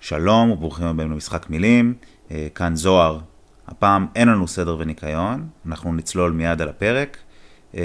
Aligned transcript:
שלום 0.00 0.50
וברוכים 0.50 0.86
הבאים 0.86 1.10
למשחק 1.10 1.50
מילים, 1.50 1.94
אה, 2.30 2.48
כאן 2.54 2.76
זוהר. 2.76 3.18
הפעם 3.68 4.06
אין 4.14 4.28
לנו 4.28 4.48
סדר 4.48 4.76
וניקיון, 4.78 5.48
אנחנו 5.66 5.94
נצלול 5.94 6.32
מיד 6.32 6.62
על 6.62 6.68
הפרק. 6.68 7.16
אה, 7.74 7.82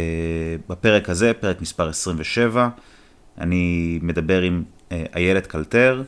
בפרק 0.69 1.09
הזה, 1.09 1.33
פרק 1.33 1.61
מספר 1.61 1.89
27, 1.89 2.69
אני 3.37 3.99
מדבר 4.01 4.41
עם 4.41 4.63
אה, 4.91 5.03
איילת 5.15 5.47
קלטר. 5.47 6.03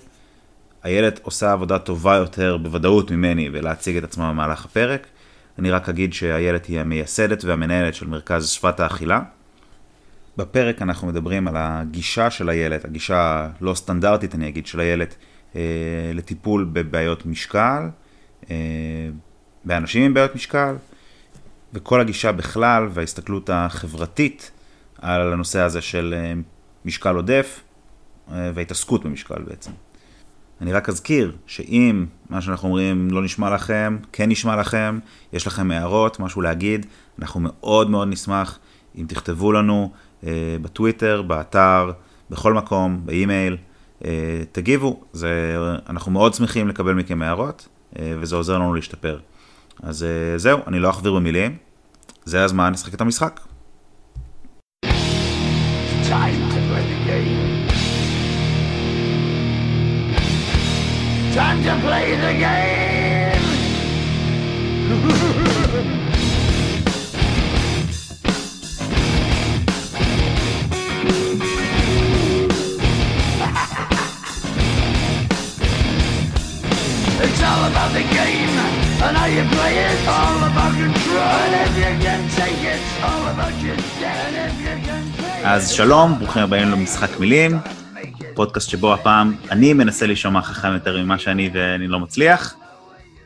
איילת 0.85 1.19
עושה 1.23 1.51
עבודה 1.51 1.79
טובה 1.79 2.15
יותר 2.15 2.57
בוודאות 2.57 3.11
ממני 3.11 3.49
ולהציג 3.53 3.97
את 3.97 4.03
עצמה 4.03 4.31
במהלך 4.31 4.65
הפרק. 4.65 5.07
אני 5.59 5.71
רק 5.71 5.89
אגיד 5.89 6.13
שאיילת 6.13 6.65
היא 6.65 6.79
המייסדת 6.79 7.43
והמנהלת 7.43 7.95
של 7.95 8.07
מרכז 8.07 8.49
שפת 8.49 8.79
האכילה. 8.79 9.21
בפרק 10.37 10.81
אנחנו 10.81 11.07
מדברים 11.07 11.47
על 11.47 11.55
הגישה 11.57 12.29
של 12.29 12.49
איילת, 12.49 12.85
הגישה 12.85 13.49
לא 13.61 13.73
סטנדרטית 13.73 14.35
אני 14.35 14.47
אגיד 14.47 14.67
של 14.67 14.79
איילת 14.79 15.15
לטיפול 16.13 16.69
בבעיות 16.73 17.25
משקל, 17.25 17.89
אה, 18.51 18.55
באנשים 19.65 20.03
עם 20.03 20.13
בעיות 20.13 20.35
משקל, 20.35 20.75
וכל 21.73 22.01
הגישה 22.01 22.31
בכלל 22.31 22.87
וההסתכלות 22.91 23.49
החברתית 23.53 24.51
על 25.01 25.33
הנושא 25.33 25.59
הזה 25.59 25.81
של 25.81 26.15
אה, 26.17 26.33
משקל 26.85 27.15
עודף 27.15 27.63
וההתעסקות 28.29 29.05
במשקל 29.05 29.41
בעצם. 29.47 29.71
אני 30.61 30.73
רק 30.73 30.89
אזכיר 30.89 31.35
שאם 31.45 32.05
מה 32.29 32.41
שאנחנו 32.41 32.67
אומרים 32.67 33.11
לא 33.11 33.23
נשמע 33.23 33.49
לכם, 33.49 33.97
כן 34.11 34.29
נשמע 34.29 34.55
לכם, 34.55 34.99
יש 35.33 35.47
לכם 35.47 35.71
הערות, 35.71 36.19
משהו 36.19 36.41
להגיד, 36.41 36.85
אנחנו 37.19 37.39
מאוד 37.43 37.89
מאוד 37.89 38.07
נשמח 38.07 38.59
אם 38.97 39.05
תכתבו 39.07 39.51
לנו 39.51 39.91
בטוויטר, 40.61 41.21
באתר, 41.21 41.91
בכל 42.29 42.53
מקום, 42.53 43.01
באימייל. 43.05 43.57
אה, 44.07 44.41
תגיבו, 44.51 44.99
זה, 45.13 45.55
אנחנו 45.89 46.11
מאוד 46.11 46.33
שמחים 46.33 46.67
לקבל 46.67 46.93
מכם 46.93 47.21
הערות, 47.21 47.67
אה, 47.99 48.13
וזה 48.19 48.35
עוזר 48.35 48.55
לנו 48.55 48.73
להשתפר. 48.73 49.19
אז 49.83 50.03
אה, 50.03 50.37
זהו, 50.37 50.59
אני 50.67 50.79
לא 50.79 50.89
אכביר 50.89 51.13
במילים, 51.13 51.57
זה 52.25 52.43
הזמן 52.43 52.73
לשחק 52.73 52.93
את 52.93 53.01
המשחק. 53.01 53.39
Time 56.09 56.39
to 56.53 56.59
play 56.69 56.85
the 56.91 56.99
game. 57.07 57.43
Time 61.35 61.59
to 61.65 61.73
play 61.85 62.07
the 62.25 62.33
game. 62.43 62.87
all 77.49 77.63
about 77.71 77.91
the 77.97 78.05
game 78.19 78.53
and 79.05 79.13
how 79.19 79.29
you 79.35 79.43
play 79.55 79.75
it. 79.87 79.97
All 80.17 80.39
about 80.49 80.73
control. 80.83 81.35
And 81.43 81.53
if 81.65 81.73
you 81.83 81.91
can 82.05 82.21
take 82.39 82.61
it, 82.73 82.81
all 83.07 83.23
about 83.33 83.55
your 83.65 83.77
dead. 84.01 84.29
And 84.29 84.35
if 84.49 84.55
you 84.65 84.75
can 84.87 85.03
play 85.17 85.45
אז 85.45 85.71
שלום, 85.71 86.19
ברוכים 86.19 86.43
הבאים 86.43 86.69
למשחק 86.69 87.19
מילים, 87.19 87.51
פודקאסט 88.35 88.69
שבו 88.69 88.93
הפעם 88.93 89.35
אני 89.51 89.73
מנסה 89.73 90.05
להישמע 90.07 90.41
חכם 90.41 90.73
יותר 90.73 91.03
ממה 91.03 91.19
שאני 91.19 91.49
ואני 91.53 91.87
לא 91.87 91.99
מצליח. 91.99 92.55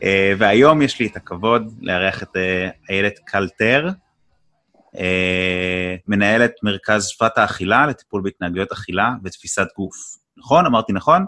אה, 0.02 0.32
והיום 0.38 0.82
יש 0.82 1.00
לי 1.00 1.06
את 1.06 1.16
הכבוד 1.16 1.72
לארח 1.80 2.22
את 2.22 2.36
אה, 2.36 2.68
איילת 2.90 3.18
קלטר, 3.24 3.88
אה, 4.98 5.96
מנהלת 6.08 6.52
מרכז 6.62 7.06
שפת 7.06 7.38
האכילה 7.38 7.86
לטיפול 7.86 8.22
בהתנהגויות 8.22 8.72
אכילה 8.72 9.10
ותפיסת 9.24 9.66
גוף. 9.76 9.96
נכון? 10.36 10.66
אמרתי 10.66 10.92
נכון? 10.92 11.24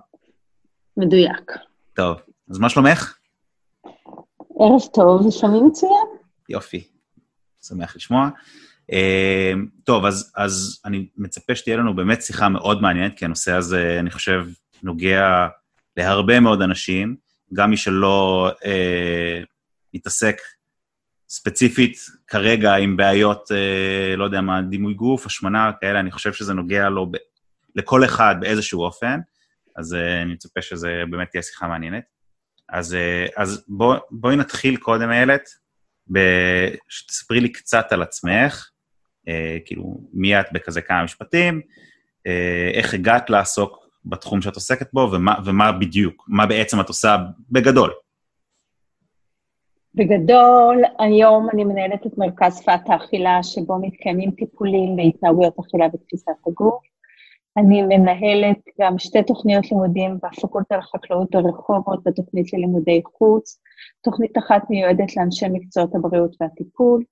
מדויק. 0.96 1.52
טוב, 1.94 2.20
אז 2.50 2.58
מה 2.58 2.68
שלומך? 2.68 3.14
ערב 4.60 4.80
טוב, 4.94 5.26
ושומעים 5.26 5.66
מצוין. 5.66 6.06
יופי, 6.48 6.88
שמח 7.62 7.96
לשמוע. 7.96 8.28
Uh, 8.92 9.58
טוב, 9.84 10.04
אז, 10.04 10.32
אז 10.36 10.80
אני 10.84 11.08
מצפה 11.16 11.54
שתהיה 11.54 11.76
לנו 11.76 11.96
באמת 11.96 12.22
שיחה 12.22 12.48
מאוד 12.48 12.82
מעניינת, 12.82 13.18
כי 13.18 13.24
הנושא 13.24 13.52
הזה, 13.52 13.96
אני 14.00 14.10
חושב, 14.10 14.44
נוגע 14.82 15.46
להרבה 15.96 16.40
מאוד 16.40 16.62
אנשים, 16.62 17.16
גם 17.52 17.70
מי 17.70 17.76
שלא 17.76 18.50
uh, 18.52 19.46
מתעסק 19.94 20.36
ספציפית 21.28 21.96
כרגע 22.26 22.74
עם 22.74 22.96
בעיות, 22.96 23.50
uh, 23.50 24.16
לא 24.16 24.24
יודע 24.24 24.40
מה, 24.40 24.62
דימוי 24.62 24.94
גוף, 24.94 25.26
השמנה, 25.26 25.70
כאלה, 25.80 26.00
אני 26.00 26.10
חושב 26.10 26.32
שזה 26.32 26.54
נוגע 26.54 26.88
לו 26.88 27.06
ב- 27.10 27.16
לכל 27.76 28.04
אחד 28.04 28.36
באיזשהו 28.40 28.82
אופן, 28.82 29.20
אז 29.76 29.92
uh, 29.92 30.22
אני 30.22 30.32
מצפה 30.32 30.62
שזה 30.62 31.02
באמת 31.10 31.30
תהיה 31.30 31.42
שיחה 31.42 31.68
מעניינת. 31.68 32.13
אז, 32.74 32.94
אה, 32.94 33.26
אז 33.36 33.64
בוא, 33.68 33.94
בואי 34.10 34.36
נתחיל 34.36 34.76
קודם, 34.76 35.10
איילת, 35.10 35.48
שתספרי 36.88 37.40
לי 37.40 37.52
קצת 37.52 37.86
על 37.90 38.02
עצמך, 38.02 38.70
אה, 39.28 39.58
כאילו, 39.64 40.00
מי 40.12 40.40
את 40.40 40.46
בכזה 40.52 40.80
כמה 40.80 41.04
משפטים, 41.04 41.60
אה, 42.26 42.70
איך 42.74 42.94
הגעת 42.94 43.30
לעסוק 43.30 43.88
בתחום 44.04 44.42
שאת 44.42 44.54
עוסקת 44.54 44.92
בו, 44.92 45.10
ומה, 45.12 45.34
ומה 45.44 45.72
בדיוק, 45.72 46.24
מה 46.28 46.46
בעצם 46.46 46.80
את 46.80 46.88
עושה 46.88 47.16
בגדול. 47.50 47.92
בגדול, 49.94 50.82
היום 50.98 51.48
אני 51.52 51.64
מנהלת 51.64 52.06
את 52.06 52.18
מרכז 52.18 52.58
שפת 52.58 52.80
האכילה, 52.88 53.42
שבו 53.42 53.78
מתקיימים 53.82 54.30
טיפולים 54.30 54.96
בהתנהגויות 54.96 55.54
אכילה 55.58 55.86
ותפיסת 55.94 56.32
הגוף. 56.46 56.93
אני 57.56 57.82
מנהלת 57.82 58.58
גם 58.80 58.98
שתי 58.98 59.22
תוכניות 59.22 59.70
לימודים 59.70 60.18
בפקולטה 60.22 60.76
לחקלאות 60.76 61.30
ברחובות, 61.30 62.04
בתוכנית 62.04 62.52
ללימודי 62.52 63.02
חוץ. 63.18 63.60
תוכנית 64.02 64.38
אחת 64.38 64.70
מיועדת 64.70 65.16
לאנשי 65.16 65.46
מקצועות 65.52 65.94
הבריאות 65.94 66.36
והטיפול, 66.40 67.04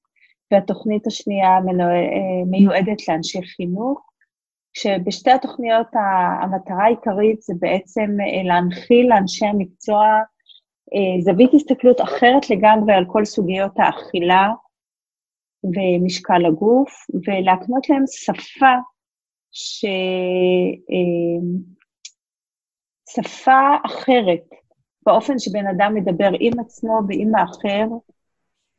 והתוכנית 0.50 1.06
השנייה 1.06 1.58
מיועדת 2.46 3.08
לאנשי 3.08 3.42
חינוך, 3.42 4.12
כשבשתי 4.74 5.30
התוכניות 5.30 5.86
המטרה 6.42 6.84
העיקרית 6.84 7.42
זה 7.42 7.54
בעצם 7.60 8.16
להנחיל 8.44 9.08
לאנשי 9.08 9.46
המקצוע 9.46 10.04
אה, 10.94 11.20
זווית 11.20 11.54
הסתכלות 11.54 12.00
אחרת 12.00 12.50
לגמרי 12.50 12.94
על 12.94 13.04
כל 13.08 13.24
סוגיות 13.24 13.72
האכילה 13.76 14.48
ומשקל 15.64 16.46
הגוף, 16.46 16.90
ולהקנות 17.26 17.88
להם 17.88 18.04
שפה 18.06 18.74
ששפה 19.52 20.16
אחרת, 23.86 24.44
באופן 25.06 25.38
שבן 25.38 25.66
אדם 25.66 25.94
מדבר 25.94 26.30
עם 26.40 26.60
עצמו 26.60 27.00
ועם 27.08 27.34
האחר, 27.34 27.86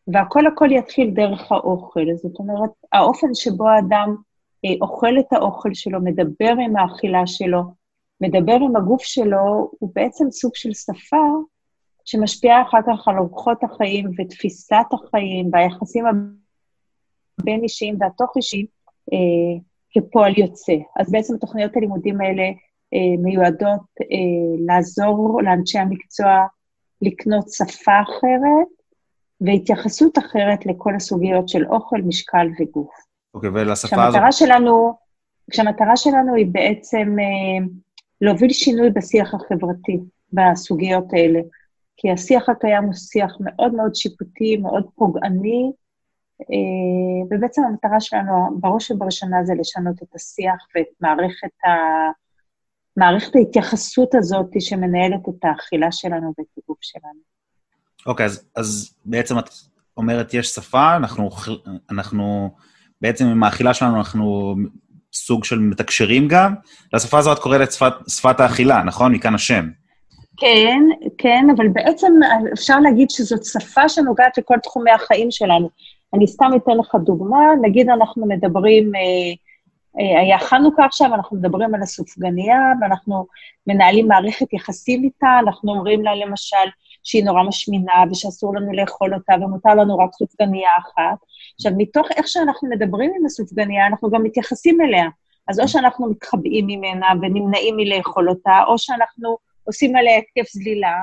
והכל 0.08 0.48
הכל 0.48 0.72
יתחיל 0.72 1.12
דרך 1.12 1.52
האוכל. 1.52 2.06
זאת 2.16 2.40
אומרת, 2.40 2.70
האופן 2.92 3.28
שבו 3.34 3.70
האדם 3.70 4.16
אה, 4.66 4.74
אוכל 4.82 5.20
את 5.20 5.34
האוכל 5.34 5.74
שלו, 5.74 6.02
מדבר 6.02 6.54
עם 6.66 6.78
האכילה 6.78 7.28
שלו, 7.28 7.62
מדבר 8.22 8.58
עם 8.62 8.76
הגוף 8.76 9.04
שלו, 9.04 9.72
הוא 9.80 9.92
בעצם 9.96 10.32
סוג 10.32 10.56
של 10.56 10.74
שפה 10.74 11.26
שמשפיעה 12.06 12.62
אחר 12.62 12.78
כך 12.88 13.08
על 13.08 13.18
אורחות 13.18 13.64
החיים 13.64 14.12
ותפיסת 14.18 14.86
החיים 14.94 15.50
והיחסים 15.54 16.06
הבין-אישיים 17.40 17.98
והתוך-אישיים, 18.00 18.66
אה, 19.14 19.60
כפועל 19.94 20.34
יוצא. 20.38 20.74
אז 21.00 21.12
בעצם 21.12 21.38
תוכניות 21.38 21.78
הלימודים 21.78 22.22
האלה 22.22 22.44
אה, 22.94 23.18
מיועדות 23.24 23.82
אה, 24.02 24.66
לעזור 24.66 25.42
לאנשי 25.44 25.80
המקצוע 25.80 26.46
לקנות 27.02 27.50
שפה 27.50 28.02
אחרת 28.02 28.68
והתייחסות 29.42 30.18
אחרת 30.18 30.66
לכל 30.66 30.96
הסוגיות 30.96 31.50
של 31.50 31.66
אוכל, 31.68 32.02
משקל 32.02 32.48
וגוף. 32.60 32.94
אוקיי, 33.34 33.50
okay, 33.50 33.54
ולשפה 33.54 34.06
הזאת... 34.06 34.22
שלנו, 34.32 34.94
כשהמטרה 35.52 35.98
שלנו 35.98 36.36
היא 36.36 36.48
בעצם 36.52 37.16
אה, 37.20 37.66
להוביל 38.22 38.50
שינוי 38.50 38.90
בשיח 38.90 39.34
החברתי 39.34 40.00
בסוגיות 40.34 41.14
האלה. 41.14 41.40
כי 41.98 42.12
השיח 42.12 42.50
הקיים 42.50 42.84
הוא 42.84 42.94
שיח 42.94 43.38
מאוד 43.40 43.74
מאוד 43.74 43.96
שיפוטי, 43.96 44.58
מאוד 44.58 44.86
פוגעני, 44.96 45.72
ובעצם 47.32 47.62
המטרה 47.64 48.00
שלנו, 48.00 48.60
בראש 48.60 48.92
ובראשונה, 48.92 49.44
זה 49.44 49.54
לשנות 49.60 50.04
את 50.04 50.16
השיח 50.16 50.68
ואת 50.76 50.88
מערכת, 51.02 51.66
ה... 51.66 51.70
מערכת 52.98 53.36
ההתייחסות 53.36 54.16
הזאת 54.16 54.50
שמנהלת 54.60 55.30
את 55.30 55.46
האכילה 55.46 55.92
שלנו 55.92 56.34
ואת 56.38 56.48
הגוף 56.58 56.78
שלנו. 56.82 57.20
אוקיי, 58.06 58.26
okay, 58.26 58.30
אז, 58.30 58.50
אז 58.56 58.96
בעצם 59.06 59.40
את 59.40 59.50
אומרת, 59.98 60.34
יש 60.34 60.48
שפה, 60.48 60.96
אנחנו, 60.96 61.30
אנחנו 61.92 62.50
בעצם 63.02 63.26
עם 63.26 63.44
האכילה 63.44 63.74
שלנו 63.74 63.98
אנחנו 63.98 64.56
סוג 65.14 65.44
של 65.44 65.60
מתקשרים 65.60 66.28
גם. 66.28 66.54
לשפה 66.94 67.18
הזו 67.18 67.34
את 67.34 67.40
קוראת 67.40 67.72
שפת, 67.72 67.94
שפת 68.08 68.40
האכילה, 68.40 68.84
נכון? 68.84 69.16
מכאן 69.16 69.36
השם. 69.36 69.70
כן, 70.38 70.82
כן, 71.18 71.46
אבל 71.58 71.68
בעצם 71.68 72.14
אפשר 72.54 72.80
להגיד 72.80 73.10
שזאת 73.10 73.46
שפה 73.46 73.90
שנוגעת 73.90 74.38
לכל 74.38 74.56
תחומי 74.64 74.92
החיים 74.92 75.32
שלנו. 75.32 75.70
אני 76.14 76.28
סתם 76.28 76.52
אתן 76.56 76.78
לך 76.78 76.96
דוגמה, 76.96 77.40
נגיד 77.62 77.90
אנחנו 77.90 78.26
מדברים 78.26 78.96
אה, 78.96 79.02
אה, 80.00 80.20
היה 80.20 80.40
חנוכה 80.40 80.86
עכשיו, 80.86 81.14
אנחנו 81.14 81.38
מדברים 81.38 81.76
על 81.76 81.82
הסופגניה, 81.82 82.60
ואנחנו 82.82 83.26
מנהלים 83.68 84.08
מערכת 84.08 84.54
יחסים 84.54 85.04
איתה, 85.04 85.40
אנחנו 85.40 85.72
אומרים 85.72 86.04
לה 86.04 86.16
למשל 86.16 86.68
שהיא 87.04 87.26
נורא 87.26 87.44
משמינה 87.44 87.94
ושאסור 88.12 88.56
לנו 88.56 88.74
לאכול 88.74 89.14
אותה 89.14 89.34
ומותר 89.42 89.76
לנו 89.76 89.98
רק 89.98 90.10
סופגניה 90.14 90.70
אחת. 90.80 91.18
עכשיו, 91.56 91.72
מתוך 91.78 92.08
איך 92.16 92.28
שאנחנו 92.28 92.70
מדברים 92.70 93.12
עם 93.20 93.26
הסופגניה, 93.26 93.88
אנחנו 93.88 94.10
גם 94.10 94.24
מתייחסים 94.24 94.82
אליה. 94.82 95.08
אז 95.48 95.60
או 95.60 95.68
שאנחנו 95.68 96.10
מתחבאים 96.10 96.68
ממנה 96.68 97.08
ונמנעים 97.22 97.78
מלאכול 97.78 98.30
אותה, 98.30 98.60
או 98.68 98.78
שאנחנו 98.78 99.38
עושים 99.64 99.96
עליה 99.96 100.18
התקף 100.18 100.52
זלילה, 100.52 100.94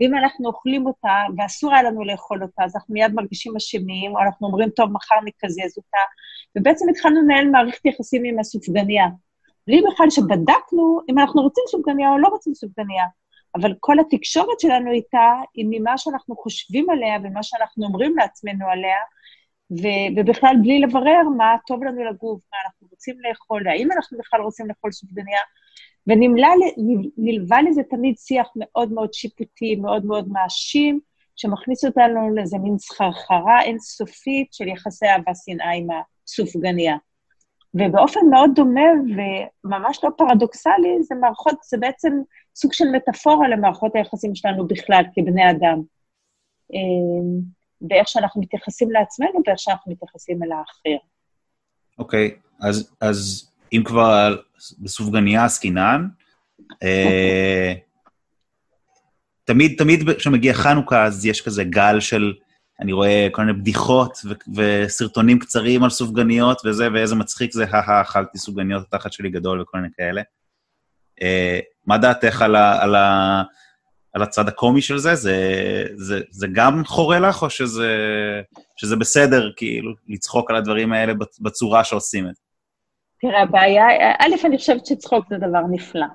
ואם 0.00 0.14
אנחנו 0.14 0.48
אוכלים 0.48 0.86
אותה 0.86 1.14
ואסור 1.38 1.72
היה 1.72 1.82
לנו 1.82 2.04
לאכול 2.04 2.42
אותה, 2.42 2.64
אז 2.64 2.76
אנחנו 2.76 2.94
מיד 2.94 3.14
מרגישים 3.14 3.56
אשמים, 3.56 4.16
או 4.16 4.20
אנחנו 4.20 4.46
אומרים, 4.46 4.70
טוב, 4.70 4.92
מחר 4.92 5.14
נקזז 5.24 5.76
אותה, 5.76 5.98
ובעצם 6.56 6.88
התחלנו 6.88 7.22
לנהל 7.22 7.48
מערכת 7.50 7.84
יחסים 7.84 8.24
עם 8.24 8.38
הסופגניה. 8.38 9.06
בלי 9.66 9.82
בכלל 9.92 10.10
שבדקנו 10.10 11.00
אם 11.10 11.18
אנחנו 11.18 11.42
רוצים 11.42 11.64
סופגניה 11.68 12.10
או 12.10 12.18
לא 12.18 12.28
רוצים 12.28 12.54
סופגניה. 12.54 13.04
אבל 13.54 13.74
כל 13.80 13.98
התקשורת 13.98 14.60
שלנו 14.60 14.90
איתה 14.90 15.32
היא 15.54 15.66
ממה 15.70 15.98
שאנחנו 15.98 16.36
חושבים 16.36 16.90
עליה 16.90 17.16
ומה 17.22 17.42
שאנחנו 17.42 17.86
אומרים 17.86 18.16
לעצמנו 18.16 18.66
עליה, 18.68 18.96
ו- 19.70 20.20
ובכלל 20.20 20.56
בלי 20.62 20.80
לברר 20.80 21.22
מה 21.36 21.56
טוב 21.66 21.84
לנו 21.84 22.04
לגוף, 22.04 22.40
מה 22.52 22.58
אנחנו 22.64 22.86
רוצים 22.90 23.16
לאכול, 23.20 23.68
האם 23.68 23.92
אנחנו 23.92 24.18
בכלל 24.18 24.40
רוצים 24.40 24.68
לאכול 24.68 24.92
סופגניה, 24.92 25.40
ונלווה 26.06 27.62
לזה 27.62 27.82
תמיד 27.90 28.14
שיח 28.18 28.48
מאוד 28.56 28.92
מאוד 28.92 29.14
שיפוטי, 29.14 29.76
מאוד 29.76 30.06
מאוד 30.06 30.28
מאשים, 30.28 31.00
שמכניס 31.36 31.84
אותנו 31.84 32.34
לאיזה 32.34 32.58
מין 32.58 32.78
סחרחרה 32.78 33.62
אינסופית 33.62 34.52
של 34.52 34.68
יחסי 34.68 35.06
אהבה 35.06 35.32
שנאה 35.44 35.72
עם 35.72 35.86
הסופגניה. 36.26 36.96
ובאופן 37.74 38.20
מאוד 38.30 38.50
דומה 38.54 38.90
וממש 39.64 40.04
לא 40.04 40.10
פרדוקסלי, 40.16 41.02
זה 41.02 41.14
מערכות, 41.14 41.54
זה 41.68 41.78
בעצם 41.78 42.12
סוג 42.56 42.72
של 42.72 42.84
מטאפורה 42.92 43.48
למערכות 43.48 43.94
היחסים 43.94 44.34
שלנו 44.34 44.66
בכלל, 44.66 45.02
כבני 45.14 45.50
אדם. 45.50 45.82
אמ, 46.72 47.40
באיך 47.80 48.08
שאנחנו 48.08 48.40
מתייחסים 48.40 48.90
לעצמנו 48.90 49.40
ואיך 49.46 49.58
שאנחנו 49.58 49.92
מתייחסים 49.92 50.42
אל 50.42 50.52
האחר. 50.52 51.06
אוקיי, 51.98 52.30
okay, 52.30 52.66
אז, 52.66 52.92
אז 53.00 53.50
אם 53.72 53.82
כבר 53.84 54.36
בסופגניה 54.78 55.44
עסקינן, 55.44 56.08
אה, 56.82 57.74
תמיד, 59.44 59.78
תמיד 59.78 60.10
כשמגיע 60.10 60.54
חנוכה, 60.54 61.04
אז 61.04 61.26
יש 61.26 61.42
כזה 61.42 61.64
גל 61.64 62.00
של, 62.00 62.32
אני 62.80 62.92
רואה 62.92 63.28
כל 63.32 63.42
מיני 63.44 63.58
בדיחות 63.58 64.18
ו- 64.24 64.32
וסרטונים 64.54 65.38
קצרים 65.38 65.82
על 65.82 65.90
סופגניות 65.90 66.62
וזה, 66.64 66.88
ואיזה 66.94 67.14
מצחיק 67.14 67.52
זה, 67.52 67.64
הא 67.70 68.00
אכלתי 68.02 68.38
סופגניות, 68.38 68.82
התחת 68.82 69.12
שלי 69.12 69.30
גדול 69.30 69.60
וכל 69.60 69.78
מיני 69.78 69.92
כאלה. 69.96 70.22
אה, 71.22 71.58
מה 71.86 71.98
דעתך 71.98 72.42
על, 72.42 72.54
ה- 72.56 72.82
על, 72.82 72.94
ה- 72.94 73.42
על 74.12 74.22
הצד 74.22 74.48
הקומי 74.48 74.82
של 74.82 74.98
זה? 74.98 75.14
זה, 75.14 75.36
זה, 75.96 76.20
זה 76.30 76.46
גם 76.52 76.84
חורה 76.84 77.18
לך, 77.18 77.42
או 77.42 77.50
שזה, 77.50 77.90
שזה 78.76 78.96
בסדר, 78.96 79.50
כאילו, 79.56 79.92
לצחוק 80.08 80.50
על 80.50 80.56
הדברים 80.56 80.92
האלה 80.92 81.12
בצורה 81.40 81.84
שעושים 81.84 82.28
את 82.28 82.36
זה? 82.36 82.42
תראה, 83.20 83.42
הבעיה, 83.42 83.86
א', 84.18 84.34
אני 84.44 84.58
חושבת 84.58 84.86
שצחוק 84.86 85.24
זה 85.28 85.36
דבר 85.38 85.60
נפלא. 85.70 86.06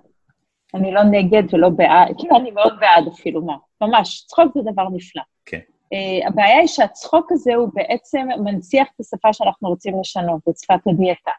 אני 0.73 0.91
לא 0.91 1.03
נגד 1.03 1.43
ולא 1.53 1.69
בעד, 1.69 2.15
כאילו, 2.17 2.37
אני 2.37 2.51
מאוד 2.51 2.73
בעד 2.79 3.07
אפילו, 3.07 3.41
מה, 3.41 3.55
ממש, 3.81 4.25
צחוק 4.27 4.53
זה 4.53 4.71
דבר 4.71 4.89
נפלא. 4.89 5.21
כן. 5.45 5.59
Uh, 5.93 6.27
הבעיה 6.27 6.59
היא 6.59 6.67
שהצחוק 6.67 7.31
הזה 7.31 7.55
הוא 7.55 7.69
בעצם 7.73 8.27
מנציח 8.43 8.87
את 8.95 8.99
השפה 8.99 9.33
שאנחנו 9.33 9.69
רוצים 9.69 9.99
לשנות, 9.99 10.41
את 10.49 10.57
שפת 10.57 10.87
הדיאטה, 10.87 11.31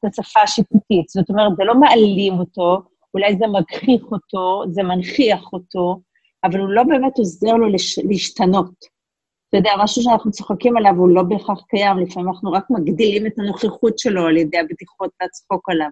את 0.00 0.04
השפה 0.04 0.40
השיפוטית. 0.40 1.08
זאת 1.08 1.30
אומרת, 1.30 1.56
זה 1.56 1.64
לא 1.64 1.74
מעלים 1.74 2.38
אותו, 2.38 2.82
אולי 3.14 3.36
זה 3.36 3.46
מגחיך 3.46 4.02
אותו, 4.12 4.64
זה 4.70 4.82
מנכיח 4.82 5.52
אותו, 5.52 6.00
אבל 6.44 6.60
הוא 6.60 6.68
לא 6.68 6.82
באמת 6.82 7.18
עוזר 7.18 7.52
לו 7.52 7.68
לש... 7.68 7.98
להשתנות. 7.98 8.95
אתה 9.58 9.68
יודע, 9.68 9.82
משהו 9.84 10.02
שאנחנו 10.02 10.30
צוחקים 10.30 10.76
עליו 10.76 10.94
הוא 10.96 11.08
לא 11.08 11.22
בהכרח 11.22 11.64
קיים, 11.68 11.98
לפעמים 11.98 12.28
אנחנו 12.28 12.52
רק 12.52 12.64
מגדילים 12.70 13.26
את 13.26 13.38
הנוכחות 13.38 13.98
שלו 13.98 14.26
על 14.26 14.36
ידי 14.36 14.58
הבדיחות 14.58 15.10
והצחוק 15.20 15.70
עליו. 15.70 15.88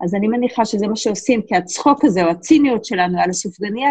אז 0.00 0.14
אני 0.14 0.28
מניחה 0.28 0.64
שזה 0.64 0.88
מה 0.88 0.96
שעושים, 0.96 1.42
כי 1.42 1.56
הצחוק 1.56 2.04
הזה, 2.04 2.24
או 2.24 2.30
הציניות 2.30 2.84
שלנו 2.84 3.20
על 3.20 3.30
הסופגניה, 3.30 3.90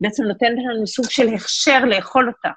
בעצם 0.00 0.24
נותנת 0.24 0.58
לנו 0.70 0.86
סוג 0.86 1.04
של 1.08 1.34
הכשר 1.34 1.84
לאכול 1.84 2.28
אותה, 2.28 2.48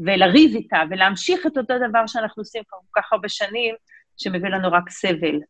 ולריב 0.00 0.54
איתה, 0.54 0.78
ולהמשיך 0.90 1.46
את 1.46 1.58
אותו 1.58 1.74
דבר 1.88 2.06
שאנחנו 2.06 2.40
עושים 2.40 2.62
כבר 2.68 2.78
כל 2.90 3.00
כך 3.00 3.12
הרבה 3.12 3.28
שנים, 3.28 3.74
שמביא 4.16 4.48
לנו 4.50 4.72
רק 4.72 4.90
סבל, 4.90 5.40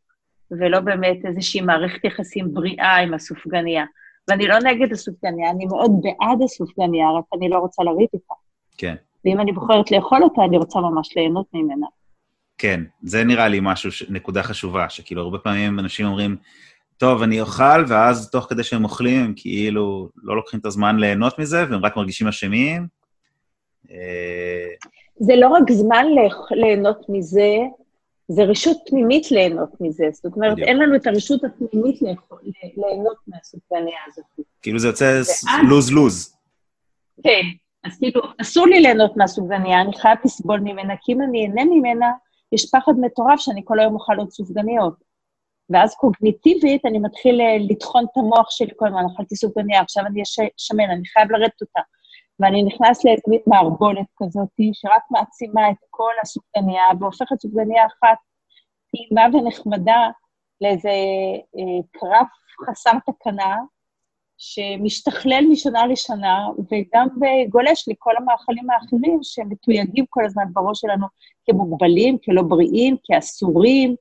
ולא 0.50 0.80
באמת 0.80 1.18
איזושהי 1.24 1.60
מערכת 1.60 2.04
יחסים 2.04 2.54
בריאה 2.54 2.96
עם 2.96 3.14
הסופגניה. 3.14 3.84
ואני 4.28 4.48
לא 4.48 4.58
נגד 4.58 4.92
הסופגניה, 4.92 5.50
אני 5.50 5.66
מאוד 5.66 5.90
בעד 6.02 6.42
הסופגניה, 6.44 7.10
רק 7.18 7.24
אני 7.36 7.48
לא 7.48 7.58
רוצה 7.58 7.82
לריב 7.82 8.08
איתה. 8.14 8.34
כן. 8.78 8.94
ואם 9.24 9.40
אני 9.40 9.52
בוחרת 9.52 9.90
לאכול 9.90 10.22
אותה, 10.22 10.42
אני 10.44 10.58
רוצה 10.58 10.80
ממש 10.80 11.16
ליהנות 11.16 11.46
ממנה. 11.54 11.86
כן, 12.58 12.80
זה 13.02 13.24
נראה 13.24 13.48
לי 13.48 13.58
משהו, 13.62 13.90
נקודה 14.08 14.42
חשובה, 14.42 14.88
שכאילו 14.88 15.22
הרבה 15.22 15.38
פעמים 15.38 15.78
אנשים 15.78 16.06
אומרים, 16.06 16.36
טוב, 16.96 17.22
אני 17.22 17.40
אוכל, 17.40 17.84
ואז 17.88 18.30
תוך 18.30 18.46
כדי 18.48 18.62
שהם 18.62 18.84
אוכלים, 18.84 19.24
הם 19.24 19.32
כאילו 19.36 20.08
לא 20.22 20.36
לוקחים 20.36 20.60
את 20.60 20.66
הזמן 20.66 20.96
ליהנות 20.96 21.38
מזה, 21.38 21.64
והם 21.70 21.84
רק 21.84 21.96
מרגישים 21.96 22.28
אשמים. 22.28 22.86
אה, 23.90 24.66
זה 25.16 25.36
לא 25.36 25.48
רק 25.48 25.70
זמן 25.70 26.06
ליהנות 26.50 27.06
מזה, 27.08 27.56
זה 28.28 28.42
רשות 28.42 28.76
פנימית 28.86 29.30
ליהנות 29.30 29.70
מזה. 29.80 30.04
זאת 30.12 30.36
אומרת, 30.36 30.52
בדיוק. 30.52 30.68
אין 30.68 30.78
לנו 30.78 30.96
את 30.96 31.06
הרשות 31.06 31.40
הפנימית 31.44 32.00
ליהנות 32.76 33.16
מהסופגניה 33.26 33.98
הזאת. 34.08 34.46
כאילו 34.62 34.78
זה 34.78 34.88
יוצא 34.88 35.20
לוז-לוז. 35.68 36.36
כן, 37.24 37.42
אז 37.84 37.98
כאילו, 37.98 38.20
אסור 38.40 38.66
לי 38.66 38.80
ליהנות 38.80 39.16
מהסופגניה, 39.16 39.80
אני 39.80 39.92
חייב 39.92 40.18
לסבול 40.24 40.60
ממנה, 40.60 40.94
כי 41.00 41.12
אם 41.12 41.22
אני 41.22 41.46
אהנה 41.46 41.64
ממנה, 41.64 42.10
יש 42.52 42.70
פחד 42.72 42.92
מטורף 43.00 43.40
שאני 43.40 43.62
כל 43.64 43.80
היום 43.80 43.94
אוכל 43.94 44.16
עוד 44.18 44.30
סופגניות. 44.30 44.94
ואז 45.70 45.94
קוגניטיבית 45.94 46.86
אני 46.86 46.98
מתחיל 46.98 47.40
אה, 47.40 47.56
לטחון 47.70 48.04
את 48.04 48.16
המוח 48.16 48.50
שלי 48.50 48.70
כל 48.76 48.86
הזמן, 48.86 49.02
אכלתי 49.14 49.36
סופגניה, 49.36 49.80
עכשיו 49.80 50.06
אני 50.06 50.22
שמן, 50.56 50.90
אני 50.90 51.06
חייב 51.06 51.30
לרדת 51.32 51.60
אותה. 51.60 51.80
ואני 52.40 52.62
נכנס 52.62 53.04
לאיזו 53.04 53.22
מערבולת 53.46 54.06
כזאת, 54.22 54.48
שרק 54.72 55.02
מעצימה 55.10 55.70
את 55.70 55.76
כל 55.90 56.12
הסופגניה, 56.22 56.82
והופכת 57.00 57.40
סופגניה 57.40 57.86
אחת 57.86 58.18
טעימה 58.90 59.36
ונחמדה 59.36 60.08
לאיזה 60.60 60.88
אה, 61.56 61.82
קרב 61.92 62.26
חסר 62.66 62.92
תקנה, 63.06 63.56
שמשתכלל 64.42 65.44
משנה 65.50 65.86
לשנה, 65.86 66.48
וגם 66.70 67.08
גולש 67.48 67.88
לכל 67.88 68.16
המאכלים 68.16 68.70
האחרים 68.70 69.18
שמתויגים 69.22 70.04
כל 70.08 70.24
הזמן 70.24 70.44
בראש 70.52 70.80
שלנו 70.80 71.06
כמוגבלים, 71.46 72.18
כלא 72.24 72.42
בריאים, 72.42 72.96
כאסורים. 73.04 73.94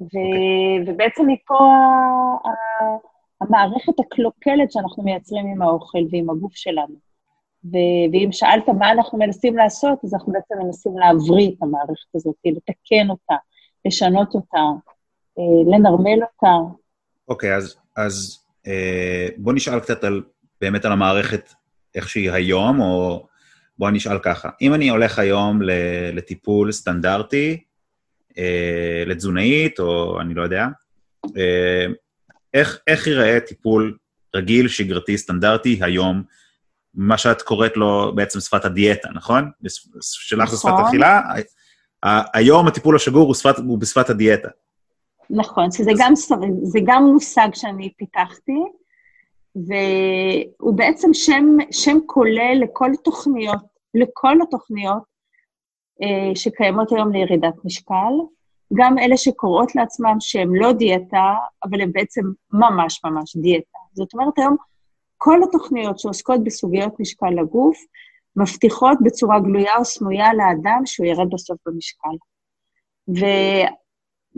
ו... 0.00 0.04
Okay. 0.04 0.86
ובעצם 0.86 1.26
מפה 1.26 1.58
המערכת 3.40 4.00
הקלוקלת 4.00 4.72
שאנחנו 4.72 5.02
מייצרים 5.02 5.46
עם 5.46 5.62
האוכל 5.62 5.98
ועם 6.10 6.30
הגוף 6.30 6.54
שלנו. 6.54 6.94
ו... 7.64 7.76
ואם 8.12 8.32
שאלת 8.32 8.68
מה 8.68 8.92
אנחנו 8.92 9.18
מנסים 9.18 9.56
לעשות, 9.56 9.98
אז 10.04 10.14
אנחנו 10.14 10.32
בעצם 10.32 10.54
מנסים 10.64 10.98
להבריא 10.98 11.48
את 11.48 11.62
המערכת 11.62 12.14
הזאת, 12.14 12.36
לתקן 12.44 13.10
אותה, 13.10 13.34
לשנות 13.84 14.34
אותה, 14.34 14.62
אה, 15.38 15.72
לנרמל 15.72 16.18
אותה. 16.22 16.83
אוקיי, 17.28 17.54
okay, 17.54 17.56
אז 17.56 17.76
אז 17.96 18.44
אה, 18.66 19.28
בוא 19.36 19.52
נשאל 19.52 19.80
קצת 19.80 20.04
על, 20.04 20.22
באמת 20.60 20.84
על 20.84 20.92
המערכת 20.92 21.52
איך 21.94 22.08
שהיא 22.08 22.30
היום, 22.30 22.80
או 22.80 23.26
בוא 23.78 23.90
נשאל 23.90 24.18
ככה. 24.18 24.48
אם 24.60 24.74
אני 24.74 24.88
הולך 24.88 25.18
היום 25.18 25.60
לטיפול 26.12 26.72
סטנדרטי, 26.72 27.62
אה, 28.38 29.02
לתזונאית, 29.06 29.80
או 29.80 30.20
אני 30.20 30.34
לא 30.34 30.42
יודע, 30.42 30.66
אה, 31.36 31.86
איך, 32.54 32.78
איך 32.86 33.06
ייראה 33.06 33.40
טיפול 33.40 33.96
רגיל, 34.34 34.68
שגרתי, 34.68 35.18
סטנדרטי, 35.18 35.78
היום, 35.82 36.22
מה 36.94 37.18
שאת 37.18 37.42
קוראת 37.42 37.76
לו 37.76 38.12
בעצם 38.14 38.40
שפת 38.40 38.64
הדיאטה, 38.64 39.08
נכון? 39.14 39.50
שלך 40.00 40.50
זה 40.50 40.56
שפת 40.56 40.68
נכון. 40.68 40.84
אכילה. 40.86 41.20
היום 42.34 42.66
הטיפול 42.66 42.96
השגור 42.96 43.26
הוא, 43.26 43.34
שפת, 43.34 43.58
הוא 43.58 43.78
בשפת 43.78 44.10
הדיאטה. 44.10 44.48
נכון, 45.30 45.72
שזה 45.72 45.90
אז... 45.90 45.98
גם, 46.00 46.12
זה 46.62 46.78
גם 46.84 47.04
מושג 47.04 47.48
שאני 47.54 47.92
פיתחתי, 47.96 48.62
והוא 49.56 50.74
בעצם 50.74 51.14
שם, 51.14 51.56
שם 51.70 51.98
כולל 52.06 52.56
לכל 52.60 52.90
תוכניות, 53.04 53.62
לכל 53.94 54.42
התוכניות 54.42 55.02
אה, 56.02 56.36
שקיימות 56.36 56.92
היום 56.92 57.12
לירידת 57.12 57.54
משקל, 57.64 58.12
גם 58.74 58.98
אלה 58.98 59.16
שקוראות 59.16 59.74
לעצמם 59.74 60.16
שהן 60.20 60.48
לא 60.52 60.72
דיאטה, 60.72 61.34
אבל 61.64 61.80
הן 61.80 61.92
בעצם 61.92 62.22
ממש 62.52 63.00
ממש 63.04 63.36
דיאטה. 63.36 63.78
זאת 63.92 64.14
אומרת, 64.14 64.38
היום 64.38 64.56
כל 65.18 65.42
התוכניות 65.42 65.98
שעוסקות 65.98 66.44
בסוגיות 66.44 67.00
משקל 67.00 67.30
לגוף, 67.30 67.76
מבטיחות 68.36 68.98
בצורה 69.04 69.40
גלויה 69.40 69.76
או 69.78 69.84
סמויה 69.84 70.34
לאדם 70.34 70.82
שהוא 70.86 71.06
ירד 71.06 71.30
בסוף 71.32 71.58
במשקל. 71.66 72.16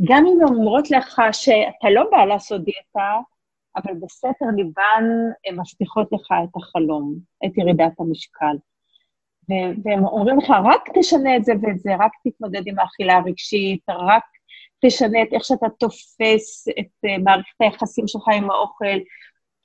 גם 0.05 0.25
אם 0.27 0.39
אומרות 0.49 0.91
לך 0.91 1.21
שאתה 1.33 1.91
לא 1.91 2.03
בא 2.11 2.25
לעשות 2.25 2.65
דיאטה, 2.65 3.21
אבל 3.77 3.95
בסתר 3.95 4.47
ליבן 4.57 5.05
הן 5.47 5.61
מבטיחות 5.61 6.09
לך 6.13 6.27
את 6.45 6.57
החלום, 6.57 7.15
את 7.47 7.59
ירידת 7.59 7.93
המשקל. 8.01 8.57
והם 9.85 10.05
אומרים 10.05 10.39
לך, 10.39 10.51
רק 10.65 10.89
תשנה 10.95 11.37
את 11.37 11.45
זה 11.45 11.53
ואת 11.63 11.79
זה, 11.79 11.91
רק 11.99 12.11
תתמודד 12.25 12.63
עם 12.67 12.79
האכילה 12.79 13.17
הרגשית, 13.17 13.83
רק 13.89 14.23
תשנה 14.85 15.23
את 15.23 15.29
איך 15.33 15.45
שאתה 15.45 15.67
תופס 15.79 16.69
את 16.69 17.07
uh, 17.07 17.23
מערכת 17.25 17.61
היחסים 17.61 18.09
שלך 18.09 18.23
עם 18.37 18.51
האוכל, 18.51 18.99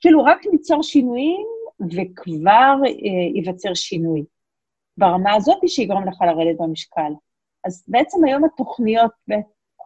כאילו 0.00 0.24
רק 0.24 0.38
ליצור 0.52 0.82
שינויים 0.82 1.46
וכבר 1.80 2.74
uh, 2.84 2.88
ייווצר 3.34 3.74
שינוי. 3.74 4.24
ברמה 4.96 5.34
הזאת 5.34 5.58
שיגרום 5.66 6.08
לך 6.08 6.22
לרדת 6.22 6.58
במשקל. 6.58 7.12
אז 7.64 7.84
בעצם 7.88 8.24
היום 8.24 8.44
התוכניות, 8.44 9.10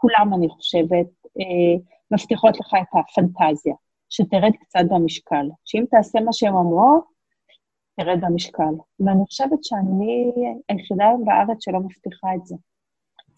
כולם, 0.01 0.35
אני 0.35 0.49
חושבת, 0.49 1.07
uh, 1.27 1.81
מבטיחות 2.11 2.61
לך 2.61 2.75
את 2.83 2.99
הפנטזיה, 2.99 3.75
שתרד 4.11 4.53
קצת 4.61 4.85
במשקל. 4.91 5.47
שאם 5.65 5.85
תעשה 5.91 6.21
מה 6.21 6.33
שהם 6.33 6.57
אמרו, 6.57 7.03
תרד 8.01 8.19
במשקל. 8.21 8.75
ואני 9.01 9.25
חושבת 9.27 9.65
שאני 9.65 10.33
היחידה 10.69 11.05
בארץ 11.25 11.65
שלא 11.65 11.81
מבטיחה 11.81 12.35
את 12.35 12.47
זה. 12.47 12.55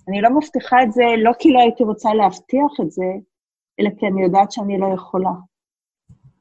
אני 0.08 0.20
לא 0.20 0.30
מבטיחה 0.30 0.82
את 0.82 0.92
זה 0.92 1.02
לא 1.18 1.32
כי 1.38 1.52
לא 1.52 1.60
הייתי 1.60 1.84
רוצה 1.84 2.14
להבטיח 2.14 2.72
את 2.80 2.90
זה, 2.90 3.04
אלא 3.80 3.90
כי 3.98 4.06
אני 4.06 4.22
יודעת 4.22 4.52
שאני 4.52 4.78
לא 4.78 4.86
יכולה. 4.94 5.30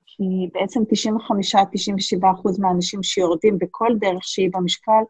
כי 0.06 0.50
בעצם 0.54 0.82
95-97 0.82 2.32
אחוז 2.34 2.60
מהאנשים 2.60 3.04
שיורדים 3.04 3.58
בכל 3.58 3.90
דרך 4.00 4.24
שהיא 4.24 4.50
במשקל, 4.54 5.04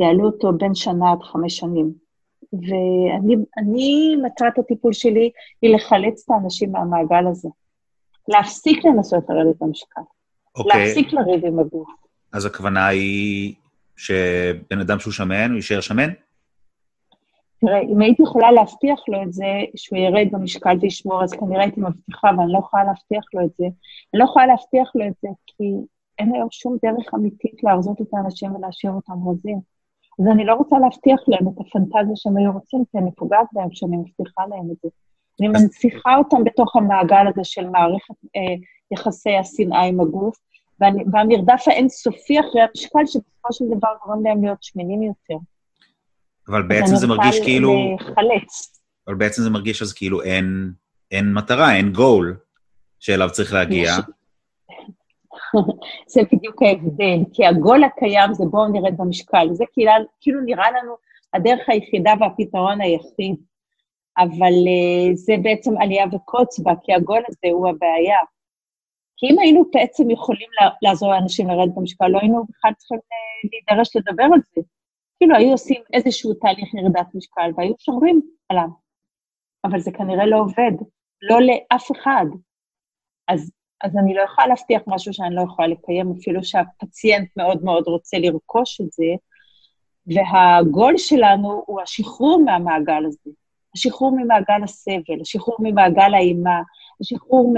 יעלו 0.00 0.26
אותו 0.26 0.52
בין 0.52 0.74
שנה 0.74 1.12
עד 1.12 1.22
חמש 1.22 1.56
שנים. 1.56 2.09
ואני, 2.52 4.16
מטרת 4.22 4.58
הטיפול 4.58 4.92
שלי 4.92 5.30
היא 5.62 5.74
לחלץ 5.74 6.24
את 6.24 6.30
האנשים 6.30 6.72
מהמעגל 6.72 7.26
הזה. 7.26 7.48
להפסיק 8.28 8.84
לנסות 8.84 9.24
לרדת 9.28 9.56
במשקל. 9.60 10.00
אוקיי. 10.56 10.84
להפסיק 10.84 11.12
לריב 11.12 11.46
עם 11.46 11.58
הגוף. 11.58 11.88
אז 12.32 12.46
הכוונה 12.46 12.86
היא 12.86 13.54
שבן 13.96 14.80
אדם 14.80 14.98
שהוא 14.98 15.12
שמן, 15.12 15.48
הוא 15.48 15.56
יישאר 15.56 15.80
שמן? 15.80 16.10
תראה, 17.60 17.80
אם 17.80 18.00
הייתי 18.00 18.22
יכולה 18.22 18.52
להבטיח 18.52 19.00
לו 19.08 19.22
את 19.22 19.32
זה, 19.32 19.46
שהוא 19.76 19.98
ירד 19.98 20.28
במשקל 20.32 20.76
וישמור, 20.80 21.24
אז 21.24 21.32
כנראה 21.32 21.62
הייתי 21.62 21.80
מבטיחה, 21.80 22.28
ואני 22.38 22.52
לא 22.52 22.58
יכולה 22.58 22.84
להבטיח 22.84 23.24
לו 23.34 23.40
את 23.44 23.50
זה. 23.58 23.64
אני 23.64 24.20
לא 24.20 24.24
יכולה 24.24 24.46
להבטיח 24.46 24.92
לו 24.94 25.06
את 25.06 25.12
זה, 25.22 25.28
כי 25.46 25.64
אין 26.18 26.34
היום 26.34 26.48
שום 26.50 26.76
דרך 26.82 27.14
אמיתית 27.14 27.64
להרזות 27.64 28.00
את 28.00 28.06
האנשים 28.12 28.54
ולהשאיר 28.54 28.92
אותם 28.92 29.28
רזים. 29.28 29.60
אז 30.20 30.26
אני 30.26 30.44
לא 30.44 30.54
רוצה 30.54 30.78
להבטיח 30.78 31.20
להם 31.28 31.48
את 31.48 31.60
הפנטזיה 31.60 32.16
שהם 32.16 32.36
היו 32.36 32.52
רוצים, 32.52 32.84
כי 32.92 32.98
אני 32.98 33.10
פוגעת 33.16 33.46
בהם 33.52 33.68
כשאני 33.70 33.96
מבטיחה 33.96 34.42
להם 34.50 34.70
את 34.72 34.76
זה. 34.82 34.88
אני 35.40 35.48
מנציחה 35.48 36.16
אותם 36.16 36.44
בתוך 36.44 36.76
המעגל 36.76 37.26
הזה 37.28 37.44
של 37.44 37.68
מערכת 37.68 38.14
אה, 38.36 38.54
יחסי 38.90 39.36
השנאה 39.36 39.82
עם 39.82 40.00
הגוף, 40.00 40.36
והמרדף 41.12 41.64
האינסופי 41.66 42.40
אחרי 42.40 42.60
המשקל, 42.62 43.06
שבסופו 43.06 43.52
של 43.52 43.64
דבר 43.76 43.88
גורם 44.04 44.24
להם 44.24 44.44
להיות 44.44 44.62
שמנים 44.62 45.02
יותר. 45.02 45.34
אבל 46.48 46.62
בעצם 46.62 46.96
זה 46.96 47.06
מרגיש 47.06 47.40
כאילו... 47.40 47.96
לחלץ. 48.00 48.80
אבל 49.06 49.14
בעצם 49.14 49.42
זה 49.42 49.50
מרגיש 49.50 49.82
אז 49.82 49.92
כאילו 49.92 50.22
אין, 50.22 50.72
אין 51.10 51.32
מטרה, 51.32 51.74
אין 51.76 51.92
גול 51.92 52.36
שאליו 53.00 53.28
צריך 53.32 53.52
להגיע. 53.52 53.92
זה 56.12 56.20
בדיוק 56.32 56.62
ההבדל, 56.62 57.18
כי 57.32 57.46
הגול 57.46 57.84
הקיים 57.84 58.34
זה 58.34 58.44
בואו 58.50 58.68
נרד 58.68 58.96
במשקל. 58.96 59.48
זה 59.52 59.64
כאילו, 59.72 59.92
כאילו 60.20 60.40
נראה 60.40 60.70
לנו 60.70 60.94
הדרך 61.34 61.68
היחידה 61.68 62.12
והפתרון 62.20 62.80
היחיד, 62.80 63.36
אבל 64.18 64.52
uh, 64.52 65.14
זה 65.14 65.34
בעצם 65.42 65.70
עלייה 65.80 66.04
וקוץ 66.12 66.58
בה, 66.58 66.72
כי 66.82 66.94
הגול 66.94 67.22
הזה 67.28 67.52
הוא 67.52 67.68
הבעיה. 67.68 68.18
כי 69.16 69.26
אם 69.26 69.38
היינו 69.38 69.64
בעצם 69.72 70.10
יכולים 70.10 70.48
לעזור 70.82 71.12
לאנשים 71.12 71.48
לרדת 71.48 71.74
במשקל, 71.74 72.06
לא 72.06 72.18
היינו 72.18 72.44
בכלל 72.48 72.72
צריכים 72.74 72.98
אה, 72.98 73.48
להידרש 73.50 73.96
לדבר 73.96 74.24
על 74.34 74.40
זה. 74.54 74.60
כאילו 75.18 75.36
היו 75.36 75.50
עושים 75.50 75.82
איזשהו 75.92 76.34
תהליך 76.34 76.74
ירידת 76.74 77.14
משקל 77.14 77.50
והיו 77.56 77.74
שומרים 77.78 78.20
עליו. 78.48 78.68
אבל 79.64 79.80
זה 79.80 79.90
כנראה 79.92 80.26
לא 80.26 80.36
עובד, 80.36 80.72
לא 81.22 81.38
לאף 81.40 81.90
אחד. 81.92 82.24
אז, 83.28 83.50
אז 83.82 83.96
אני 83.96 84.14
לא 84.14 84.22
יכולה 84.22 84.46
להבטיח 84.46 84.82
משהו 84.86 85.12
שאני 85.12 85.34
לא 85.34 85.42
יכולה 85.42 85.68
לקיים, 85.68 86.14
אפילו 86.20 86.44
שהפציינט 86.44 87.28
מאוד 87.36 87.64
מאוד 87.64 87.84
רוצה 87.86 88.18
לרכוש 88.18 88.80
את 88.80 88.92
זה, 88.92 89.04
והגול 90.06 90.96
שלנו 90.96 91.62
הוא 91.66 91.80
השחרור 91.80 92.42
מהמעגל 92.44 93.04
הזה, 93.06 93.30
השחרור 93.74 94.16
ממעגל 94.16 94.64
הסבל, 94.64 95.20
השחרור 95.20 95.56
ממעגל 95.60 96.14
האימה, 96.14 96.60
השחרור 97.00 97.54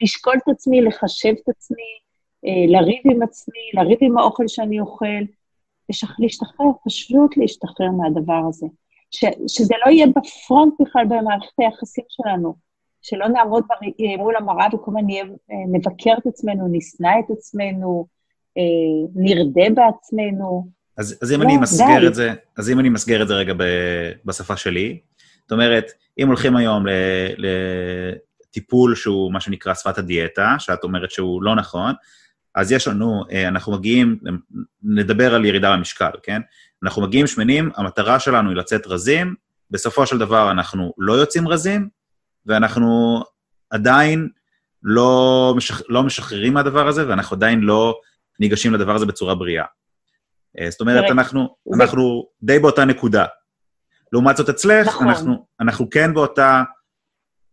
מלשקול 0.00 0.34
את 0.36 0.48
עצמי, 0.48 0.80
לחשב 0.80 1.34
את 1.44 1.48
עצמי, 1.48 1.98
אה, 2.46 2.66
לריב 2.66 3.02
עם 3.04 3.22
עצמי, 3.22 3.70
לריב 3.74 3.98
עם 4.00 4.18
האוכל 4.18 4.48
שאני 4.48 4.80
אוכל, 4.80 5.22
להשתחרר, 6.18 6.66
פשוט 6.84 7.36
להשתחרר 7.36 7.90
מהדבר 7.90 8.40
הזה. 8.48 8.66
ש, 9.10 9.24
שזה 9.48 9.74
לא 9.86 9.90
יהיה 9.90 10.06
בפרונט 10.06 10.74
בכלל 10.80 11.04
במערכת 11.04 11.52
היחסים 11.58 12.04
שלנו, 12.08 12.67
שלא 13.02 13.28
נעמוד 13.28 13.64
מול 14.18 14.36
המראה 14.36 14.66
וכל 14.66 14.90
הזמן 14.90 15.04
נהיה, 15.04 15.24
אה, 15.24 15.56
נבקר 15.72 16.14
את 16.18 16.26
עצמנו, 16.26 16.68
נשנא 16.72 17.08
את 17.26 17.30
עצמנו, 17.30 18.06
אה, 18.58 18.62
נרדה 19.14 19.62
בעצמנו. 19.74 20.68
אז, 20.98 21.18
אז 21.22 21.32
אם 21.32 21.42
לא, 21.42 21.44
אני 21.44 21.56
מסגר 21.56 22.06
את 22.06 22.14
זה, 22.14 22.32
אז 22.56 22.70
אם 22.70 22.80
אני 22.80 22.88
מסגר 22.88 23.22
את 23.22 23.28
זה 23.28 23.34
רגע 23.34 23.54
ב, 23.54 23.62
בשפה 24.24 24.56
שלי, 24.56 25.00
זאת 25.40 25.52
אומרת, 25.52 25.92
אם 26.18 26.26
הולכים 26.26 26.56
היום 26.56 26.84
לטיפול 27.36 28.94
שהוא 28.94 29.32
מה 29.32 29.40
שנקרא 29.40 29.74
שפת 29.74 29.98
הדיאטה, 29.98 30.56
שאת 30.58 30.84
אומרת 30.84 31.10
שהוא 31.10 31.42
לא 31.42 31.56
נכון, 31.56 31.92
אז 32.54 32.72
יש 32.72 32.88
לנו, 32.88 33.24
אה, 33.32 33.48
אנחנו 33.48 33.72
מגיעים, 33.72 34.18
נדבר 34.82 35.34
על 35.34 35.44
ירידה 35.44 35.76
במשקל, 35.76 36.10
כן? 36.22 36.40
אנחנו 36.82 37.02
מגיעים 37.02 37.26
שמנים, 37.26 37.70
המטרה 37.76 38.20
שלנו 38.20 38.50
היא 38.50 38.56
לצאת 38.56 38.86
רזים, 38.86 39.34
בסופו 39.70 40.06
של 40.06 40.18
דבר 40.18 40.50
אנחנו 40.50 40.92
לא 40.98 41.12
יוצאים 41.12 41.48
רזים, 41.48 41.88
ואנחנו 42.48 43.22
עדיין 43.70 44.28
לא, 44.82 45.52
משח... 45.56 45.82
לא 45.88 46.02
משחררים 46.02 46.54
מהדבר 46.54 46.88
הזה, 46.88 47.08
ואנחנו 47.08 47.36
עדיין 47.36 47.60
לא 47.60 48.00
ניגשים 48.40 48.74
לדבר 48.74 48.94
הזה 48.94 49.06
בצורה 49.06 49.34
בריאה. 49.34 49.64
אה, 50.60 50.70
זאת 50.70 50.80
אומרת, 50.80 51.04
אנחנו, 51.10 51.56
אנחנו 51.74 52.26
די 52.42 52.58
באותה 52.58 52.84
נקודה. 52.84 53.24
לעומת 54.12 54.36
זאת 54.36 54.48
אצלך, 54.48 54.86
נכון. 54.86 55.08
אנחנו, 55.08 55.46
אנחנו 55.60 55.90
כן 55.90 56.14
באותה 56.14 56.62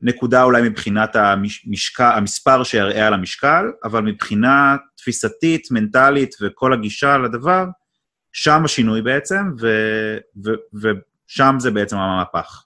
נקודה 0.02 0.44
אולי 0.44 0.70
מבחינת 0.70 1.16
המשקל, 1.16 2.12
המספר 2.16 2.64
שיראה 2.64 3.08
על 3.08 3.14
המשקל, 3.14 3.66
אבל 3.84 4.02
מבחינה 4.02 4.75
תפיסתית, 4.98 5.68
מנטלית 5.72 6.36
וכל 6.42 6.74
הגישה 6.74 7.18
לדבר, 7.18 7.66
שם 8.34 8.66
השינוי 8.66 9.02
בעצם, 9.02 9.44
ו, 9.62 9.68
ו, 10.46 10.50
ושם 10.74 11.56
זה 11.60 11.72
בעצם 11.72 11.98
המהפך. 11.98 12.65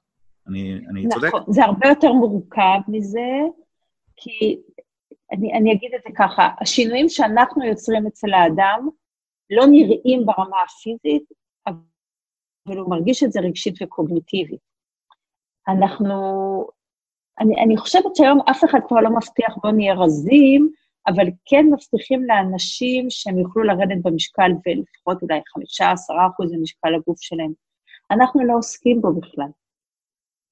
אני, 0.50 0.74
אני 0.74 1.06
נכון, 1.06 1.10
צודק? 1.10 1.27
נכון, 1.27 1.44
זה 1.53 1.65
הרבה 1.65 1.88
יותר 1.88 2.13
מורכב 2.13 2.79
מזה, 2.88 3.29
כי 4.15 4.62
אני, 5.32 5.53
אני 5.53 5.74
אגיד 5.74 5.91
את 5.96 6.01
זה 6.03 6.10
ככה, 6.18 6.50
השינויים 6.62 7.10
שאנחנו 7.10 7.65
יוצרים 7.65 8.08
אצל 8.08 8.34
האדם 8.34 8.89
לא 9.50 9.65
נראים 9.68 10.25
ברמה 10.25 10.58
הפיזית, 10.63 11.24
אבל 11.68 12.77
הוא 12.77 12.89
מרגיש 12.89 13.24
את 13.24 13.32
זה 13.32 13.39
רגשית 13.39 13.75
וקוגניטיבית. 13.82 14.60
אנחנו 15.68 16.15
אני, 17.39 17.63
אני 17.63 17.77
חושבת 17.77 18.15
שהיום 18.15 18.39
אף 18.51 18.63
אחד 18.63 18.79
כבר 18.88 19.00
לא 19.00 19.10
מבטיח 19.10 19.58
בוא 19.63 19.72
נהיה 19.72 19.94
רזים, 19.94 20.70
אבל 21.08 21.25
כן 21.46 21.65
מבטיחים 21.74 22.24
לאנשים 22.24 23.10
שהם 23.10 23.39
יוכלו 23.39 23.63
לרדת 23.63 23.98
במשקל 24.03 24.51
ולפחות 24.51 25.22
אולי 25.22 25.39
חמישה, 25.53 25.91
עשרה 25.91 26.27
אחוז 26.27 26.51
ממשקל 26.51 26.96
הגוף 26.96 27.22
שלהם. 27.22 27.51
אנחנו 28.12 28.46
לא 28.46 28.53
עוסקים 28.58 29.01
בו 29.01 29.13
בכלל. 29.13 29.48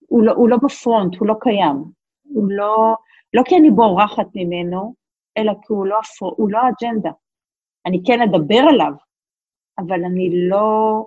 הוא 0.07 0.23
לא, 0.23 0.31
הוא 0.31 0.49
לא 0.49 0.57
בפרונט, 0.63 1.15
הוא 1.15 1.27
לא 1.27 1.33
קיים. 1.41 1.83
הוא 2.23 2.47
לא, 2.49 2.95
לא 3.33 3.43
כי 3.45 3.57
אני 3.57 3.71
בורחת 3.71 4.27
ממנו, 4.35 4.93
אלא 5.37 5.53
כי 5.53 5.73
הוא 5.73 5.85
לא, 5.85 5.99
הוא 6.21 6.51
לא 6.51 6.59
אג'נדה. 6.59 7.11
אני 7.85 8.01
כן 8.05 8.21
אדבר 8.21 8.59
עליו, 8.69 8.91
אבל 9.77 10.03
אני 10.05 10.47
לא, 10.49 11.05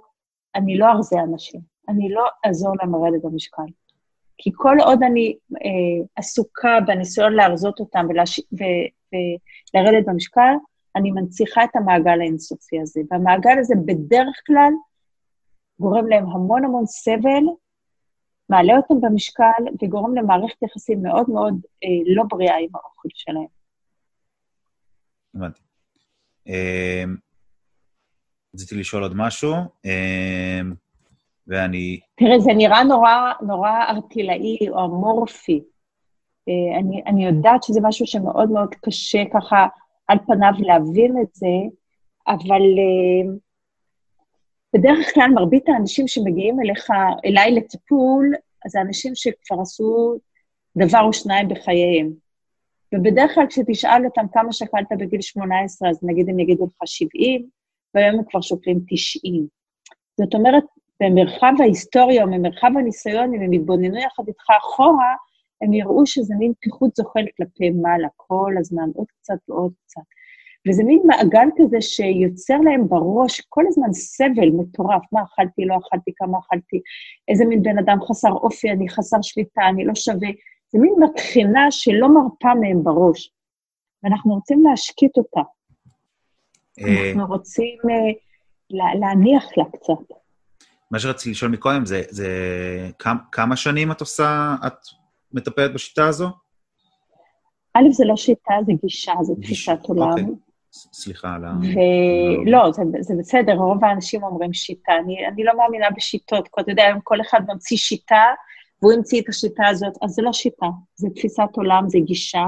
אני 0.55 0.79
לא 0.79 0.87
ארזה 0.87 1.21
אנשים. 1.21 1.61
אני 1.89 2.09
לא 2.09 2.25
אעזור 2.47 2.75
להם 2.81 2.95
לרדת 2.95 3.23
במשקל. 3.23 3.63
כי 4.39 4.51
כל 4.55 4.77
עוד 4.85 5.03
אני 5.03 5.37
אה, 5.55 6.07
עסוקה 6.17 6.79
בניסיון 6.87 7.33
להרזות 7.33 7.81
אותם 7.81 8.07
ולש... 8.09 8.41
ו... 8.41 8.63
ולרדת 9.75 10.07
במשקל, 10.07 10.55
אני 10.97 11.11
מנציחה 11.11 11.65
את 11.65 11.77
המעגל 11.77 12.21
האינסופי 12.21 12.81
הזה. 12.81 13.01
והמעגל 13.11 13.59
הזה 13.59 13.75
בדרך 13.87 14.41
כלל 14.47 14.73
גורם 15.81 16.09
להם 16.09 16.27
המון 16.27 16.65
המון 16.65 16.87
סבל, 16.87 17.45
מעלה 18.51 18.77
אותם 18.77 19.01
במשקל 19.01 19.63
וגורם 19.83 20.15
למערכת 20.15 20.63
יחסים 20.63 21.03
מאוד 21.03 21.31
מאוד 21.31 21.55
אה, 21.85 22.15
לא 22.15 22.25
בריאה 22.29 22.57
עם 22.57 22.69
האוכל 22.75 23.09
שלהם. 23.15 23.47
הבנתי. 25.35 25.61
אה, 26.49 27.05
רציתי 28.55 28.75
לשאול 28.75 29.03
עוד 29.03 29.13
משהו. 29.17 29.55
אה, 29.87 30.61
ואני... 31.47 32.01
תראה, 32.17 32.39
זה 32.39 32.51
נראה 32.57 32.85
נורא, 32.85 33.33
נורא 33.43 33.71
ארטילאי 33.89 34.59
או 34.69 34.85
אמורפי. 34.85 35.61
אה, 36.49 36.79
אני, 36.79 37.03
אני 37.07 37.27
יודעת 37.27 37.63
שזה 37.63 37.81
משהו 37.83 38.07
שמאוד 38.07 38.51
מאוד 38.51 38.75
קשה 38.75 39.23
ככה 39.33 39.67
על 40.09 40.19
פניו 40.27 40.53
להבין 40.59 41.15
את 41.23 41.35
זה, 41.35 41.47
אבל 42.29 42.63
uh, 42.63 43.39
בדרך 44.75 45.15
כלל 45.15 45.31
מרבית 45.35 45.69
האנשים 45.69 46.09
שמגיעים 46.09 46.61
אליך, 46.61 46.91
אליי 47.25 47.55
לטיפול, 47.55 48.35
זה 48.67 48.81
אנשים 48.81 49.15
שכבר 49.15 49.61
עשו 49.61 50.17
דבר 50.77 51.01
או 51.01 51.13
שניים 51.13 51.49
בחייהם. 51.49 52.11
ובדרך 52.95 53.35
כלל 53.35 53.47
כשתשאל 53.47 54.05
אותם 54.05 54.27
כמה 54.33 54.53
שקלת 54.53 54.89
בגיל 54.99 55.21
18, 55.21 55.91
אז 55.91 55.99
נגיד 56.03 56.29
הם 56.29 56.39
יגידו 56.39 56.67
לך 56.67 56.73
70, 56.85 57.49
והיום 57.95 58.19
הם 58.19 58.25
כבר 58.31 58.41
שוקלים 58.41 58.81
90. 58.89 59.47
זאת 60.21 60.35
אומרת, 60.35 60.65
במרחב 61.01 61.53
ההיסטוריה 61.61 62.25
או 62.25 62.31
במרחב 62.31 62.71
הניסיון, 62.79 63.35
אם 63.35 63.43
הם 63.43 63.53
יתבוננו 63.53 63.99
יחד 63.99 64.23
איתך 64.29 64.45
אחורה, 64.59 65.15
הם 65.63 65.73
יראו 65.73 66.07
שזה 66.07 66.35
מין 66.39 66.53
פיחות 66.61 66.97
זוחל 66.97 67.25
כלפי 67.37 67.71
מעלה 67.71 68.09
כל 68.17 68.55
הזמן, 68.59 68.89
עוד 68.95 69.07
קצת 69.21 69.39
ועוד 69.49 69.73
קצת. 69.87 70.03
וזה 70.69 70.85
מין 70.85 71.03
מעגל 71.07 71.49
כזה 71.57 71.81
שיוצר 71.81 72.57
להם 72.57 72.89
בראש 72.89 73.41
כל 73.49 73.65
הזמן 73.69 73.93
סבל 73.93 74.51
מטורף, 74.51 75.03
מה 75.13 75.21
אכלתי, 75.23 75.65
לא 75.65 75.75
אכלתי, 75.79 76.11
כמה 76.17 76.39
אכלתי, 76.39 76.81
איזה 77.29 77.45
מין 77.45 77.63
בן 77.63 77.79
אדם 77.79 77.99
חסר 78.09 78.33
אופי, 78.33 78.71
אני 78.71 78.89
חסר 78.89 79.17
שליטה, 79.23 79.63
אני 79.69 79.85
לא 79.85 79.95
שווה. 79.95 80.29
זה 80.73 80.79
מין 80.79 80.95
מבחינה 81.01 81.71
שלא 81.71 82.09
מרפה 82.15 82.55
מהם 82.55 82.85
בראש. 82.85 83.33
ואנחנו 84.03 84.35
רוצים 84.35 84.65
להשקיט 84.65 85.17
אותה. 85.17 85.41
אה, 86.81 87.11
אנחנו 87.11 87.27
רוצים 87.27 87.79
uh, 87.83 88.17
להניח 89.01 89.45
לה 89.57 89.65
קצת. 89.65 90.15
מה 90.91 90.99
שרציתי 90.99 91.31
לשאול 91.31 91.51
מקודם 91.51 91.87
זה, 91.87 92.03
זה 92.09 92.29
כמה, 92.99 93.19
כמה 93.33 93.57
שנים 93.57 93.93
את 93.93 94.01
עושה, 94.01 94.55
את 94.67 94.73
מטפלת 95.33 95.75
בשיטה 95.75 96.09
הזו? 96.09 96.29
א', 97.75 97.91
זה 97.91 98.05
לא 98.05 98.17
שיטה, 98.17 98.55
זה 98.67 98.73
גישה, 98.83 99.13
זה 99.23 99.33
תפיסת 99.43 99.79
עולם. 99.83 100.15
סליחה 100.73 101.35
על 101.35 101.45
ה... 101.45 101.53
לא, 102.47 102.73
זה, 102.73 102.83
זה 103.01 103.15
בסדר, 103.19 103.55
רוב 103.55 103.85
האנשים 103.85 104.23
אומרים 104.23 104.53
שיטה. 104.53 104.93
אני, 105.05 105.27
אני 105.27 105.45
לא 105.45 105.53
מאמינה 105.59 105.87
בשיטות, 105.97 106.49
כי 106.55 106.61
אתה 106.61 106.71
יודע, 106.71 106.91
אם 106.93 107.01
כל 107.01 107.21
אחד 107.21 107.41
ממציא 107.49 107.77
שיטה, 107.77 108.25
והוא 108.83 108.93
המציא 108.93 109.21
את 109.21 109.29
השיטה 109.29 109.67
הזאת, 109.67 109.93
אז 110.03 110.11
זה 110.11 110.23
לא 110.23 110.33
שיטה, 110.33 110.67
זה 110.95 111.09
תפיסת 111.15 111.49
עולם, 111.57 111.89
זה 111.89 111.99
גישה. 111.99 112.47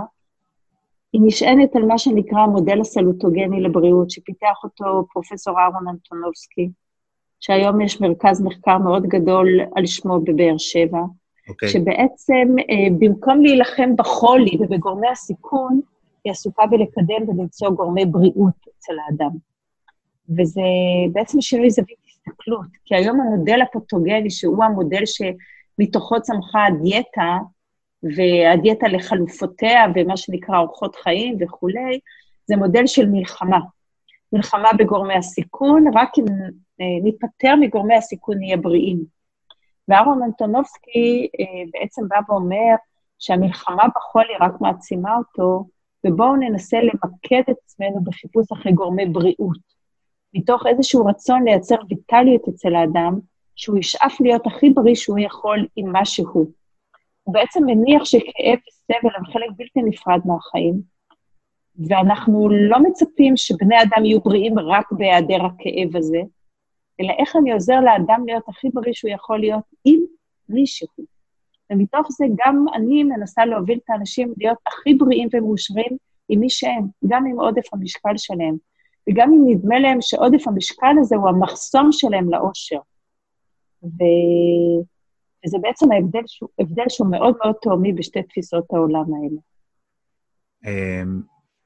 היא 1.13 1.21
נשענת 1.25 1.77
על 1.77 1.83
מה 1.83 1.99
שנקרא 1.99 2.39
המודל 2.39 2.81
הסלוטוגני 2.81 3.61
לבריאות, 3.61 4.11
שפיתח 4.11 4.61
אותו 4.65 5.07
פרופסור 5.13 5.59
אהרון 5.59 5.89
אנטונובסקי, 5.89 6.71
שהיום 7.41 7.81
יש 7.81 8.01
מרכז 8.01 8.43
מחקר 8.43 8.79
מאוד 8.79 9.03
גדול 9.03 9.61
על 9.75 9.87
שמו 9.87 10.21
בבאר 10.21 10.59
שבע, 10.59 10.99
okay. 10.99 11.51
אוקיי. 11.51 11.69
שבעצם 11.69 12.55
אה, 12.59 12.97
במקום 12.99 13.43
להילחם 13.43 13.97
בחולי 13.97 14.59
ובגורמי 14.61 15.09
הסיכון, 15.09 15.81
היא 16.25 16.31
עסוקה 16.31 16.67
בלקדם 16.67 17.29
ולמצוא 17.29 17.71
גורמי 17.71 18.07
בריאות 18.07 18.55
אצל 18.79 18.93
האדם. 18.99 19.31
וזה 20.39 20.63
בעצם 21.13 21.41
שינוי 21.41 21.71
זווית 21.71 21.99
הסתכלות, 22.09 22.67
כי 22.85 22.95
היום 22.95 23.21
המודל 23.21 23.61
הפוטוגני, 23.63 24.31
שהוא 24.31 24.65
המודל 24.65 25.03
שמתוכו 25.07 26.21
צמחה 26.21 26.67
הדיאטה, 26.67 27.39
והדיאטה 28.03 28.89
לחלופותיה 28.89 29.85
ומה 29.95 30.17
שנקרא 30.17 30.59
אורחות 30.59 30.97
חיים 30.97 31.37
וכולי, 31.41 32.01
זה 32.47 32.57
מודל 32.57 32.87
של 32.87 33.09
מלחמה. 33.09 33.59
מלחמה 34.33 34.69
בגורמי 34.79 35.15
הסיכון, 35.15 35.85
רק 35.95 36.11
אם 36.19 36.25
אה, 36.81 36.87
ניפטר 37.03 37.55
מגורמי 37.61 37.95
הסיכון 37.95 38.39
נהיה 38.39 38.57
בריאים. 38.57 39.05
ואהרון 39.89 40.23
אנטונובסקי 40.23 41.29
אה, 41.41 41.63
בעצם 41.73 42.09
בא 42.09 42.17
ואומר 42.29 42.75
שהמלחמה 43.19 43.83
בחולי 43.97 44.35
רק 44.41 44.61
מעצימה 44.61 45.17
אותו, 45.17 45.65
ובואו 46.07 46.37
ננסה 46.37 46.79
למקד 46.81 47.43
את 47.51 47.57
עצמנו 47.65 48.05
בחיפוש 48.05 48.53
אחרי 48.53 48.73
גורמי 48.73 49.07
בריאות, 49.07 49.59
מתוך 50.35 50.67
איזשהו 50.67 51.07
רצון 51.07 51.45
לייצר 51.45 51.77
ויטליות 51.89 52.49
אצל 52.49 52.75
האדם, 52.75 53.19
שהוא 53.57 53.79
ישאף 53.79 54.21
להיות 54.21 54.47
הכי 54.47 54.71
בריא 54.71 54.95
שהוא 54.95 55.19
יכול 55.19 55.67
עם 55.77 55.93
מה 55.93 56.05
שהוא. 56.05 56.47
הוא 57.23 57.35
בעצם 57.35 57.63
מניח 57.67 58.05
שכאב 58.05 58.59
וסבל 58.69 59.11
הם 59.17 59.25
חלק 59.25 59.49
בלתי 59.57 59.83
נפרד 59.83 60.21
מהחיים, 60.25 60.83
ואנחנו 61.89 62.49
לא 62.51 62.79
מצפים 62.83 63.37
שבני 63.37 63.83
אדם 63.83 64.05
יהיו 64.05 64.21
בריאים 64.21 64.59
רק 64.59 64.93
בהיעדר 64.93 65.45
הכאב 65.47 65.97
הזה, 65.97 66.21
אלא 67.01 67.13
איך 67.19 67.37
אני 67.37 67.53
עוזר 67.53 67.81
לאדם 67.81 68.23
להיות 68.27 68.49
הכי 68.49 68.69
בריא 68.75 68.93
שהוא 68.93 69.11
יכול 69.11 69.41
להיות 69.41 69.65
עם 69.85 70.01
מישהו. 70.49 70.89
ומתוך 71.73 72.07
זה 72.11 72.25
גם 72.45 72.67
אני 72.75 73.05
מנסה 73.05 73.45
להוביל 73.45 73.79
את 73.85 73.91
האנשים 73.91 74.35
להיות 74.37 74.59
הכי 74.67 74.95
בריאים 74.95 75.29
ומאושרים 75.33 75.97
עם 76.29 76.41
מי 76.41 76.51
שהם, 76.51 76.87
גם 77.09 77.27
עם 77.27 77.41
עודף 77.41 77.75
המשקל 77.75 78.17
שלהם, 78.17 78.57
וגם 79.11 79.33
אם 79.33 79.43
נדמה 79.47 79.79
להם 79.79 79.99
שעודף 80.01 80.49
המשקל 80.49 80.95
הזה 81.01 81.17
הוא 81.17 81.29
המחסום 81.29 81.93
שלהם 81.93 82.31
לאושר. 82.31 82.79
ו... 83.85 84.05
וזה 85.47 85.59
בעצם 85.63 85.93
ההבדל 85.93 86.23
שהוא, 86.27 86.49
הבדל 86.59 86.85
שהוא 86.89 87.11
מאוד 87.11 87.35
מאוד 87.45 87.55
תאומי 87.63 87.93
בשתי 87.93 88.23
תפיסות 88.23 88.65
העולם 88.71 89.05
האלה. 89.15 89.41
אמ, 90.67 91.23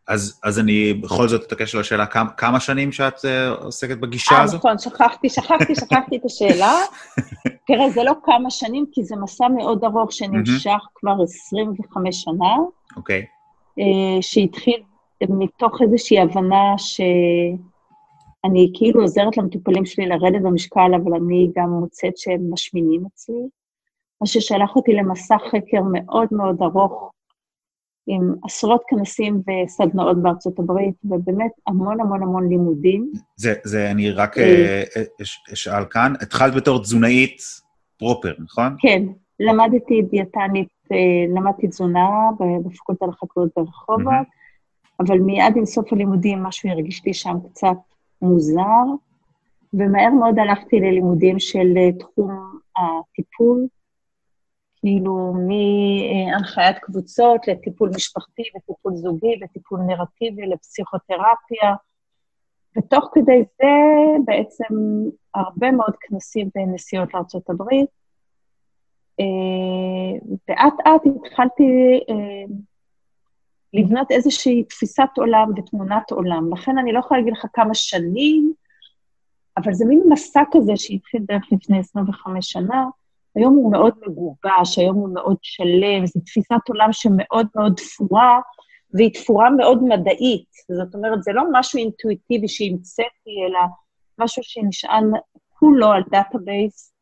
אז, 0.08 0.40
אז 0.44 0.58
אני 0.58 0.94
בכל 0.94 1.28
זאת 1.28 1.44
אתעקש 1.46 1.74
על 1.74 1.80
השאלה, 1.80 2.06
כמה, 2.06 2.30
כמה 2.30 2.60
שנים 2.60 2.92
שאת 2.92 3.14
uh, 3.14 3.64
עוסקת 3.64 3.98
בגישה 3.98 4.42
הזו? 4.42 4.52
אה, 4.52 4.58
נכון, 4.58 4.78
שכחתי, 4.78 5.28
שכחתי, 5.28 5.74
שכחתי 5.74 6.16
את 6.16 6.24
השאלה. 6.24 6.72
תראה, 7.66 7.90
זה 7.90 8.02
לא 8.02 8.12
כמה 8.24 8.50
שנים, 8.50 8.84
כי 8.92 9.04
זה 9.04 9.16
מסע 9.16 9.48
מאוד 9.48 9.84
ארוך 9.84 10.12
שנמשך 10.12 10.86
כבר 10.94 11.22
25 11.22 12.16
שנה. 12.16 12.56
אוקיי. 12.96 13.20
Okay. 13.20 13.24
Uh, 13.80 14.18
שהתחיל 14.20 14.82
מתוך 15.28 15.82
איזושהי 15.82 16.20
הבנה 16.20 16.78
שאני 16.78 18.70
כאילו 18.74 19.00
עוזרת 19.00 19.36
למטופלים 19.36 19.86
שלי 19.86 20.06
לרדת 20.06 20.42
במשקל, 20.42 20.90
אבל 21.04 21.14
אני 21.14 21.50
גם 21.56 21.70
מוצאת 21.70 22.16
שהם 22.16 22.52
משמינים 22.52 23.02
אצלי. 23.06 23.48
מה 24.20 24.26
ששלח 24.26 24.76
אותי 24.76 24.92
למסע 24.92 25.36
חקר 25.38 25.82
מאוד 25.92 26.28
מאוד 26.30 26.62
ארוך 26.62 27.12
עם 28.06 28.34
עשרות 28.44 28.82
כנסים 28.88 29.42
וסדנאות 29.46 30.22
בארצות 30.22 30.58
הברית, 30.58 30.94
ובאמת 31.04 31.50
המון 31.66 32.00
המון 32.00 32.22
המון 32.22 32.48
לימודים. 32.48 33.12
זה, 33.36 33.54
זה 33.64 33.90
אני 33.90 34.10
רק 34.10 34.38
אה, 34.38 34.82
אה, 34.96 35.02
אשאל 35.52 35.84
כאן, 35.84 36.12
התחלת 36.20 36.54
בתור 36.54 36.82
תזונאית 36.82 37.42
פרופר, 37.98 38.32
נכון? 38.38 38.76
כן, 38.78 39.02
למדתי 39.40 40.02
דיאטנית, 40.02 40.68
אה, 40.92 40.96
למדתי 41.34 41.68
תזונה 41.68 42.08
בפקולטה 42.64 43.06
לחקלאות 43.06 43.50
ברחובות. 43.56 44.26
אבל 45.00 45.18
מיד 45.18 45.56
עם 45.56 45.66
סוף 45.66 45.92
הלימודים 45.92 46.42
משהו 46.42 46.70
הרגיש 46.70 47.04
לי 47.06 47.14
שם 47.14 47.36
קצת 47.50 47.76
מוזר, 48.22 48.84
ומהר 49.74 50.10
מאוד 50.10 50.38
הלכתי 50.38 50.80
ללימודים 50.80 51.38
של 51.38 51.74
תחום 51.98 52.58
הטיפול, 52.76 53.66
כאילו 54.86 55.34
מהנחיית 55.34 56.78
קבוצות 56.78 57.48
לטיפול 57.48 57.90
משפחתי 57.96 58.42
וטיפול 58.56 58.96
זוגי 58.96 59.40
וטיפול 59.44 59.80
נרטיבי 59.80 60.46
לפסיכותרפיה. 60.46 61.74
ותוך 62.78 63.10
כדי 63.14 63.42
זה 63.58 63.66
בעצם 64.24 64.74
הרבה 65.34 65.70
מאוד 65.70 65.94
כנסים 66.00 66.50
ונסיעות 66.56 67.14
לארה"ב. 67.14 67.62
ואט 70.48 70.74
אט 70.80 71.02
התחלתי 71.26 72.00
אה, 72.10 72.54
לבנות 73.72 74.10
איזושהי 74.10 74.64
תפיסת 74.64 75.08
עולם 75.16 75.50
ותמונת 75.56 76.10
עולם. 76.10 76.52
לכן 76.52 76.78
אני 76.78 76.92
לא 76.92 76.98
יכולה 76.98 77.20
להגיד 77.20 77.32
לך 77.32 77.46
כמה 77.52 77.74
שנים, 77.74 78.52
אבל 79.56 79.72
זה 79.72 79.84
מין 79.84 80.02
מסע 80.08 80.42
כזה 80.52 80.72
שהתחיל 80.76 81.22
בערך 81.28 81.44
לפני 81.52 81.78
25 81.78 82.52
שנה, 82.52 82.84
היום 83.36 83.54
הוא 83.54 83.72
מאוד 83.72 83.94
מגובש, 84.06 84.78
היום 84.78 84.96
הוא 84.96 85.14
מאוד 85.14 85.36
שלם, 85.42 86.06
זו 86.06 86.20
תפיסת 86.20 86.68
עולם 86.68 86.92
שמאוד 86.92 87.46
מאוד 87.56 87.74
תפורה, 87.76 88.40
והיא 88.94 89.14
תפורה 89.14 89.50
מאוד 89.50 89.82
מדעית. 89.82 90.48
זאת 90.72 90.94
אומרת, 90.94 91.22
זה 91.22 91.32
לא 91.32 91.42
משהו 91.52 91.78
אינטואיטיבי 91.78 92.48
שהמצאתי, 92.48 93.30
אלא 93.48 93.60
משהו 94.18 94.42
שנשען 94.42 95.10
כולו 95.48 95.92
על 95.92 96.02
database, 96.10 96.92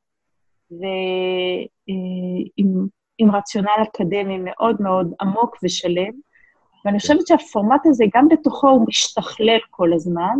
ועם 0.71 2.87
עם 3.19 3.31
רציונל 3.31 3.83
אקדמי 3.83 4.39
מאוד 4.39 4.83
מאוד 4.83 5.15
עמוק 5.21 5.57
ושלם. 5.63 6.13
ואני 6.85 6.99
חושבת 6.99 7.27
שהפורמט 7.27 7.87
הזה, 7.87 8.05
גם 8.15 8.29
בתוכו 8.29 8.69
הוא 8.69 8.87
משתכלל 8.89 9.59
כל 9.71 9.93
הזמן, 9.93 10.37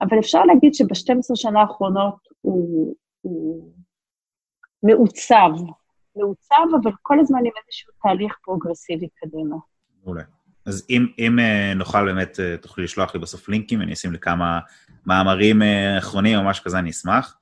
אבל 0.00 0.18
אפשר 0.18 0.44
להגיד 0.44 0.74
שב-12 0.74 1.34
שנה 1.34 1.60
האחרונות 1.60 2.14
הוא, 2.40 2.94
הוא 3.20 3.70
מעוצב, 4.82 5.50
מעוצב, 6.16 6.76
אבל 6.82 6.90
כל 7.02 7.20
הזמן 7.20 7.38
עם 7.38 7.52
איזשהו 7.66 7.92
תהליך 8.02 8.36
פרוגרסיבי 8.44 9.08
קדימה. 9.20 9.56
מעולה. 10.04 10.22
אז 10.66 10.86
אם, 10.90 11.06
אם 11.18 11.38
אה, 11.38 11.74
נוכל 11.74 12.04
באמת, 12.04 12.40
אה, 12.40 12.56
תוכלי 12.56 12.84
לשלוח 12.84 13.14
לי 13.14 13.20
בסוף 13.20 13.48
לינקים, 13.48 13.82
אני 13.82 13.92
אשים 13.92 14.12
לכמה 14.12 14.60
מאמרים 15.06 15.62
אה, 15.62 15.98
אחרונים 15.98 16.38
או 16.38 16.44
משהו 16.44 16.64
כזה, 16.64 16.78
אני 16.78 16.90
אשמח. 16.90 17.38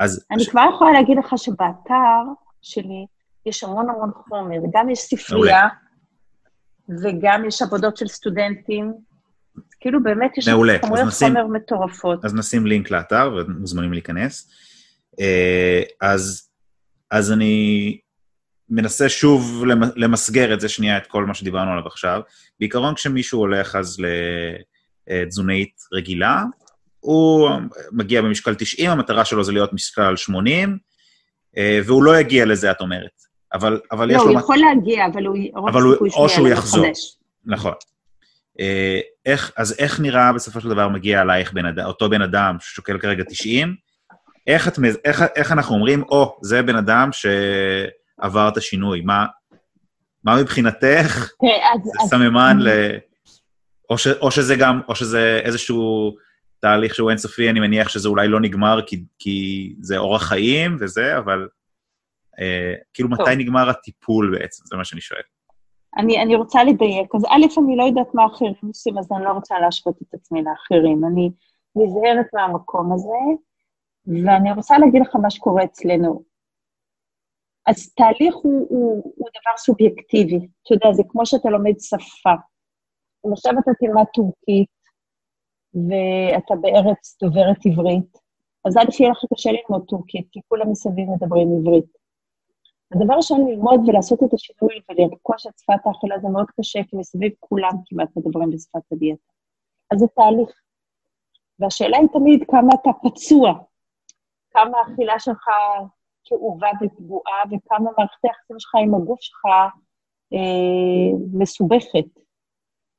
אז... 0.00 0.26
אני 0.30 0.46
כבר 0.50 0.64
יכולה 0.74 0.92
להגיד 0.92 1.18
לך 1.18 1.34
שבאתר 1.36 2.22
שלי 2.62 3.06
יש 3.46 3.64
המון 3.64 3.90
המון 3.90 4.10
חומר, 4.14 4.56
גם 4.72 4.90
יש 4.90 4.98
ספרייה, 4.98 5.68
וגם 7.02 7.44
יש 7.44 7.62
עבודות 7.62 7.96
של 7.96 8.08
סטודנטים, 8.08 8.94
כאילו 9.80 10.02
באמת 10.02 10.38
יש 10.38 10.48
נשים, 10.48 11.28
חומר 11.28 11.46
מטורפות. 11.46 12.24
אז 12.24 12.34
נשים 12.34 12.66
לינק 12.66 12.90
לאתר 12.90 13.34
ומוזמנים 13.36 13.92
להיכנס. 13.92 14.50
אה, 15.20 15.82
אז, 16.00 16.48
אז 17.10 17.32
אני 17.32 17.98
מנסה 18.70 19.08
שוב 19.08 19.64
למסגר 19.96 20.54
את 20.54 20.60
זה 20.60 20.68
שנייה, 20.68 20.96
את 20.96 21.06
כל 21.06 21.24
מה 21.24 21.34
שדיברנו 21.34 21.72
עליו 21.72 21.86
עכשיו. 21.86 22.20
בעיקרון 22.60 22.94
כשמישהו 22.94 23.38
הולך 23.38 23.76
אז 23.76 23.96
לתזונאית 25.08 25.80
רגילה, 25.92 26.42
הוא 27.00 27.50
מגיע 27.92 28.22
במשקל 28.22 28.54
90, 28.54 28.90
המטרה 28.90 29.24
שלו 29.24 29.44
זה 29.44 29.52
להיות 29.52 29.72
משקל 29.72 30.16
80, 30.16 30.78
אה, 31.58 31.80
והוא 31.84 32.02
לא 32.02 32.20
יגיע 32.20 32.46
לזה, 32.46 32.70
את 32.70 32.80
אומרת. 32.80 33.10
אבל, 33.54 33.80
אבל 33.92 34.08
לא, 34.08 34.12
יש 34.12 34.18
לו... 34.18 34.24
לא, 34.24 34.30
הוא 34.30 34.40
יכול 34.40 34.56
להגיע, 34.56 35.06
אבל 35.12 35.26
הוא... 35.26 35.36
אבל 35.68 35.82
הוא, 35.82 35.94
או 36.14 36.28
שהוא 36.28 36.48
יחזור. 36.48 36.86
נכון. 37.44 37.72
אה, 38.60 39.00
איך, 39.26 39.52
אז 39.56 39.74
איך 39.78 40.00
נראה 40.00 40.32
בסופו 40.32 40.60
של 40.60 40.68
דבר 40.68 40.88
מגיע 40.88 41.22
אלייך 41.22 41.52
בן 41.52 41.66
אדם, 41.66 41.86
אותו 41.86 42.10
בן 42.10 42.22
אדם 42.22 42.56
ששוקל 42.60 42.98
כרגע 42.98 43.24
90? 43.28 43.87
איך, 44.48 44.68
את, 44.68 44.78
איך, 45.04 45.24
איך 45.36 45.52
אנחנו 45.52 45.74
אומרים, 45.74 46.02
או, 46.02 46.24
oh, 46.24 46.38
זה 46.42 46.62
בן 46.62 46.76
אדם 46.76 47.10
שעבר 47.12 48.48
את 48.48 48.56
השינוי? 48.56 49.00
מה, 49.00 49.26
מה 50.24 50.40
מבחינתך 50.40 51.30
אז, 51.74 51.80
זה 51.82 52.08
סממן 52.08 52.56
ל... 52.60 52.68
או, 53.90 53.98
ש, 53.98 54.06
או 54.06 54.30
שזה 54.30 54.56
גם, 54.56 54.80
או 54.88 54.94
שזה 54.94 55.40
איזשהו 55.44 56.14
תהליך 56.60 56.94
שהוא 56.94 57.10
אינסופי, 57.10 57.50
אני 57.50 57.60
מניח 57.60 57.88
שזה 57.88 58.08
אולי 58.08 58.28
לא 58.28 58.40
נגמר 58.40 58.80
כי, 58.86 59.04
כי 59.18 59.74
זה 59.80 59.96
אורח 59.96 60.22
חיים 60.22 60.76
וזה, 60.80 61.18
אבל 61.18 61.48
אה, 62.40 62.74
כאילו 62.94 63.08
טוב. 63.08 63.20
מתי 63.20 63.36
נגמר 63.36 63.70
הטיפול 63.70 64.38
בעצם? 64.38 64.64
זה 64.66 64.76
מה 64.76 64.84
שאני 64.84 65.00
שואל. 65.00 65.22
אני, 65.98 66.22
אני 66.22 66.36
רוצה 66.36 66.64
לדייק. 66.64 67.14
אז 67.14 67.24
א', 67.24 67.60
אני 67.60 67.76
לא 67.76 67.84
יודעת 67.84 68.14
מה 68.14 68.26
אחרים 68.26 68.52
עושים, 68.68 68.98
אז 68.98 69.08
אני 69.16 69.24
לא 69.24 69.30
רוצה 69.30 69.58
להשוות 69.58 70.02
את 70.02 70.14
עצמי 70.14 70.42
לאחרים. 70.42 71.00
אני 71.04 71.30
נזהרת 71.76 72.26
מהמקום 72.34 72.92
הזה, 72.92 73.38
ואני 74.08 74.52
רוצה 74.52 74.78
להגיד 74.78 75.02
לך 75.02 75.16
מה 75.16 75.30
שקורה 75.30 75.64
אצלנו. 75.64 76.22
אז 77.66 77.92
תהליך 77.94 78.34
הוא, 78.34 78.66
הוא, 78.70 79.12
הוא 79.16 79.28
דבר 79.28 79.56
סובייקטיבי. 79.56 80.36
אתה 80.36 80.74
יודע, 80.74 80.92
זה 80.92 81.02
כמו 81.08 81.26
שאתה 81.26 81.50
לומד 81.50 81.74
שפה. 81.80 82.34
עכשיו 83.32 83.52
אתה 83.52 83.70
תלמד 83.80 84.04
טורקית, 84.14 84.68
ואתה 85.74 86.54
בארץ 86.60 87.16
דוברת 87.22 87.66
עברית, 87.66 88.18
אז 88.64 88.76
עד 88.76 88.90
שיהיה 88.90 89.10
לך 89.10 89.18
קשה 89.34 89.50
ללמוד 89.52 89.84
טורקית, 89.88 90.28
כי 90.32 90.40
כולם 90.48 90.70
מסביב 90.70 91.08
מדברים 91.10 91.48
עברית. 91.60 91.98
הדבר 92.94 93.14
ראשון, 93.14 93.48
ללמוד 93.48 93.80
ולעשות 93.88 94.22
את 94.22 94.34
השינוי 94.34 94.74
ולרכוש 94.88 95.46
את 95.46 95.58
שפת 95.58 95.86
האכילה 95.86 96.18
זה 96.18 96.28
מאוד 96.28 96.46
קשה, 96.60 96.80
כי 96.88 96.96
מסביב 96.96 97.32
כולם 97.40 97.72
כמעט 97.86 98.08
מדברים 98.16 98.50
בשפת 98.50 98.92
הדיאטה. 98.92 99.32
אז 99.90 99.98
זה 99.98 100.06
תהליך. 100.14 100.50
והשאלה 101.58 101.98
היא 101.98 102.08
תמיד 102.12 102.44
כמה 102.50 102.74
אתה 102.82 102.90
פצוע, 103.02 103.52
כמה 104.58 104.78
האכילה 104.78 105.18
שלך 105.18 105.46
כאובה 106.24 106.68
ופגועה, 106.80 107.42
וכמה 107.46 107.90
מערכת 107.98 108.24
היחסים 108.24 108.58
שלך 108.58 108.74
עם 108.74 108.94
הגוף 108.94 109.20
שלך 109.20 109.44
אה, 110.32 111.18
מסובכת. 111.32 112.20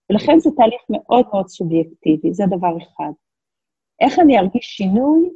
ולכן 0.10 0.40
זה 0.40 0.50
תהליך 0.58 0.82
מאוד 0.90 1.26
מאוד 1.32 1.48
סובייקטיבי, 1.48 2.34
זה 2.34 2.44
דבר 2.48 2.78
אחד. 2.78 3.12
איך 4.02 4.20
אני 4.20 4.40
ארגיש 4.40 4.66
שינוי? 4.66 5.30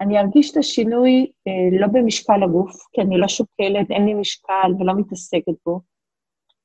אני 0.00 0.18
ארגיש 0.18 0.52
את 0.52 0.56
השינוי 0.56 1.32
אה, 1.48 1.80
לא 1.80 1.86
במשקל 1.86 2.42
הגוף, 2.42 2.72
כי 2.92 3.00
אני 3.00 3.18
לא 3.18 3.28
שוקלת, 3.28 3.90
אין 3.90 4.06
לי 4.06 4.14
משקל 4.14 4.70
ולא 4.78 4.94
מתעסקת 4.94 5.54
בו. 5.66 5.80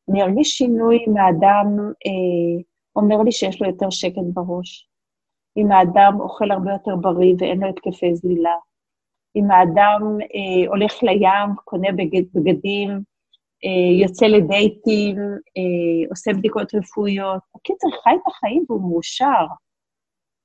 אני 0.10 0.24
ארגיש 0.24 0.50
שינוי 0.50 1.06
אם 1.08 1.18
האדם 1.18 1.68
אה, 1.80 2.64
אומר 2.96 3.18
לי 3.24 3.32
שיש 3.32 3.62
לו 3.62 3.68
יותר 3.68 3.90
שקט 3.90 4.26
בראש, 4.34 4.90
אם 5.58 5.72
האדם 5.72 6.14
אוכל 6.20 6.52
הרבה 6.52 6.72
יותר 6.72 6.96
בריא 6.96 7.36
ואין 7.40 7.60
לו 7.60 7.70
התקפי 7.70 8.16
זלילה, 8.16 8.56
אם 9.36 9.52
האדם 9.52 10.18
אה, 10.22 10.70
הולך 10.70 11.04
לים, 11.04 11.56
קונה 11.66 11.92
בגד, 11.92 12.24
בגדים, 12.34 12.90
אה, 13.66 14.02
יוצא 14.02 14.26
לדייטים, 14.26 15.18
אה, 15.58 16.10
עושה 16.10 16.34
בדיקות 16.34 16.76
רפואיות. 16.76 17.42
הקיצר, 17.56 17.88
חי 18.04 18.10
את 18.16 18.28
החיים 18.28 18.66
והוא 18.70 18.82
מאושר. 18.82 19.46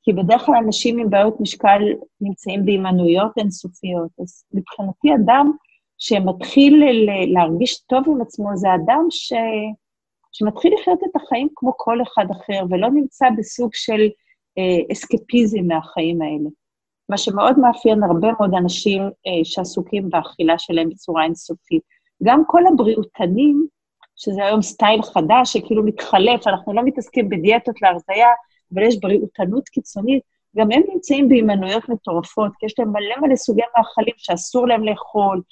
כי 0.03 0.13
בדרך 0.13 0.43
כלל 0.43 0.55
אנשים 0.65 0.99
עם 0.99 1.11
בעיות 1.11 1.41
משקל 1.41 1.83
נמצאים 2.21 2.65
בהימנויות 2.65 3.33
אינסופיות. 3.39 4.11
אז 4.23 4.45
מבחינתי 4.55 5.09
אדם 5.15 5.53
שמתחיל 5.99 6.85
להרגיש 7.33 7.81
טוב 7.81 8.05
עם 8.09 8.21
עצמו, 8.21 8.57
זה 8.57 8.69
אדם 8.75 9.07
ש... 9.11 9.33
שמתחיל 10.33 10.75
לחיות 10.81 10.99
את 11.03 11.17
החיים 11.17 11.49
כמו 11.57 11.73
כל 11.77 12.03
אחד 12.03 12.25
אחר, 12.31 12.65
ולא 12.71 12.91
נמצא 12.91 13.27
בסוג 13.39 13.71
של 13.75 14.09
אה, 14.59 14.93
אסקפיזם 14.93 15.67
מהחיים 15.67 16.23
האלה. 16.23 16.49
מה 17.11 17.19
שמאוד 17.19 17.59
מאפיין 17.59 18.03
הרבה 18.03 18.29
מאוד 18.39 18.55
אנשים 18.55 19.03
אה, 19.03 19.45
שעסוקים 19.45 20.11
באכילה 20.11 20.59
שלהם 20.59 20.89
בצורה 20.89 21.25
אינסופית. 21.25 21.83
גם 22.23 22.43
כל 22.47 22.63
הבריאותנים, 22.67 23.67
שזה 24.17 24.45
היום 24.45 24.63
סטייל 24.63 25.03
חדש 25.03 25.53
שכאילו 25.53 25.83
מתחלף, 25.83 26.47
אנחנו 26.47 26.73
לא 26.73 26.83
מתעסקים 26.85 27.29
בדיאטות 27.29 27.83
להרזייה, 27.83 28.29
אבל 28.75 28.83
יש 28.83 29.01
בריאותנות 29.01 29.69
קיצונית, 29.69 30.23
גם 30.57 30.73
הם 30.73 30.83
נמצאים 30.93 31.29
בהימנויות 31.29 31.89
מטורפות, 31.89 32.53
כי 32.59 32.67
יש 32.67 32.79
להם 32.79 32.93
מלא 32.93 33.21
מלא 33.21 33.37
סוגי 33.37 33.63
מאכלים 33.79 34.15
שאסור 34.17 34.69
להם 34.69 34.85
לאכול, 34.85 35.43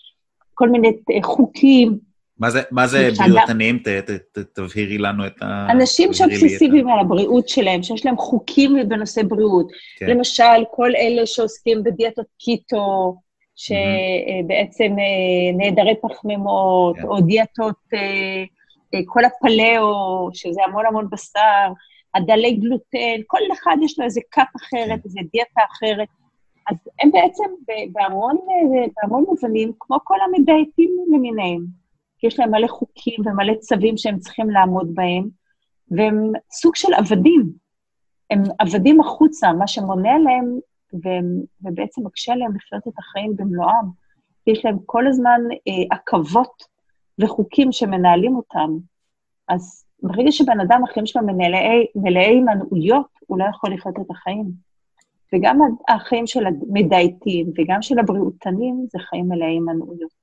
כל 0.54 0.68
מיני 0.68 0.88
אה, 0.88 1.22
חוקים. 1.22 2.07
מה 2.38 2.50
זה, 2.50 2.62
מה 2.70 2.86
זה 2.86 3.08
בריאותנים? 3.18 3.78
ת, 3.78 3.88
ת, 3.88 4.10
ת, 4.10 4.38
תבהירי 4.38 4.98
לנו 4.98 5.26
את 5.26 5.42
ה... 5.42 5.66
אנשים 5.70 6.12
שאובססיביים 6.12 6.88
על 6.88 6.98
הבריאות 6.98 7.48
שלהם, 7.48 7.82
שיש 7.82 8.06
להם 8.06 8.16
חוקים 8.16 8.88
בנושא 8.88 9.22
בריאות. 9.22 9.66
כן. 9.98 10.06
למשל, 10.06 10.64
כל 10.70 10.90
אלה 10.96 11.26
שעוסקים 11.26 11.82
בדיאטות 11.82 12.26
קיטו, 12.38 13.16
שבעצם 13.56 14.96
אה, 14.98 15.56
נעדרי 15.56 15.94
פחמימות, 16.02 16.96
כן. 16.96 17.02
או 17.02 17.20
דיאטות, 17.20 17.76
אה, 17.94 19.00
כל 19.06 19.24
הפלאו, 19.24 20.28
שזה 20.32 20.60
המון 20.66 20.86
המון 20.86 21.08
בשר, 21.10 21.72
הדלי 22.14 22.52
גלוטן, 22.52 23.20
כל 23.26 23.38
אחד 23.52 23.76
יש 23.82 23.98
לו 23.98 24.04
איזה 24.04 24.20
כת 24.30 24.42
אחרת, 24.56 24.88
כן. 24.88 24.98
איזה 25.04 25.20
דיאטה 25.32 25.60
אחרת. 25.72 26.08
אז 26.70 26.76
הם 27.02 27.10
בעצם 27.10 27.44
בהמון, 27.92 28.36
בהמון 28.96 29.24
מובנים, 29.28 29.72
כמו 29.80 29.96
כל 30.04 30.16
המדייטים 30.20 30.90
למיניהם, 31.14 31.60
כי 32.18 32.26
יש 32.26 32.38
להם 32.38 32.50
מלא 32.50 32.66
חוקים 32.66 33.26
ומלא 33.26 33.54
צווים 33.54 33.96
שהם 33.96 34.18
צריכים 34.18 34.50
לעמוד 34.50 34.94
בהם, 34.94 35.28
והם 35.90 36.32
סוג 36.52 36.76
של 36.76 36.94
עבדים. 36.94 37.52
הם 38.30 38.42
עבדים 38.58 39.00
החוצה, 39.00 39.52
מה 39.52 39.66
שמונע 39.66 40.18
להם 40.18 40.58
והם, 40.92 41.24
ובעצם 41.62 42.06
מקשה 42.06 42.34
להם 42.34 42.56
לחיות 42.56 42.88
את 42.88 42.98
החיים 42.98 43.36
במלואם. 43.36 43.86
יש 44.46 44.64
להם 44.64 44.76
כל 44.86 45.06
הזמן 45.06 45.40
אה, 45.68 45.96
עכבות 45.96 46.62
וחוקים 47.18 47.72
שמנהלים 47.72 48.36
אותם. 48.36 48.70
אז 49.48 49.84
ברגע 50.02 50.32
שבן 50.32 50.60
אדם, 50.60 50.84
החיים 50.84 51.06
שלו 51.06 51.22
מלאי 51.94 52.24
הימנעויות, 52.24 53.08
הוא 53.26 53.38
לא 53.38 53.44
יכול 53.44 53.74
לחיות 53.74 53.96
את 54.00 54.10
החיים. 54.10 54.68
וגם 55.32 55.58
החיים 55.88 56.26
של 56.26 56.46
המדייטים 56.46 57.46
וגם 57.58 57.82
של 57.82 57.98
הבריאותנים 57.98 58.86
זה 58.90 58.98
חיים 58.98 59.28
מלאי 59.28 59.46
הימנעויות. 59.46 60.17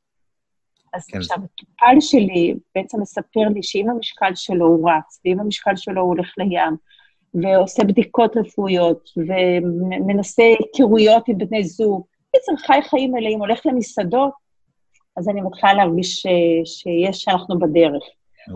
אז 0.95 1.05
כן. 1.05 1.17
עכשיו, 1.17 1.37
הטופל 1.37 1.95
שלי 1.99 2.55
בעצם 2.75 3.01
מספר 3.01 3.39
לי 3.53 3.63
שאם 3.63 3.89
המשקל 3.89 4.35
שלו 4.35 4.65
הוא 4.65 4.91
רץ, 4.91 5.21
ואם 5.25 5.39
המשקל 5.39 5.75
שלו 5.75 6.01
הוא 6.01 6.09
הולך 6.09 6.33
לים, 6.37 6.75
ועושה 7.33 7.83
בדיקות 7.83 8.37
רפואיות, 8.37 9.09
ומנסה 9.17 10.43
היכרויות 10.43 11.27
עם 11.27 11.37
בני 11.37 11.63
זוג, 11.63 12.03
בעצם 12.33 12.51
חי 12.57 12.79
חיים 12.89 13.11
מלאים, 13.11 13.39
הולך 13.39 13.65
למסעדות, 13.65 14.31
אז 15.17 15.29
אני 15.29 15.41
מתחילה 15.41 15.73
להרגיש 15.73 16.15
ש... 16.15 16.27
שיש, 16.65 17.21
שאנחנו 17.21 17.59
בדרך. 17.59 18.03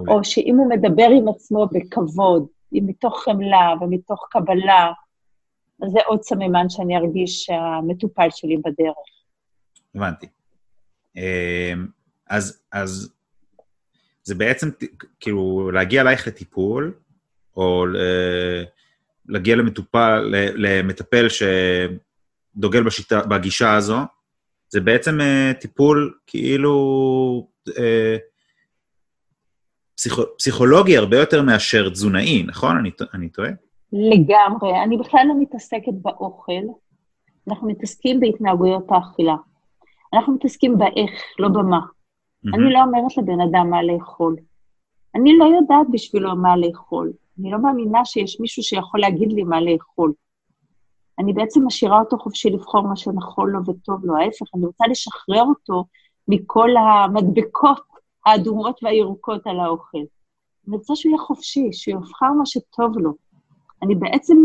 או 0.08 0.24
שאם 0.24 0.56
הוא 0.58 0.70
מדבר 0.70 1.08
עם 1.18 1.28
עצמו 1.28 1.68
בכבוד, 1.72 2.48
מתוך 2.72 3.24
חמלה 3.24 3.74
ומתוך 3.82 4.28
קבלה, 4.32 4.92
אז 5.84 5.92
זה 5.92 6.00
עוד 6.06 6.24
סממן 6.24 6.70
שאני 6.70 6.98
ארגיש 6.98 7.44
שהמטופל 7.44 8.28
שלי 8.32 8.58
בדרך. 8.58 8.96
הבנתי. 9.96 10.28
אז, 12.30 12.62
אז 12.72 13.14
זה 14.24 14.36
בעצם, 14.36 14.70
כאילו, 15.20 15.72
להגיע 15.72 16.02
אלייך 16.02 16.28
לטיפול, 16.28 16.94
או 17.58 17.86
להגיע 19.28 19.56
למטופל, 19.56 20.34
למטפל 20.56 21.28
שדוגל 21.30 22.84
בשיטה, 22.84 23.22
בגישה 23.22 23.76
הזו, 23.76 23.98
זה 24.70 24.82
בעצם 24.82 25.22
אה, 25.22 25.52
טיפול 25.60 26.14
כאילו 26.28 27.48
אה, 27.78 28.18
פסיכו, 29.96 30.22
פסיכולוגי 30.38 30.98
הרבה 30.98 31.18
יותר 31.18 31.42
מאשר 31.42 31.90
תזונאי, 31.90 32.44
נכון? 32.48 32.78
אני, 32.78 32.92
אני 33.14 33.30
טועה? 33.30 33.50
לגמרי. 33.94 34.84
אני 34.84 34.98
בכלל 34.98 35.26
לא 35.28 35.34
מתעסקת 35.40 35.94
באוכל, 36.02 36.62
אנחנו 37.48 37.68
מתעסקים 37.68 38.20
בהתנהגויות 38.20 38.86
האכילה. 38.90 39.36
אנחנו 40.14 40.34
מתעסקים 40.34 40.78
באיך, 40.78 41.12
לא 41.40 41.48
במה. 41.48 41.80
מהמם. 42.44 42.64
אני 42.64 42.74
לא 42.74 42.80
אומרת 42.80 43.18
לבן 43.18 43.42
אדם 43.42 43.70
מה 43.70 43.84
לאכול. 43.84 44.36
אני 45.16 45.38
לא 45.38 45.46
יודעת 45.46 45.88
בשבילו 45.92 46.36
מה 46.36 46.58
לאכול. 46.58 47.14
אני 47.40 47.52
לא 47.52 47.62
מאמינה 47.62 48.06
שיש 48.06 48.40
מישהו 48.40 48.64
שיכול 48.64 49.00
להגיד 49.00 49.32
לי 49.32 49.44
מה 49.44 49.62
לאכול. 49.62 50.14
אני 51.20 51.34
בעצם 51.34 51.66
משאירה 51.66 52.00
אותו 52.00 52.18
חופשי 52.18 52.50
לבחור 52.50 52.82
מה 52.82 52.96
שנכון 52.96 53.50
לו 53.50 53.60
וטוב 53.66 54.06
לו. 54.06 54.18
ההפך, 54.18 54.46
אני 54.56 54.66
רוצה 54.66 54.88
לשחרר 54.90 55.44
אותו 55.44 55.84
מכל 56.28 56.70
המדבקות 56.78 57.82
האדומות 58.26 58.80
והירוקות 58.84 59.48
על 59.48 59.60
האוכל. 59.60 59.98
אני 60.68 60.78
רוצה 60.78 60.96
שהוא 60.96 61.10
יהיה 61.10 61.22
חופשי, 61.22 61.70
שהוא 61.72 61.96
יבחר 61.96 62.32
מה 62.38 62.46
שטוב 62.46 62.98
לו. 62.98 63.14
אני 63.84 63.96
בעצם 63.96 64.38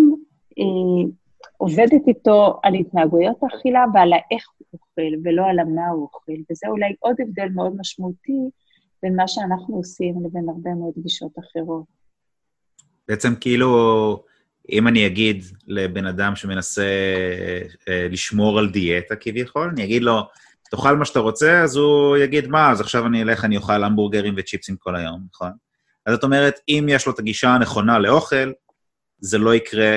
אה, 0.58 1.10
עובדת 1.56 2.08
איתו 2.08 2.60
על 2.62 2.74
התנהגויות 2.74 3.36
האכילה 3.42 3.84
ועל 3.94 4.12
האיך 4.12 4.46
הוא 4.58 4.63
אוכל, 4.74 5.16
ולא 5.24 5.42
על 5.46 5.58
המה 5.58 5.88
הוא 5.88 6.02
אוכל. 6.02 6.32
וזה 6.50 6.66
אולי 6.68 6.94
עוד 7.00 7.16
הבדל 7.20 7.48
מאוד 7.54 7.72
משמעותי 7.78 8.40
בין 9.02 9.16
מה 9.16 9.28
שאנחנו 9.28 9.76
עושים 9.76 10.14
לבין 10.24 10.48
הרבה 10.48 10.70
מאוד 10.70 10.94
גישות 11.02 11.32
אחרות. 11.38 11.84
בעצם 13.08 13.34
כאילו, 13.40 14.22
אם 14.72 14.88
אני 14.88 15.06
אגיד 15.06 15.44
לבן 15.66 16.06
אדם 16.06 16.36
שמנסה 16.36 16.82
אה, 17.88 18.08
לשמור 18.10 18.58
על 18.58 18.70
דיאטה 18.70 19.16
כביכול, 19.16 19.70
אני 19.72 19.84
אגיד 19.84 20.02
לו, 20.02 20.22
תאכל 20.70 20.96
מה 20.96 21.04
שאתה 21.04 21.20
רוצה, 21.20 21.62
אז 21.62 21.76
הוא 21.76 22.16
יגיד, 22.16 22.46
מה, 22.46 22.70
אז 22.70 22.80
עכשיו 22.80 23.06
אני 23.06 23.22
אלך, 23.22 23.44
אני 23.44 23.56
אוכל 23.56 23.84
המבורגרים 23.84 24.34
וצ'יפסים 24.36 24.76
כל 24.76 24.96
היום, 24.96 25.20
נכון? 25.34 25.50
אז 26.06 26.14
זאת 26.14 26.24
אומרת, 26.24 26.54
אם 26.68 26.86
יש 26.88 27.06
לו 27.06 27.12
את 27.12 27.18
הגישה 27.18 27.48
הנכונה 27.48 27.98
לאוכל, 27.98 28.52
זה 29.18 29.38
לא 29.38 29.54
יקרה, 29.54 29.96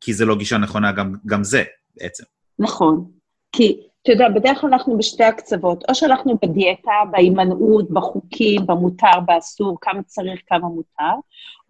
כי 0.00 0.14
זה 0.14 0.24
לא 0.24 0.36
גישה 0.36 0.58
נכונה 0.58 0.92
גם, 0.92 1.14
גם 1.26 1.44
זה, 1.44 1.62
בעצם. 1.96 2.24
נכון. 2.58 3.10
כי, 3.52 3.80
אתה 4.02 4.12
יודע, 4.12 4.28
בדרך 4.28 4.60
כלל 4.60 4.72
אנחנו 4.72 4.98
בשתי 4.98 5.24
הקצוות. 5.24 5.84
או 5.88 5.94
שאנחנו 5.94 6.34
בדיאטה, 6.42 6.92
בהימנעות, 7.10 7.90
בחוקים, 7.90 8.66
במותר, 8.66 9.20
באסור, 9.26 9.78
כמה 9.80 10.02
צריך, 10.02 10.40
כמה 10.46 10.68
מותר, 10.68 11.14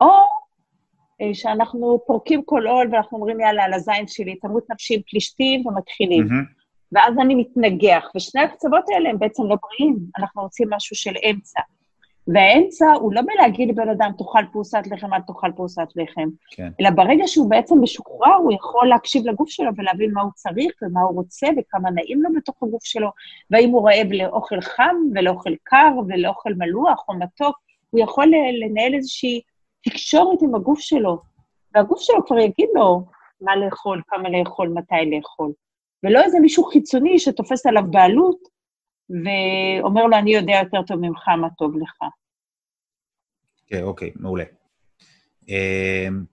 או 0.00 0.10
אה, 1.20 1.34
שאנחנו 1.34 2.00
פורקים 2.06 2.42
כל 2.44 2.66
עול 2.66 2.88
ואנחנו 2.92 3.18
אומרים, 3.18 3.40
יאללה, 3.40 3.64
על 3.64 3.72
הזין 3.72 4.06
שלי, 4.06 4.36
תמות 4.36 4.70
נפשי 4.70 4.94
עם 4.94 5.00
פלישתים 5.10 5.66
ומתחילים. 5.66 6.26
מהמם. 6.26 6.44
ואז 6.92 7.14
אני 7.20 7.34
מתנגח, 7.34 8.10
ושני 8.16 8.40
הקצוות 8.40 8.84
האלה 8.94 9.10
הם 9.10 9.18
בעצם 9.18 9.42
לא 9.42 9.56
בריאים, 9.62 9.98
אנחנו 10.18 10.42
רוצים 10.42 10.68
משהו 10.70 10.96
של 10.96 11.12
אמצע. 11.30 11.60
והאמצע 12.34 12.92
הוא 12.92 13.12
לא 13.12 13.20
בלהגיד 13.22 13.68
לבן 13.68 13.88
אדם, 13.88 14.10
תאכל 14.18 14.44
פרוסת 14.52 14.82
לחם, 14.90 15.14
אל 15.14 15.20
תאכל 15.20 15.52
פרוסת 15.56 15.88
לחם, 15.96 16.28
כן. 16.50 16.68
אלא 16.80 16.90
ברגע 16.90 17.26
שהוא 17.26 17.50
בעצם 17.50 17.82
משוחרר, 17.82 18.34
הוא 18.34 18.52
יכול 18.52 18.88
להקשיב 18.88 19.26
לגוף 19.26 19.48
שלו 19.48 19.70
ולהבין 19.76 20.12
מה 20.12 20.22
הוא 20.22 20.30
צריך 20.34 20.72
ומה 20.82 21.00
הוא 21.00 21.14
רוצה 21.14 21.46
וכמה 21.56 21.90
נעים 21.90 22.22
לו 22.22 22.30
בתוך 22.36 22.62
הגוף 22.62 22.84
שלו, 22.84 23.10
והאם 23.50 23.70
הוא 23.70 23.88
רעב 23.88 24.12
לאוכל 24.12 24.60
חם 24.60 24.96
ולאוכל 25.14 25.54
קר 25.62 25.92
ולאוכל 26.08 26.54
מלוח 26.54 27.04
או 27.08 27.14
מתוק, 27.14 27.56
הוא 27.90 28.00
יכול 28.00 28.26
לנהל 28.64 28.94
איזושהי 28.94 29.40
תקשורת 29.84 30.42
עם 30.42 30.54
הגוף 30.54 30.80
שלו, 30.80 31.18
והגוף 31.74 32.00
שלו 32.00 32.26
כבר 32.26 32.38
יגיד 32.38 32.68
לו 32.74 33.04
מה 33.40 33.56
לאכול, 33.56 34.02
כמה 34.08 34.28
לאכול, 34.28 34.68
מתי 34.68 35.16
לאכול. 35.16 35.52
ולא 36.02 36.22
איזה 36.22 36.40
מישהו 36.40 36.64
חיצוני 36.64 37.18
שתופס 37.18 37.66
עליו 37.66 37.82
בעלות 37.90 38.38
ואומר 39.10 40.06
לו, 40.06 40.16
אני 40.16 40.34
יודע 40.34 40.60
יותר 40.62 40.82
טוב 40.82 41.00
ממך 41.00 41.28
מה 41.28 41.48
טוב 41.58 41.76
לך. 41.76 41.98
כן, 43.70 43.82
אוקיי, 43.82 44.10
מעולה. 44.16 44.44
אמ, 45.48 46.24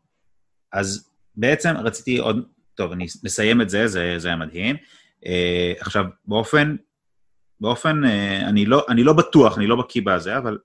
אז 0.73 1.10
בעצם 1.36 1.73
רציתי 1.78 2.17
עוד, 2.17 2.45
טוב, 2.76 2.91
אני 2.91 3.06
נסיים 3.23 3.62
את 3.62 3.69
זה, 3.69 3.88
זה, 3.88 4.13
זה 4.17 4.28
היה 4.28 4.38
מדהים. 4.38 4.76
אה, 5.26 5.73
עכשיו, 5.80 6.06
באופן, 6.26 6.76
באופן, 7.62 8.06
אה, 8.06 8.50
אני 8.50 8.65
לא, 8.65 8.86
אני 8.89 9.04
לא 9.04 9.13
בטוח, 9.13 9.58
אני 9.58 9.67
לא 9.67 9.76
בקיא 9.76 10.02
בזה, 10.06 10.38
אבל 10.38 10.58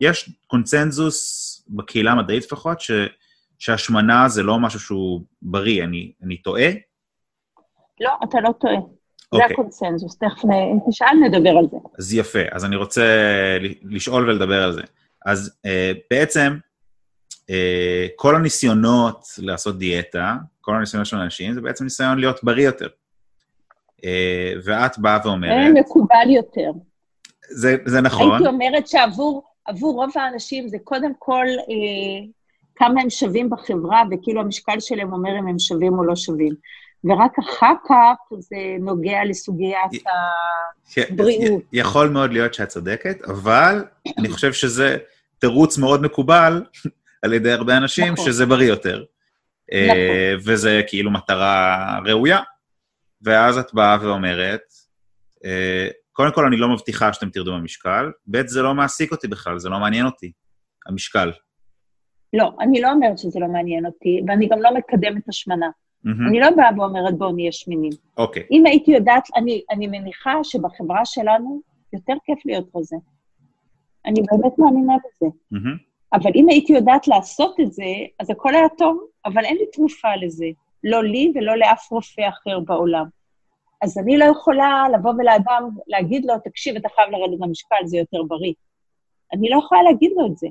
יש 0.00 0.30
קונצנזוס 0.46 1.64
בקהילה 1.68 2.12
המדעית 2.12 2.44
לפחות, 2.44 2.80
ש, 2.80 2.90
שהשמנה 3.58 4.28
זה 4.28 4.42
לא 4.42 4.58
משהו 4.58 4.80
שהוא 4.80 5.22
בריא, 5.42 5.84
אני, 5.84 6.12
אני 6.22 6.36
טועה? 6.36 6.68
לא, 8.00 8.10
אתה 8.24 8.40
לא 8.40 8.50
טועה. 8.60 8.74
זה 8.74 9.42
אוקיי. 9.42 9.52
הקונסנזוס, 9.52 10.18
תכף 10.18 10.44
נ- 10.44 10.90
תשאל 10.90 11.16
נדבר 11.28 11.50
על 11.50 11.64
זה. 11.70 11.76
אז 11.98 12.14
יפה, 12.14 12.38
אז 12.50 12.64
אני 12.64 12.76
רוצה 12.76 13.04
לשאול 13.82 14.28
ולדבר 14.30 14.62
על 14.64 14.72
זה. 14.72 14.82
אז 15.26 15.56
אה, 15.66 15.92
בעצם, 16.10 16.56
אה, 17.50 18.06
כל 18.16 18.36
הניסיונות 18.36 19.24
לעשות 19.38 19.78
דיאטה, 19.78 20.34
כל 20.60 20.74
הניסיונות 20.76 21.06
של 21.06 21.16
אנשים, 21.16 21.54
זה 21.54 21.60
בעצם 21.60 21.84
ניסיון 21.84 22.18
להיות 22.18 22.44
בריא 22.44 22.66
יותר. 22.66 22.88
אה, 24.04 24.52
ואת 24.64 24.98
באה 24.98 25.18
זה 25.22 25.28
ואומרת, 25.28 25.72
מקובל 25.74 26.30
יותר. 26.30 26.70
זה, 27.48 27.76
זה 27.86 28.00
נכון, 28.00 28.32
הייתי 28.32 28.46
אומרת 28.46 28.88
שעבור 28.88 29.42
עבור 29.64 29.94
רוב 29.94 30.10
האנשים 30.14 30.68
זה 30.68 30.76
קודם 30.84 31.12
כל 31.18 31.46
אה, 31.58 32.26
כמה 32.76 33.00
הם 33.00 33.10
שווים 33.10 33.50
בחברה, 33.50 34.02
וכאילו 34.10 34.40
המשקל 34.40 34.80
שלהם 34.80 35.12
אומר 35.12 35.30
אם 35.38 35.46
הם 35.48 35.58
שווים 35.58 35.98
או 35.98 36.04
לא 36.04 36.16
שווים. 36.16 36.54
ורק 37.04 37.38
אחר 37.38 37.72
כך 37.88 38.36
זה 38.38 38.56
נוגע 38.80 39.24
לסוגיית 39.24 40.06
ה... 40.06 40.10
ש- 40.88 41.10
בריאות. 41.10 41.62
י- 41.72 41.78
יכול 41.78 42.08
מאוד 42.08 42.32
להיות 42.32 42.54
שאת 42.54 42.68
צודקת, 42.68 43.22
אבל 43.22 43.84
אני 44.18 44.28
חושב 44.28 44.52
שזה 44.52 44.96
תירוץ 45.38 45.78
מאוד 45.78 46.02
מקובל 46.02 46.62
על 47.22 47.32
ידי 47.32 47.52
הרבה 47.52 47.76
אנשים, 47.76 48.12
נכון. 48.12 48.24
שזה 48.24 48.46
בריא 48.46 48.68
יותר. 48.68 49.04
אה, 49.72 50.34
וזה 50.44 50.80
כאילו 50.86 51.10
מטרה 51.10 51.98
ראויה. 52.04 52.40
ואז 53.22 53.58
את 53.58 53.74
באה 53.74 53.98
ואומרת, 54.02 54.60
אה, 55.44 55.88
קודם 56.12 56.32
כל, 56.32 56.46
אני 56.46 56.56
לא 56.56 56.68
מבטיחה 56.68 57.12
שאתם 57.12 57.30
תרדו 57.30 57.52
במשקל, 57.52 58.10
ב', 58.26 58.46
זה 58.46 58.62
לא 58.62 58.74
מעסיק 58.74 59.12
אותי 59.12 59.28
בכלל, 59.28 59.58
זה 59.58 59.68
לא 59.68 59.78
מעניין 59.78 60.06
אותי, 60.06 60.32
המשקל. 60.86 61.32
לא, 62.32 62.52
אני 62.60 62.80
לא 62.80 62.92
אומרת 62.92 63.18
שזה 63.18 63.40
לא 63.40 63.48
מעניין 63.48 63.86
אותי, 63.86 64.20
ואני 64.28 64.48
גם 64.48 64.62
לא 64.62 64.74
מקדמת 64.74 65.28
השמנה. 65.28 65.66
מהמם, 66.04 66.28
אני 66.28 66.40
לא 66.40 66.50
באה 66.50 66.70
ואומרת 66.76 67.18
בואו 67.18 67.32
נהיה 67.32 67.52
שמנים. 67.52 67.92
אוקיי, 68.16 68.42
אם 68.50 68.66
הייתי 68.66 68.90
יודעת, 68.90 69.28
אני, 69.36 69.62
אני 69.70 69.86
מניחה 69.86 70.34
שבחברה 70.42 71.04
שלנו 71.04 71.60
יותר 71.92 72.14
כיף 72.24 72.38
להיות 72.46 72.68
רזה. 72.76 72.96
אני 74.06 74.20
באמת 74.30 74.58
מאמינה 74.58 74.94
בזה. 74.96 75.26
אבל 76.12 76.30
אם 76.34 76.48
הייתי 76.48 76.72
יודעת 76.72 77.08
לעשות 77.08 77.60
את 77.60 77.72
זה, 77.72 77.84
אז 78.20 78.30
הכל 78.30 78.54
היה 78.54 78.68
טוב, 78.78 78.98
אבל 79.24 79.44
אין 79.44 79.56
לי 79.56 79.66
תרופה 79.72 80.16
לזה. 80.16 80.46
לא 80.84 81.04
לי 81.04 81.32
ולא 81.34 81.56
לאף 81.56 81.90
רופא 81.90 82.28
אחר 82.28 82.60
בעולם. 82.60 83.06
אז 83.82 83.98
אני 83.98 84.18
לא 84.18 84.24
יכולה 84.24 84.84
לבוא 84.94 85.12
ולאדם, 85.18 85.68
להגיד 85.86 86.24
לו, 86.24 86.34
תקשיב, 86.44 86.76
אתה 86.76 86.88
חייב 86.94 87.10
לרדת 87.10 87.38
במשקל, 87.38 87.76
זה 87.84 87.96
יותר 87.96 88.22
בריא. 88.22 88.52
אני 89.32 89.48
לא 89.50 89.58
יכולה 89.58 89.82
להגיד 89.82 90.12
לו 90.16 90.26
את 90.26 90.36
זה, 90.36 90.48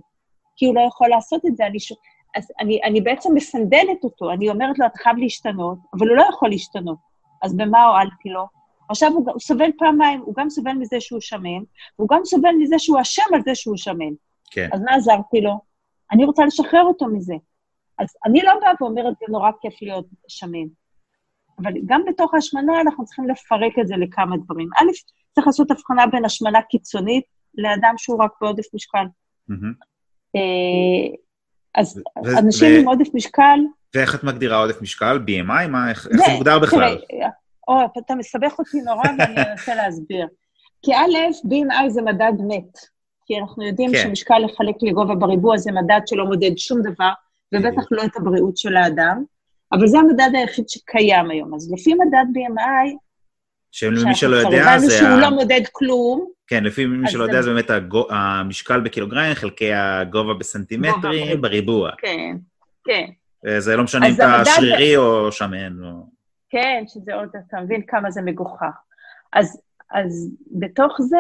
כי 0.56 0.65
הוא 0.65 0.76
לא 0.76 0.82
יכול 0.82 1.08
לעשות 1.10 1.46
את 1.46 1.58
זה. 1.58 1.65
אני, 1.65 1.80
ש... 1.80 1.94
אז 2.36 2.52
אני, 2.60 2.84
אני 2.84 3.02
בעצם 3.02 3.34
מסנדלת 3.34 4.04
אותו, 4.04 4.32
אני 4.32 4.50
אומרת 4.50 4.80
לו, 4.80 4.86
אתה 4.86 4.98
חייב 4.98 5.18
להשתנות, 5.18 5.78
אבל 5.94 6.08
הוא 6.08 6.18
לא 6.18 6.24
יכול 6.30 6.50
להשתנות. 6.50 6.98
אז 7.41 7.56
במה 7.58 7.86
הועלתי 7.86 8.30
לו? 8.30 8.46
עכשיו 8.89 9.12
הוא, 9.12 9.32
הוא 9.32 9.39
סובל 9.39 9.69
פעמיים, 9.78 10.19
הוא 10.19 10.34
גם 10.38 10.50
סובל 10.50 10.71
מזה 10.74 11.00
שהוא 11.00 11.21
שמן, 11.21 11.63
והוא 12.00 12.10
גם 12.10 12.19
סובל 12.26 12.52
מזה 12.60 12.76
שהוא 12.80 13.02
אשם 13.02 13.34
על 13.34 13.41
זה 13.41 13.56
שהוא 13.56 13.78
שמן. 13.78 14.13
כן, 14.52 14.69
אז 14.74 14.82
מה 14.82 14.95
עזרתי 14.95 15.41
לו? 15.41 15.60
אני 16.12 16.26
רוצה 16.26 16.45
לשחרר 16.45 16.82
אותו 16.84 17.08
מזה. 17.08 17.34
אז 18.00 18.08
אני 18.26 18.41
לא 18.41 18.52
באה 18.62 18.71
ואומרת, 18.82 19.13
זה 19.19 19.26
נורא 19.30 19.52
כיף 19.62 19.82
להיות 19.82 20.06
שמן. 20.28 20.67
אבל 21.63 21.71
גם 21.86 22.02
בתוך 22.08 22.34
ההשמנה 22.34 22.82
אנחנו 22.82 23.06
צריכים 23.06 23.28
לפרק 23.30 23.80
את 23.82 23.88
זה 23.88 23.95
לכמה 23.98 24.36
דברים. 24.38 24.69
א', 24.78 24.86
צריך 25.36 25.48
לעשות 25.48 25.71
הבחנה 25.71 26.08
בין 26.08 26.26
השמנה 26.26 26.62
קיצונית 26.62 27.24
לאדם 27.58 27.93
שהוא 27.98 28.24
רק 28.24 28.32
בעודף 28.41 28.65
משקל. 28.74 29.06
אה, 30.36 31.15
אז 31.76 32.02
ו- 32.26 32.38
אנשים 32.39 32.76
ו- 32.76 32.80
עם 32.80 32.88
עודף 32.88 33.08
משקל... 33.13 33.60
ואיך 33.95 34.15
את 34.15 34.24
מגדירה 34.24 34.58
עודף 34.58 34.82
משקל? 34.82 35.19
BMI? 35.28 35.67
מה, 35.67 35.89
איך 35.89 36.08
איך 36.08 36.17
זה- 36.17 36.24
זה 36.28 36.32
מוגדר 36.34 36.60
בכלל? 36.60 36.98
תראה, 37.10 37.30
או, 37.67 37.75
אתה 37.99 38.15
מסבך 38.15 38.60
אותי 38.60 38.82
נורא 38.82 39.04
ואני 39.19 39.51
אנסה 39.51 39.75
להסביר. 39.75 40.28
כי 40.82 40.93
א', 40.95 41.17
BMI 41.47 41.89
זה 41.89 42.01
מדד 42.01 42.34
מת. 42.47 42.78
כי 43.25 43.39
אנחנו 43.39 43.63
יודעים 43.67 43.91
כן. 43.91 44.04
שמשקל 44.04 44.38
לחלק 44.38 44.75
לגובה 44.82 45.15
בריבוע 45.15 45.58
זה 45.58 45.71
מדד 45.71 45.99
שלא 46.06 46.25
מודד 46.25 46.58
שום 46.58 46.82
דבר, 46.82 47.10
ובטח. 47.54 47.84
לא 47.91 48.04
את 48.04 48.15
הבריאות 48.17 48.58
של 48.58 48.75
האדם, 48.75 49.23
אבל 49.73 49.88
זה 49.88 49.99
המדד 49.99 50.30
היחיד 50.34 50.69
שקיים 50.69 51.30
היום. 51.32 51.56
אז 51.56 51.71
לפי 51.73 51.93
מדד 51.93 52.25
BMI, 52.36 52.95
שמי 53.71 54.15
שלא 54.15 54.36
יודע, 54.36 54.78
זה... 54.78 54.97
שהוא 54.97 55.08
ה- 55.10 55.19
לא 55.19 55.30
מודד 55.30 55.62
כלום, 55.71 56.28
כן, 56.47 56.63
לפי 56.63 56.86
מי 56.86 57.08
שלא 57.10 57.23
יודע, 57.23 57.41
זה 57.41 57.49
באמת 57.54 57.69
הגו- 57.69 58.08
המשקל 58.10 58.80
בקילוגרם 58.80 59.34
חלקי 59.34 59.73
הגובה 59.73 60.34
בסנטימטרים 60.34 61.41
בריבוע. 61.41 61.91
כן, 61.97 62.36
כן, 62.84 63.06
אה, 63.47 63.60
זה 63.60 63.75
לא 63.75 63.84
משנה 63.84 64.08
אם 64.10 64.13
אתה 64.13 64.41
שרירי 64.56 64.97
או 64.97 65.32
שמן. 65.32 65.84
או- 65.84 66.14
כן, 66.56 66.84
שזה 66.88 67.13
עוד, 67.13 67.30
אתה 67.48 67.62
מבין 67.62 67.82
כמה 67.88 68.12
זה 68.12 68.22
מגוחך. 68.22 68.76
אז, 69.34 69.62
אז 69.91 70.32
בתוך 70.52 71.02
זה, 71.02 71.18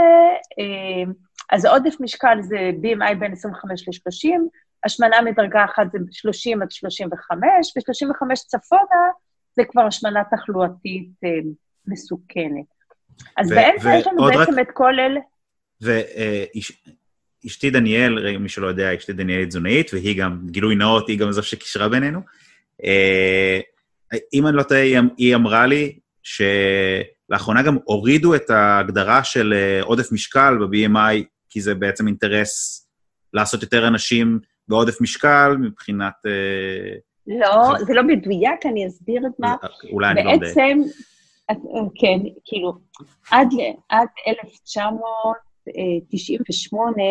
אה, 0.59 1.11
אז 1.51 1.65
עודף 1.65 1.95
משקל 1.99 2.37
זה 2.41 2.71
BMI 2.81 3.15
בין 3.19 3.31
25 3.31 3.87
ל-30, 3.87 4.29
השמנה 4.83 5.21
מדרגה 5.21 5.65
אחת 5.65 5.91
זה 5.91 5.97
30 6.11 6.61
עד 6.61 6.71
35, 6.71 7.37
ו-35 7.77 8.35
צפונה 8.35 9.09
זה 9.55 9.63
כבר 9.69 9.81
השמנה 9.81 10.23
תחלואתית 10.31 11.09
אה, 11.23 11.29
מסוכנת. 11.87 12.75
אז 13.37 13.49
באמצע 13.49 13.95
יש 13.95 14.07
לנו 14.07 14.23
בעצם 14.23 14.59
רק... 14.59 14.67
את 14.67 14.71
כל 14.73 14.93
אלה. 14.99 15.19
ואשתי 15.81 17.69
דניאל, 17.69 18.37
מי 18.37 18.49
שלא 18.49 18.67
יודע, 18.67 18.95
אשתי 18.95 19.13
דניאל 19.13 19.39
היא 19.39 19.47
תזונאית, 19.47 19.93
והיא 19.93 20.21
גם, 20.21 20.39
גילוי 20.45 20.75
נאות, 20.75 21.07
היא 21.07 21.19
גם 21.19 21.31
זו 21.31 21.43
שקישרה 21.43 21.89
בינינו. 21.89 22.19
אם 24.33 24.47
אני 24.47 24.57
לא 24.57 24.63
טועה, 24.63 24.81
היא 25.17 25.35
אמרה 25.35 25.65
לי 25.65 25.99
שלאחרונה 26.23 27.63
גם 27.63 27.77
הורידו 27.83 28.35
את 28.35 28.49
ההגדרה 28.49 29.23
של 29.23 29.53
עודף 29.81 30.11
משקל 30.11 30.57
ב-BMI, 30.57 31.23
כי 31.49 31.61
זה 31.61 31.75
בעצם 31.75 32.07
אינטרס 32.07 32.81
לעשות 33.33 33.61
יותר 33.61 33.87
אנשים 33.87 34.39
בעודף 34.67 35.01
משקל 35.01 35.57
מבחינת... 35.59 36.13
לא, 37.27 37.73
זה 37.85 37.93
לא 37.93 38.03
מדויק, 38.03 38.65
אני 38.65 38.87
אסביר 38.87 39.27
את 39.27 39.31
מה. 39.39 39.55
אולי 39.91 40.11
אני 40.11 40.23
לא... 40.23 40.37
בעצם, 40.37 40.77
כן, 41.95 42.19
כאילו, 42.45 42.73
עד, 43.31 43.47
עד 43.89 44.07
1998, 44.27 47.03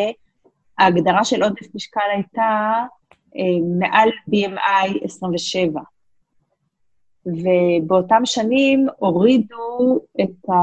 ההגדרה 0.79 1.25
של 1.25 1.43
עודף 1.43 1.67
משקל 1.75 2.01
הייתה 2.15 2.73
אה, 3.37 3.43
מעל 3.79 4.09
BMI 4.09 5.05
27. 5.05 5.81
ובאותם 7.27 8.23
שנים 8.25 8.87
הורידו 8.97 10.01
את, 10.21 10.51
ה... 10.51 10.55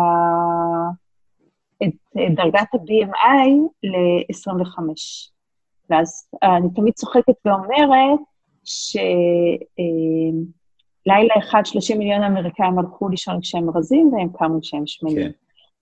את 1.84 1.94
דרגת 2.36 2.74
ה-BMI 2.74 3.50
ל-25. 3.84 4.80
ואז 5.90 6.30
אני 6.44 6.70
תמיד 6.76 6.94
צוחקת 6.94 7.34
ואומרת 7.46 8.20
שלילה 8.64 8.94
אחד 11.40 11.62
30 11.66 12.00
מיליון 12.00 12.24
אמריקאים 12.24 12.80
הלכו 12.80 13.10
לישון 13.10 13.42
כשהם 13.42 13.70
רזים 13.70 14.14
והם 14.14 14.30
קמו 14.38 14.62
כשהם 14.62 14.84
שמנים. 14.86 15.16
כן. 15.16 15.32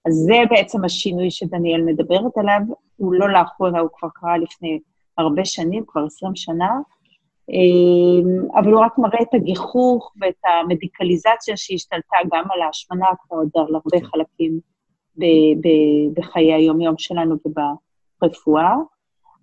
אז 0.05 0.13
זה 0.13 0.35
בעצם 0.49 0.85
השינוי 0.85 1.31
שדניאל 1.31 1.81
מדברת 1.81 2.37
עליו, 2.37 2.61
הוא 2.97 3.13
לא 3.13 3.29
לאחרונה, 3.29 3.79
הוא 3.79 3.89
כבר 3.93 4.09
קרה 4.13 4.37
לפני 4.37 4.79
הרבה 5.17 5.45
שנים, 5.45 5.83
כבר 5.87 6.05
20 6.05 6.35
שנה, 6.35 6.69
אבל 8.55 8.71
הוא 8.71 8.81
רק 8.81 8.97
מראה 8.97 9.21
את 9.21 9.33
הגיחוך 9.33 10.13
ואת 10.21 10.41
המדיקליזציה 10.45 11.57
שהשתלטה 11.57 12.17
גם 12.31 12.43
על 12.51 12.61
ההשמנה 12.61 13.07
כמו 13.19 13.37
עוד 13.37 13.49
על 13.55 13.75
הרבה 13.75 14.07
חלקים 14.07 14.59
בחיי 16.15 16.53
היום-יום 16.53 16.95
שלנו 16.97 17.35
וברפואה. 17.45 18.73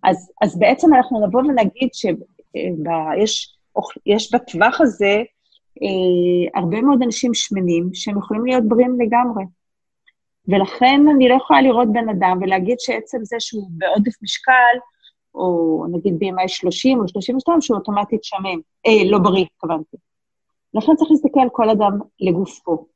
אז, 0.02 0.32
אז 0.42 0.58
בעצם 0.58 0.94
אנחנו 0.94 1.26
נבוא 1.26 1.40
ונגיד 1.40 1.88
שיש 1.92 3.56
יש 4.06 4.34
בטווח 4.34 4.80
הזה 4.80 5.22
אה, 5.82 6.60
הרבה 6.60 6.82
מאוד 6.82 7.02
אנשים 7.02 7.34
שמנים 7.34 7.90
שהם 7.94 8.18
יכולים 8.18 8.46
להיות 8.46 8.64
בריאים 8.68 9.00
לגמרי. 9.00 9.44
ולכן 10.48 11.00
אני 11.14 11.28
לא 11.28 11.34
יכולה 11.34 11.62
לראות 11.62 11.92
בן 11.92 12.08
אדם 12.08 12.38
ולהגיד 12.42 12.80
שעצם 12.80 13.18
זה 13.22 13.36
שהוא 13.40 13.68
בעודף 13.70 14.22
משקל, 14.22 14.76
או 15.36 15.84
נגיד 15.92 16.14
BMI 16.14 16.48
30 16.48 17.00
או 17.00 17.08
32, 17.08 17.60
שהוא 17.60 17.78
אוטומטית 17.78 18.24
שמן, 18.24 18.58
אה, 18.86 19.10
לא 19.10 19.18
בריא, 19.18 19.44
התכוונתי. 19.44 19.96
לכן 20.74 20.96
צריך 20.96 21.10
להסתכל 21.10 21.40
על 21.40 21.48
כל 21.52 21.70
אדם 21.70 21.98
לגופו. 22.20 22.86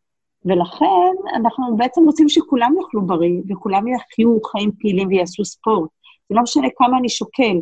ולכן 0.45 1.15
אנחנו 1.35 1.77
בעצם 1.77 2.05
רוצים 2.07 2.29
שכולם 2.29 2.75
יאכלו 2.81 3.07
בריא, 3.07 3.41
וכולם 3.49 3.89
יחיו 3.89 4.43
חיים 4.47 4.71
פעילים 4.81 5.09
ויעשו 5.09 5.45
ספורט. 5.45 5.91
זה 6.29 6.35
לא 6.35 6.43
משנה 6.43 6.69
כמה 6.77 6.99
אני 6.99 7.09
שוקל. 7.09 7.61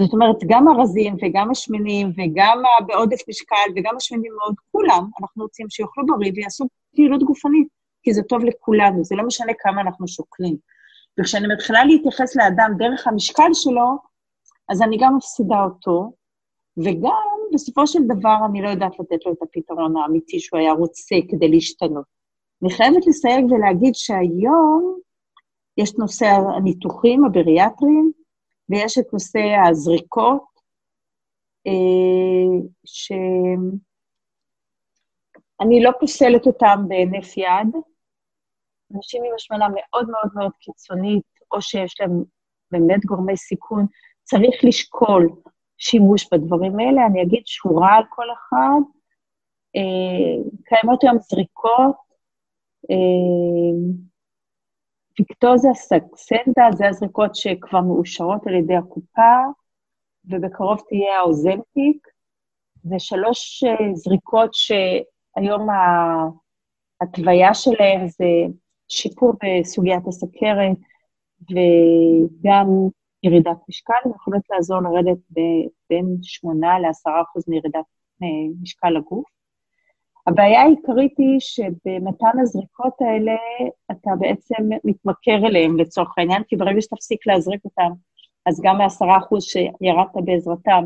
זאת 0.00 0.12
אומרת, 0.12 0.36
גם 0.46 0.68
הרזים 0.68 1.16
וגם 1.22 1.50
השמנים 1.50 2.12
וגם 2.16 2.62
בעודף 2.86 3.28
משקל 3.28 3.72
וגם 3.76 3.96
השמנים 3.96 4.32
מאוד, 4.38 4.54
כולם, 4.72 5.06
אנחנו 5.20 5.42
רוצים 5.42 5.66
שיאכלו 5.70 6.06
בריא 6.06 6.32
ויעשו 6.34 6.66
פעילות 6.96 7.22
גופנית, 7.22 7.68
כי 8.02 8.12
זה 8.14 8.22
טוב 8.22 8.44
לכולנו, 8.44 9.04
זה 9.04 9.16
לא 9.16 9.26
משנה 9.26 9.52
כמה 9.58 9.80
אנחנו 9.80 10.08
שוקלים. 10.08 10.56
וכשאני 11.20 11.54
מתחילה 11.54 11.84
להתייחס 11.84 12.36
לאדם 12.36 12.70
דרך 12.78 13.06
המשקל 13.06 13.50
שלו, 13.52 13.96
אז 14.68 14.82
אני 14.82 14.96
גם 15.00 15.16
מפסידה 15.16 15.64
אותו, 15.64 16.12
וגם 16.76 17.38
בסופו 17.52 17.86
של 17.86 17.98
דבר 18.08 18.36
אני 18.50 18.62
לא 18.62 18.68
יודעת 18.68 19.00
לתת 19.00 19.26
לו 19.26 19.32
את 19.32 19.42
הפתרון 19.42 19.96
האמיתי 19.96 20.40
שהוא 20.40 20.60
היה 20.60 20.72
רוצה 20.72 21.14
כדי 21.28 21.48
להשתנות. 21.48 22.04
אני 22.62 22.70
חייבת 22.70 23.06
לסייג 23.06 23.44
ולהגיד 23.44 23.94
שהיום 23.94 24.98
יש 25.78 25.94
נושא 25.98 26.26
הניתוחים 26.26 27.24
הבריאטריים, 27.24 28.12
ויש 28.68 28.98
את 28.98 29.12
נושא 29.12 29.38
הזריקות, 29.68 30.44
אה, 31.66 32.66
שאני 32.84 33.72
לא 35.82 35.90
פוסלת 36.00 36.46
אותם 36.46 36.84
בהינף 36.88 37.36
יד. 37.36 37.82
אנשים 38.96 39.24
עם 39.24 39.34
השמנה 39.34 39.66
מאוד 39.68 40.10
מאוד 40.10 40.30
מאוד 40.34 40.52
קיצונית, 40.60 41.24
או 41.52 41.62
שיש 41.62 42.00
להם 42.00 42.22
באמת 42.70 43.04
גורמי 43.04 43.36
סיכון, 43.36 43.86
צריך 44.22 44.64
לשקול 44.64 45.28
שימוש 45.78 46.28
בדברים 46.32 46.78
האלה. 46.78 47.06
אני 47.06 47.22
אגיד 47.22 47.42
שורה 47.46 47.96
על 47.96 48.02
כל 48.08 48.26
אחד. 48.32 48.80
אה, 49.76 50.50
קיימות 50.64 51.04
היום 51.04 51.18
זריקות, 51.18 51.96
אה, 52.90 53.92
פיקטוזה, 55.14 55.68
סקסנדה, 55.74 56.68
זה 56.72 56.88
הזריקות 56.88 57.34
שכבר 57.34 57.80
מאושרות 57.80 58.46
על 58.46 58.54
ידי 58.54 58.76
הקופה, 58.76 59.38
ובקרוב 60.24 60.80
תהיה 60.88 61.18
האוזמפיק. 61.18 62.08
זה 62.84 62.98
שלוש 62.98 63.64
אה, 63.64 63.94
זריקות 63.94 64.50
שהיום 64.54 65.68
ההתוויה 67.00 67.54
שלהן 67.54 68.08
זה 68.08 68.24
שיפור 68.92 69.32
בסוגיית 69.42 70.06
הסכרת 70.08 70.76
וגם 71.50 72.66
ירידת 73.22 73.56
משקל, 73.68 74.10
יכולות 74.14 74.42
לעזור 74.50 74.80
לרדת 74.80 75.18
בין 75.90 76.16
8 76.22 76.78
ל-10 76.78 77.22
אחוז 77.22 77.48
מירידת 77.48 77.84
אה, 78.22 78.26
משקל 78.62 78.96
הגוף. 78.96 79.24
הבעיה 80.26 80.62
העיקרית 80.62 81.14
היא 81.18 81.40
שבמתן 81.40 82.40
הזריקות 82.42 82.94
האלה, 83.00 83.36
אתה 83.90 84.10
בעצם 84.18 84.68
מתמכר 84.84 85.46
אליהם 85.46 85.76
לצורך 85.76 86.18
העניין, 86.18 86.42
כי 86.48 86.56
ברגע 86.56 86.80
שתפסיק 86.80 87.26
להזריק 87.26 87.64
אותם, 87.64 87.90
אז 88.46 88.60
גם 88.64 88.78
מעשרה 88.78 89.18
אחוז 89.18 89.44
שירדת 89.44 90.24
בעזרתם 90.24 90.84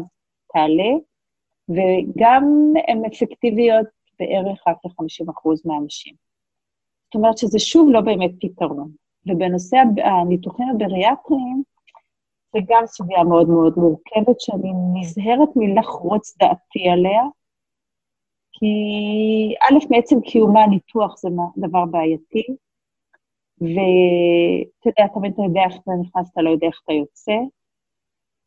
תעלה, 0.53 0.92
וגם 1.69 2.45
הן 2.88 3.05
אפקטיביות 3.05 3.87
בערך 4.19 4.62
רק 4.69 4.77
ל-50 4.85 5.31
אחוז 5.31 5.66
מהאנשים. 5.66 6.26
אומרת 7.16 7.38
שזה 7.38 7.59
שוב 7.59 7.88
לא 7.90 8.00
באמת 8.00 8.31
פתרון. 8.40 8.90
ובנושא 9.26 9.76
הניתוחים 10.05 10.66
הבריאטריים, 10.68 11.62
זה 12.52 12.59
גם 12.68 12.87
סוגיה 12.87 13.24
מאוד 13.24 13.48
מאוד 13.48 13.74
מורכבת, 13.76 14.40
שאני 14.40 14.72
נזהרת 14.94 15.48
מלחרוץ 15.57 16.37
דעתי 16.38 16.88
עליה, 16.88 17.22
כי 18.52 18.66
א', 19.62 19.87
מעצם 19.90 20.20
קיומה 20.20 20.64
הניתוח 20.64 21.16
זה 21.18 21.29
דבר 21.57 21.85
בעייתי, 21.85 22.42
ואתה 23.61 24.88
יודע, 24.88 25.14
תמיד 25.14 25.33
אתה 25.33 25.42
יודע 25.42 25.61
איך 25.64 25.74
אתה 25.83 25.90
נכנס, 26.00 26.31
אתה 26.33 26.42
לא 26.42 26.50
יודע 26.50 26.66
איך 26.66 26.81
אתה 26.85 26.92
יוצא, 26.92 27.37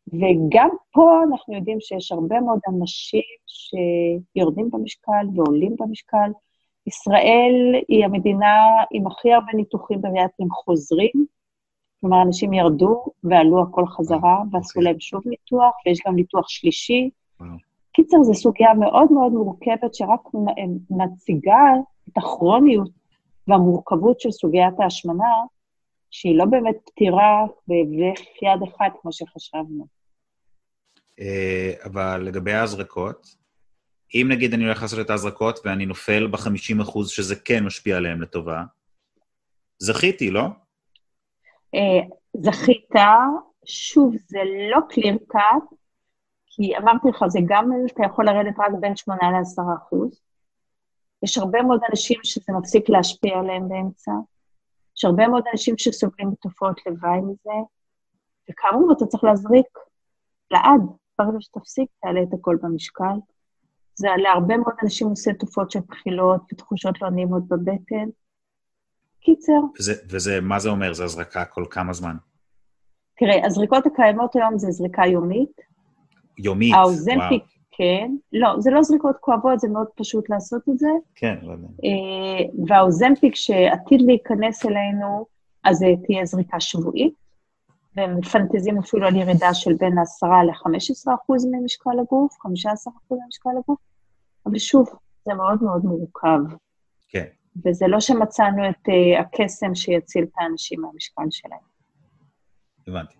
וגם 0.07 0.69
פה 0.91 1.21
אנחנו 1.29 1.55
יודעים 1.55 1.77
שיש 1.81 2.11
הרבה 2.11 2.41
מאוד 2.41 2.59
אנשים 2.69 3.21
שיורדים 3.47 4.69
במשקל 4.71 5.25
ועולים 5.35 5.75
במשקל. 5.79 6.31
ישראל 6.87 7.75
היא 7.87 8.05
המדינה 8.05 8.55
עם 8.91 9.07
הכי 9.07 9.33
הרבה 9.33 9.51
ניתוחים 9.53 10.01
בריאטרים 10.01 10.49
חוזרים, 10.51 11.25
כלומר, 12.01 12.21
אנשים 12.21 12.53
ירדו 12.53 13.05
ועלו 13.23 13.63
הכל 13.63 13.87
חזרה 13.87 14.37
ועשו 14.51 14.81
להם 14.81 14.99
שוב 14.99 15.21
ניתוח, 15.25 15.73
ויש 15.85 15.99
גם 16.07 16.15
ניתוח 16.15 16.49
שלישי. 16.49 17.09
קיצר, 17.93 18.23
זו 18.23 18.33
סוגיה 18.33 18.73
מאוד 18.73 19.11
מאוד 19.11 19.31
מורכבת 19.31 19.93
שרק 19.93 20.21
מציגה 20.89 21.63
את 22.09 22.17
הכרוניות 22.17 22.89
והמורכבות 23.47 24.19
של 24.19 24.31
סוגיית 24.31 24.79
ההשמנה, 24.79 25.33
שהיא 26.11 26.37
לא 26.37 26.45
באמת 26.45 26.75
פתירה 26.85 27.45
בהבדך 27.67 28.21
יד 28.41 28.69
אחד 28.69 28.89
כמו 29.01 29.13
שחשבנו. 29.13 29.85
אה, 31.19 31.73
אבל 31.85 32.21
לגבי 32.25 32.53
ההזרקות, 32.53 33.35
אם 34.15 34.27
נגיד 34.31 34.53
אני 34.53 34.63
הולך 34.63 34.81
לעשות 34.81 34.99
את 34.99 35.09
ההזרקות 35.09 35.59
ואני 35.65 35.85
נופל 35.85 36.27
ב-50% 36.27 37.07
שזה 37.07 37.35
כן 37.35 37.63
משפיע 37.65 37.97
עליהם 37.97 38.21
לטובה, 38.21 38.63
זכיתי, 39.79 40.31
לא? 40.31 40.43
אה, 41.75 42.15
זכית, 42.37 42.89
שוב, 43.65 44.15
זה 44.27 44.39
לא 44.71 44.79
קליר 44.89 45.17
קאט, 45.27 45.63
כי 46.45 46.77
אמרתי 46.77 47.07
לך, 47.09 47.23
זה 47.27 47.39
גם 47.45 47.71
אתה 47.85 48.03
יכול 48.05 48.25
לרדת 48.25 48.59
רק 48.59 48.71
בין 48.79 48.95
8 48.95 49.19
ל-10 49.21 49.77
אחוז. 49.77 50.21
יש 51.23 51.37
הרבה 51.37 51.61
מאוד 51.61 51.79
אנשים 51.89 52.19
שזה 52.23 52.53
מפסיק 52.59 52.89
להשפיע 52.89 53.39
עליהם 53.39 53.69
באמצע. 53.69 54.11
יש 54.97 55.05
הרבה 55.05 55.27
מאוד 55.27 55.43
אנשים 55.51 55.77
שסובלים 55.77 56.29
מתופעות 56.29 56.81
לוואי 56.85 57.21
מזה, 57.21 57.59
וכאמור, 58.49 58.91
אתה 58.91 59.05
צריך 59.05 59.23
להזריק 59.23 59.67
לעד. 60.51 60.81
ברגע 61.19 61.37
שתפסיק, 61.39 61.89
תעלה 62.01 62.23
את 62.23 62.33
הכל 62.33 62.57
במשקל. 62.61 63.15
זה 63.99 64.07
להרבה 64.17 64.57
מאוד 64.57 64.73
אנשים 64.83 65.07
עושה 65.07 65.33
תופעות 65.33 65.71
של 65.71 65.79
בחילות 65.89 66.41
ותחושות 66.53 67.01
לא 67.01 67.09
נעימות 67.09 67.47
בבטן, 67.47 68.09
קיצר. 69.21 69.59
וזה, 69.79 69.93
וזה, 70.09 70.41
מה 70.41 70.59
זה 70.59 70.69
אומר? 70.69 70.93
זה 70.93 71.03
הזרקה 71.03 71.45
כל 71.45 71.65
כמה 71.69 71.93
זמן? 71.93 72.15
תראה, 73.17 73.45
הזריקות 73.45 73.85
הקיימות 73.85 74.35
היום 74.35 74.57
זה 74.57 74.71
זריקה 74.71 75.05
יומית. 75.05 75.61
יומית, 76.37 76.73
האוזנפיק, 76.73 77.43
כן. 77.71 78.11
לא, 78.33 78.59
זה 78.59 78.71
לא 78.71 78.83
זריקות 78.83 79.15
כואבות, 79.19 79.59
זה 79.59 79.67
מאוד 79.67 79.87
פשוט 79.95 80.29
לעשות 80.29 80.61
את 80.69 80.79
זה. 80.79 80.89
כן, 81.15 81.35
לא 81.41 81.51
יודע. 81.51 81.67
אה, 81.67 82.65
והאוזנפיק 82.67 83.35
שעתיד 83.35 84.01
להיכנס 84.01 84.65
אלינו, 84.65 85.25
אז 85.63 85.85
תהיה 86.05 86.25
זריקה 86.25 86.59
שבועית, 86.59 87.13
והם 87.95 88.17
מפנטזים 88.17 88.77
אפילו 88.77 89.07
על 89.07 89.15
ירידה 89.15 89.53
של 89.53 89.73
בין 89.73 89.99
10 89.99 90.27
ל-15 90.27 91.13
אחוז 91.15 91.45
ממשקל 91.51 91.99
הגוף, 91.99 92.37
15 92.41 92.93
אחוז 92.97 93.19
ממשקל 93.25 93.49
הגוף, 93.63 93.79
אבל 94.49 94.59
שוב, 94.59 94.89
זה 95.25 95.33
מאוד 95.33 95.63
מאוד 95.63 95.83
מורכב. 95.83 96.55
כן. 97.09 97.25
וזה 97.65 97.85
לא 97.87 97.99
שמצאנו 97.99 98.69
את 98.69 98.87
uh, 98.87 99.21
הקסם 99.21 99.75
שיציל 99.75 100.23
את 100.23 100.33
האנשים 100.39 100.81
מהמשקל 100.81 101.23
שלהם. 101.29 101.59
הבנתי. 102.87 103.15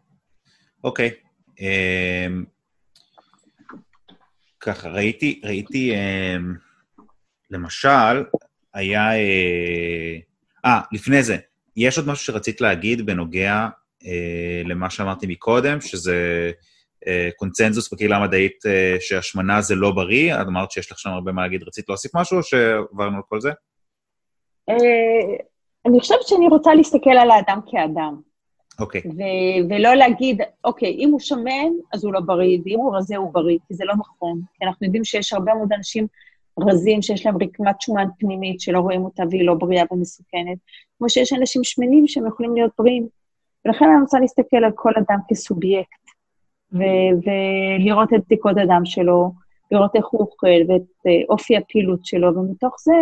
אוקיי. 0.84 1.12
Um, 1.50 2.46
ככה, 4.60 4.90
ראיתי, 4.90 5.42
ראיתי, 5.44 5.94
um, 5.94 6.60
למשל, 7.52 8.24
היה... 8.74 9.12
אה, 10.66 10.80
uh, 10.80 10.84
לפני 10.92 11.24
זה, 11.24 11.38
יש 11.76 11.98
עוד 11.98 12.08
משהו 12.08 12.26
שרצית 12.26 12.62
להגיד 12.62 13.06
בנוגע 13.06 13.68
uh, 14.02 14.06
למה 14.66 14.90
שאמרתי 14.90 15.28
מקודם, 15.28 15.82
שזה 15.82 16.52
קונצנזוס 17.38 17.94
בקהילה 17.94 18.18
המדעית 18.18 18.58
uh, 18.66 19.02
שהשמנה 19.02 19.62
זה 19.62 19.76
לא 19.76 19.92
בריא? 19.92 20.36
את 20.36 20.48
אמרת 20.48 20.72
שיש 20.72 20.92
לך 20.92 21.00
שם 21.00 21.10
הרבה 21.10 21.32
מה 21.32 21.42
להגיד. 21.42 21.64
רצית 21.64 21.90
להוסיף 21.90 22.16
משהו, 22.16 22.38
או 22.38 22.44
שעברנו 22.44 23.16
על 23.16 23.22
כל 23.30 23.42
זה? 23.42 23.50
אה, 24.70 25.36
אני 25.86 26.00
חושבת 26.00 26.28
שאני 26.28 26.48
רוצה 26.48 26.74
להסתכל 26.74 27.10
על 27.10 27.32
האדם 27.32 27.60
כאדם. 27.72 28.16
אוקיי. 28.80 29.02
ו- 29.06 29.70
ולא 29.70 29.94
להגיד, 29.94 30.42
אוקיי, 30.64 30.90
אם 30.90 31.10
הוא 31.12 31.20
שמן, 31.20 31.70
אז 31.94 32.04
הוא 32.04 32.14
לא 32.14 32.20
בריא, 32.20 32.58
ואם 32.66 32.80
הוא 32.80 32.98
רזה, 32.98 33.18
הוא 33.18 33.34
בריא, 33.34 33.58
כי 33.68 33.74
זה 33.74 33.86
לא 33.86 33.94
נכון. 33.96 34.42
כי 34.54 34.66
אנחנו 34.66 34.86
יודעים 34.86 35.04
שיש 35.04 35.34
הרבה 35.34 35.54
מאוד 35.54 35.74
אנשים 35.74 36.08
רזים 36.60 37.02
שיש 37.02 37.26
להם 37.26 37.36
רקמת 37.44 37.82
שומן 37.82 38.08
פנימית, 38.20 38.62
שלא 38.62 38.80
רואים 38.80 39.06
אותה 39.06 39.24
והיא 39.30 39.46
לא 39.46 39.54
בריאה 39.54 39.84
ומסוכנת, 39.92 40.58
כמו 40.98 41.10
שיש 41.10 41.34
אנשים 41.34 41.64
שמנים 41.64 42.08
שהם 42.08 42.28
יכולים 42.28 42.56
להיות 42.56 42.72
בריאים. 42.78 43.08
ולכן 43.66 43.86
אני 43.86 44.02
רוצה 44.02 44.20
להסתכל 44.20 44.58
על 44.58 44.72
כל 44.76 44.92
אדם 44.98 45.20
כסובייקט, 45.30 45.99
ו- 46.74 47.14
ולראות 47.24 48.14
את 48.14 48.20
בדיקות 48.26 48.58
הדם 48.58 48.82
שלו, 48.86 49.32
לראות 49.72 49.96
איך 49.96 50.06
הוא 50.06 50.22
אוכל 50.22 50.48
ואת 50.68 51.08
אה, 51.08 51.12
אופי 51.30 51.58
הפעילות 51.58 52.06
שלו, 52.06 52.36
ומתוך 52.36 52.76
זה 52.80 52.94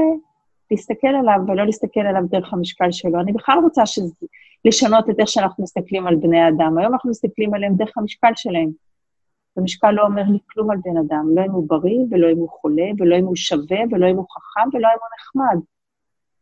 להסתכל 0.71 1.07
עליו 1.07 1.39
ולא 1.47 1.65
להסתכל 1.65 1.99
עליו 1.99 2.21
דרך 2.29 2.53
המשקל 2.53 2.91
שלו. 2.91 3.19
אני 3.19 3.33
בכלל 3.33 3.59
רוצה 3.63 3.85
שזה, 3.85 4.25
לשנות 4.65 5.09
את 5.09 5.19
איך 5.19 5.27
שאנחנו 5.27 5.63
מסתכלים 5.63 6.07
על 6.07 6.15
בני 6.15 6.47
אדם. 6.47 6.77
היום 6.77 6.93
אנחנו 6.93 7.09
מסתכלים 7.09 7.53
עליהם 7.53 7.75
דרך 7.75 7.97
המשקל 7.97 8.31
שלהם. 8.35 8.69
המשקל 9.57 9.91
לא 9.91 10.05
אומר 10.05 10.23
לי 10.31 10.37
כלום 10.49 10.71
על 10.71 10.77
בן 10.83 10.97
אדם, 10.97 11.25
לא 11.35 11.45
אם 11.45 11.51
הוא 11.51 11.69
בריא, 11.69 11.99
ולא 12.11 12.31
אם 12.31 12.37
הוא 12.37 12.49
חולה, 12.49 12.85
ולא 12.97 13.19
אם 13.19 13.25
הוא 13.25 13.35
שווה, 13.35 13.79
ולא 13.91 14.11
אם 14.11 14.15
הוא 14.15 14.25
חכם, 14.31 14.69
ולא 14.73 14.87
אם 14.87 14.97
הוא 14.99 15.09
נחמד. 15.19 15.61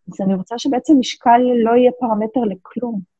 אז 0.07 0.21
אני 0.21 0.35
רוצה 0.35 0.57
שבעצם 0.57 0.93
משקל 0.99 1.41
לא 1.63 1.71
יהיה 1.71 1.91
פרמטר 1.99 2.39
לכלום. 2.39 3.14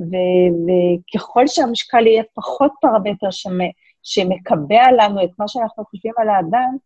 ו- 0.00 0.52
וככל 0.66 1.46
שהמשקל 1.46 2.06
יהיה 2.06 2.22
פחות 2.34 2.72
פרמטר 2.80 3.30
שמ- 3.30 3.72
שמקבע 4.02 4.92
לנו 4.98 5.24
את 5.24 5.30
מה 5.38 5.48
שאנחנו 5.48 5.84
חושבים 5.84 6.12
על 6.16 6.28
האדם, 6.28 6.76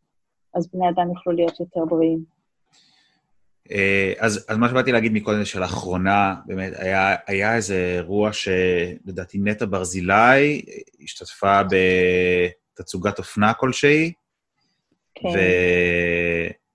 אז 0.54 0.68
בני 0.72 0.88
אדם 0.88 1.08
יוכלו 1.08 1.32
להיות 1.32 1.60
יותר 1.60 1.80
בריאים. 1.88 2.34
אה, 3.70 4.12
אז, 4.18 4.46
אז 4.48 4.56
מה 4.56 4.68
שבאתי 4.68 4.92
להגיד 4.92 5.12
מקודם 5.12 5.38
זה 5.38 5.46
שלאחרונה, 5.46 6.34
באמת, 6.46 6.72
היה, 6.76 7.16
היה 7.26 7.56
איזה 7.56 7.94
אירוע 7.96 8.30
שלדעתי 8.32 9.38
נטע 9.38 9.64
ברזילי 9.70 10.62
השתתפה 11.02 11.60
בתצוגת 12.74 13.18
אופנה 13.18 13.54
כלשהי, 13.54 14.12
כן. 15.14 15.28
ו... 15.28 15.38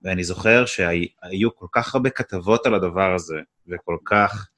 ואני 0.02 0.24
זוכר 0.24 0.66
שהיו 0.66 1.54
כל 1.54 1.66
כך 1.72 1.94
הרבה 1.94 2.10
כתבות 2.10 2.66
על 2.66 2.74
הדבר 2.74 3.14
הזה, 3.14 3.40
וכל 3.68 3.96
כך 4.04 4.48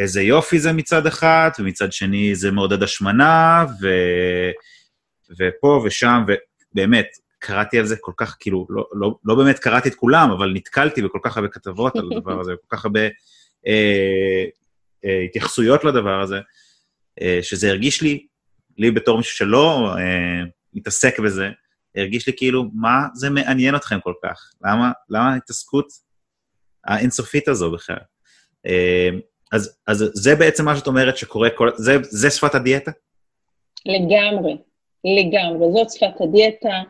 איזה 0.00 0.22
יופי 0.22 0.58
זה 0.58 0.72
מצד 0.72 1.06
אחד, 1.06 1.50
ומצד 1.58 1.92
שני 1.92 2.34
זה 2.34 2.50
מעודד 2.50 2.82
השמנה, 2.82 3.64
ו... 3.82 3.88
ופה 5.38 5.82
ושם, 5.84 6.22
ובאמת, 6.72 7.06
קראתי 7.38 7.78
על 7.78 7.86
זה 7.86 7.96
כל 8.00 8.12
כך, 8.16 8.36
כאילו, 8.40 8.66
לא, 8.70 8.86
לא, 8.92 9.14
לא 9.24 9.34
באמת 9.34 9.58
קראתי 9.58 9.88
את 9.88 9.94
כולם, 9.94 10.30
אבל 10.30 10.52
נתקלתי 10.54 11.02
בכל 11.02 11.18
כך 11.22 11.36
הרבה 11.36 11.48
כתבות 11.48 11.96
על 11.96 12.08
הדבר 12.12 12.40
הזה, 12.40 12.52
כל 12.60 12.76
כך 12.76 12.84
הרבה 12.84 13.00
אה, 13.66 14.44
אה, 15.04 15.20
התייחסויות 15.24 15.84
לדבר 15.84 16.20
הזה, 16.20 16.38
אה, 17.20 17.38
שזה 17.42 17.68
הרגיש 17.68 18.02
לי, 18.02 18.26
לי 18.78 18.90
בתור 18.90 19.18
מישהו 19.18 19.36
שלא 19.36 19.94
אה, 19.98 20.42
מתעסק 20.74 21.18
בזה, 21.18 21.48
הרגיש 21.96 22.26
לי 22.26 22.32
כאילו, 22.36 22.64
מה 22.74 23.06
זה 23.14 23.30
מעניין 23.30 23.76
אתכם 23.76 24.00
כל 24.00 24.14
כך? 24.22 24.50
למה, 24.64 24.92
למה 25.08 25.32
ההתעסקות 25.32 25.86
האינסופית 26.84 27.48
הזו 27.48 27.70
בכלל? 27.72 27.98
אה, 28.66 29.08
אז, 29.52 29.78
אז 29.86 30.10
זה 30.14 30.34
בעצם 30.34 30.64
מה 30.64 30.76
שאת 30.76 30.86
אומרת 30.86 31.16
שקורה, 31.16 31.48
כל, 31.50 31.70
זה, 31.76 31.96
זה 32.02 32.30
שפת 32.30 32.54
הדיאטה? 32.54 32.90
לגמרי, 33.86 34.56
לגמרי. 35.04 35.72
זאת 35.72 35.90
שפת 35.90 36.20
הדיאטה. 36.20 36.82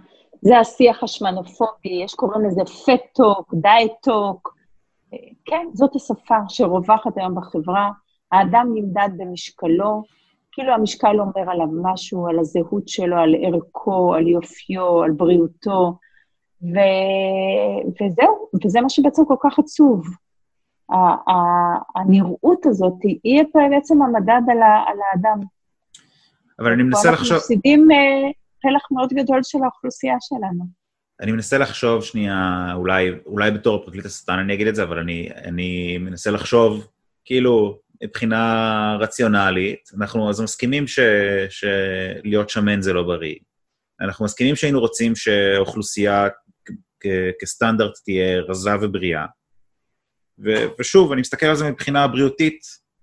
זה 0.42 0.58
השיח 0.58 1.02
השמנופובי, 1.02 2.02
יש 2.04 2.14
קוראים 2.14 2.44
לזה 2.46 2.62
fat 2.64 2.98
talk, 2.98 3.54
diet 3.54 3.99
talk. 3.99 4.54
כן, 5.44 5.66
זאת 5.74 5.96
השפה 5.96 6.36
שרווחת 6.48 7.16
היום 7.16 7.34
בחברה. 7.34 7.90
האדם 8.32 8.66
נמדד 8.74 9.08
במשקלו, 9.16 10.02
כאילו 10.52 10.72
המשקל 10.72 11.20
אומר 11.20 11.50
עליו 11.50 11.66
משהו, 11.82 12.26
על 12.26 12.38
הזהות 12.38 12.88
שלו, 12.88 13.16
על 13.16 13.34
ערכו, 13.42 14.14
על 14.14 14.28
יופיו, 14.28 15.02
על 15.02 15.10
בריאותו, 15.10 15.92
ו... 16.62 16.76
וזהו, 17.88 18.48
וזה 18.64 18.80
מה 18.80 18.88
שבעצם 18.88 19.22
כל 19.24 19.36
כך 19.42 19.58
עצוב. 19.58 20.04
הנראות 21.96 22.66
הזאת 22.66 23.02
היא 23.02 23.42
בעצם 23.70 24.02
המדד 24.02 24.42
על, 24.50 24.58
על 24.86 24.98
האדם. 25.12 25.40
אבל 26.58 26.72
אני 26.72 26.82
מנסה 26.82 27.10
לחשוב... 27.10 27.32
אנחנו 27.32 27.36
מפסידים 27.36 27.90
אה, 27.90 28.30
פלח 28.62 28.82
מאוד 28.90 29.12
גדול 29.12 29.40
של 29.42 29.58
האוכלוסייה 29.62 30.16
שלנו. 30.20 30.64
אני 31.20 31.32
מנסה 31.32 31.58
לחשוב 31.58 32.04
שנייה, 32.04 32.68
אולי, 32.74 33.10
אולי 33.26 33.50
בתור 33.50 33.84
פרקליט 33.84 34.06
השטן 34.06 34.38
אני 34.38 34.54
אגיד 34.54 34.66
את 34.66 34.74
זה, 34.74 34.82
אבל 34.82 34.98
אני, 34.98 35.28
אני 35.44 35.98
מנסה 35.98 36.30
לחשוב, 36.30 36.86
כאילו, 37.24 37.78
מבחינה 38.02 38.96
רציונלית, 39.00 39.90
אנחנו 39.96 40.30
אז 40.30 40.40
מסכימים 40.40 40.86
ש, 40.86 40.98
שלהיות 41.50 42.50
שמן 42.50 42.82
זה 42.82 42.92
לא 42.92 43.02
בריא. 43.02 43.34
אנחנו 44.00 44.24
מסכימים 44.24 44.56
שהיינו 44.56 44.80
רוצים 44.80 45.16
שאוכלוסייה 45.16 46.28
כסטנדרט 47.40 47.92
תהיה 48.04 48.40
רזה 48.40 48.70
ובריאה. 48.80 49.26
ו, 50.44 50.50
ושוב, 50.78 51.12
אני 51.12 51.20
מסתכל 51.20 51.46
על 51.46 51.56
זה 51.56 51.70
מבחינה 51.70 52.08
בריאותית, 52.08 52.60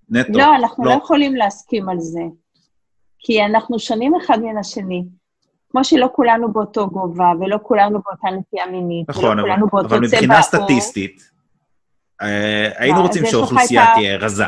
נטו. 0.10 0.38
לא, 0.38 0.56
אנחנו 0.56 0.86
לא, 0.86 0.92
לא 0.92 0.98
יכולים 0.98 1.36
להסכים 1.36 1.90
על 1.90 2.00
זה, 2.00 2.22
כי 3.20 3.46
אנחנו 3.46 3.80
שונים 3.80 4.16
אחד 4.16 4.40
מן 4.40 4.58
השני. 4.58 5.04
כמו 5.70 5.84
שלא 5.84 6.10
כולנו 6.16 6.54
באותו 6.54 6.90
גובה, 6.90 7.32
ולא 7.40 7.58
כולנו 7.64 8.02
באותה 8.02 8.28
נטייה 8.38 8.66
מינית, 8.66 9.10
נכון, 9.10 9.40
ולא 9.40 9.42
כולנו 9.42 9.62
אבל, 9.62 9.70
באותו 9.72 9.88
צבע 9.88 9.98
אבל 9.98 10.06
מבחינה 10.06 10.42
סטטיסטית, 10.42 11.32
אה, 12.22 12.70
היינו 12.78 13.02
רוצים 13.02 13.26
שהאוכלוסייה 13.26 13.86
תהיה 13.96 14.18
רזה. 14.18 14.44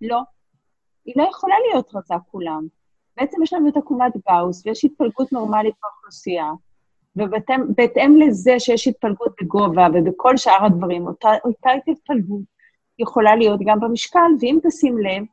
לא, 0.00 0.20
היא 1.04 1.14
לא 1.16 1.28
יכולה 1.30 1.54
להיות 1.68 1.90
רזה 1.94 2.14
כולם. 2.30 2.66
בעצם 3.16 3.42
יש 3.42 3.52
לנו 3.52 3.68
את 3.68 3.76
עקומת 3.76 4.12
גאוס, 4.28 4.66
ויש 4.66 4.84
התפלגות 4.84 5.32
נורמלית 5.32 5.74
באוכלוסייה, 5.82 6.50
ובהתאם 7.16 8.16
לזה 8.16 8.54
שיש 8.58 8.88
התפלגות 8.88 9.34
בגובה 9.42 9.86
ובכל 9.94 10.36
שאר 10.36 10.64
הדברים, 10.64 11.06
אותה, 11.06 11.28
אותה 11.44 11.70
התפלגות 11.88 12.42
יכולה 12.98 13.36
להיות 13.36 13.60
גם 13.66 13.80
במשקל, 13.80 14.30
ואם 14.40 14.58
תשים 14.62 14.98
לב, 14.98 15.24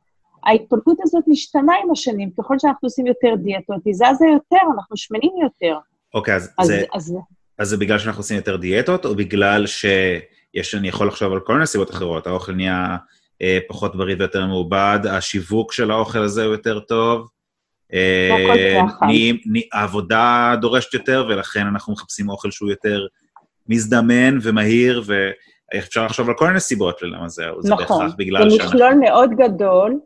ההתפלגות 0.44 0.98
הזאת 1.02 1.24
משתנה 1.26 1.72
עם 1.84 1.90
השנים, 1.90 2.30
ככל 2.38 2.58
שאנחנו 2.58 2.86
עושים 2.86 3.06
יותר 3.06 3.34
דיאטות, 3.42 3.80
היא 3.84 3.94
זזה 3.94 4.26
יותר, 4.32 4.66
אנחנו 4.76 4.96
שמנים 4.96 5.32
יותר. 5.42 5.78
אוקיי, 6.14 6.34
אז, 6.34 6.50
אז, 6.58 6.66
זה, 6.66 6.84
אז... 6.94 7.14
אז 7.58 7.68
זה 7.68 7.76
בגלל 7.76 7.98
שאנחנו 7.98 8.20
עושים 8.20 8.36
יותר 8.36 8.56
דיאטות, 8.56 9.04
או 9.04 9.14
בגלל 9.14 9.66
שיש, 9.66 10.74
אני 10.74 10.88
יכול 10.88 11.08
לחשוב 11.08 11.32
על 11.32 11.40
כל 11.40 11.52
מיני 11.52 11.66
סיבות 11.66 11.90
אחרות, 11.90 12.26
האוכל 12.26 12.52
נהיה 12.52 12.96
אה, 13.42 13.58
פחות 13.68 13.96
בריא 13.96 14.16
ויותר 14.18 14.46
מעובד, 14.46 14.98
השיווק 15.10 15.72
של 15.72 15.90
האוכל 15.90 16.18
הזה 16.18 16.44
הוא 16.44 16.52
יותר 16.52 16.80
טוב, 16.80 17.28
העבודה 19.72 20.54
דורשת 20.60 20.94
יותר, 20.94 21.26
ולכן 21.28 21.66
אנחנו 21.66 21.92
מחפשים 21.92 22.28
אוכל 22.28 22.50
שהוא 22.50 22.70
יותר 22.70 23.06
מזדמן 23.68 24.38
ומהיר, 24.42 25.02
ואפשר 25.74 26.04
לחשוב 26.04 26.28
על 26.28 26.34
כל 26.34 26.46
מיני 26.46 26.60
סיבות 26.60 27.02
ללמה 27.02 27.28
זה, 27.28 27.46
נכון, 27.46 27.62
זה 27.62 27.74
בהכרח 27.76 28.14
בגלל 28.18 28.50
שאנחנו... 28.50 28.56
נכון, 28.56 28.78
זה 28.78 28.84
מכלול 28.84 28.94
מאוד 28.94 29.30
גדול, 29.30 30.00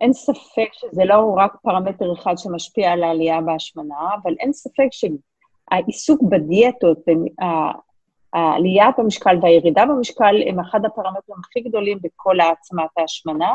אין 0.00 0.12
ספק 0.12 0.68
שזה 0.72 1.04
לא 1.04 1.34
רק 1.36 1.52
פרמטר 1.62 2.12
אחד 2.12 2.34
שמשפיע 2.38 2.92
על 2.92 3.04
העלייה 3.04 3.40
בהשמנה, 3.40 4.08
אבל 4.22 4.34
אין 4.40 4.52
ספק 4.52 4.88
שהעיסוק 4.90 6.22
בדיאטות, 6.22 6.98
העלייה 8.32 8.86
במשקל 8.98 9.36
והירידה 9.42 9.86
במשקל 9.86 10.42
הם 10.48 10.60
אחד 10.60 10.84
הפרמטרים 10.84 11.38
הכי 11.44 11.60
גדולים 11.60 11.98
בכל 12.02 12.40
העצמת 12.40 12.90
ההשמנה. 12.96 13.52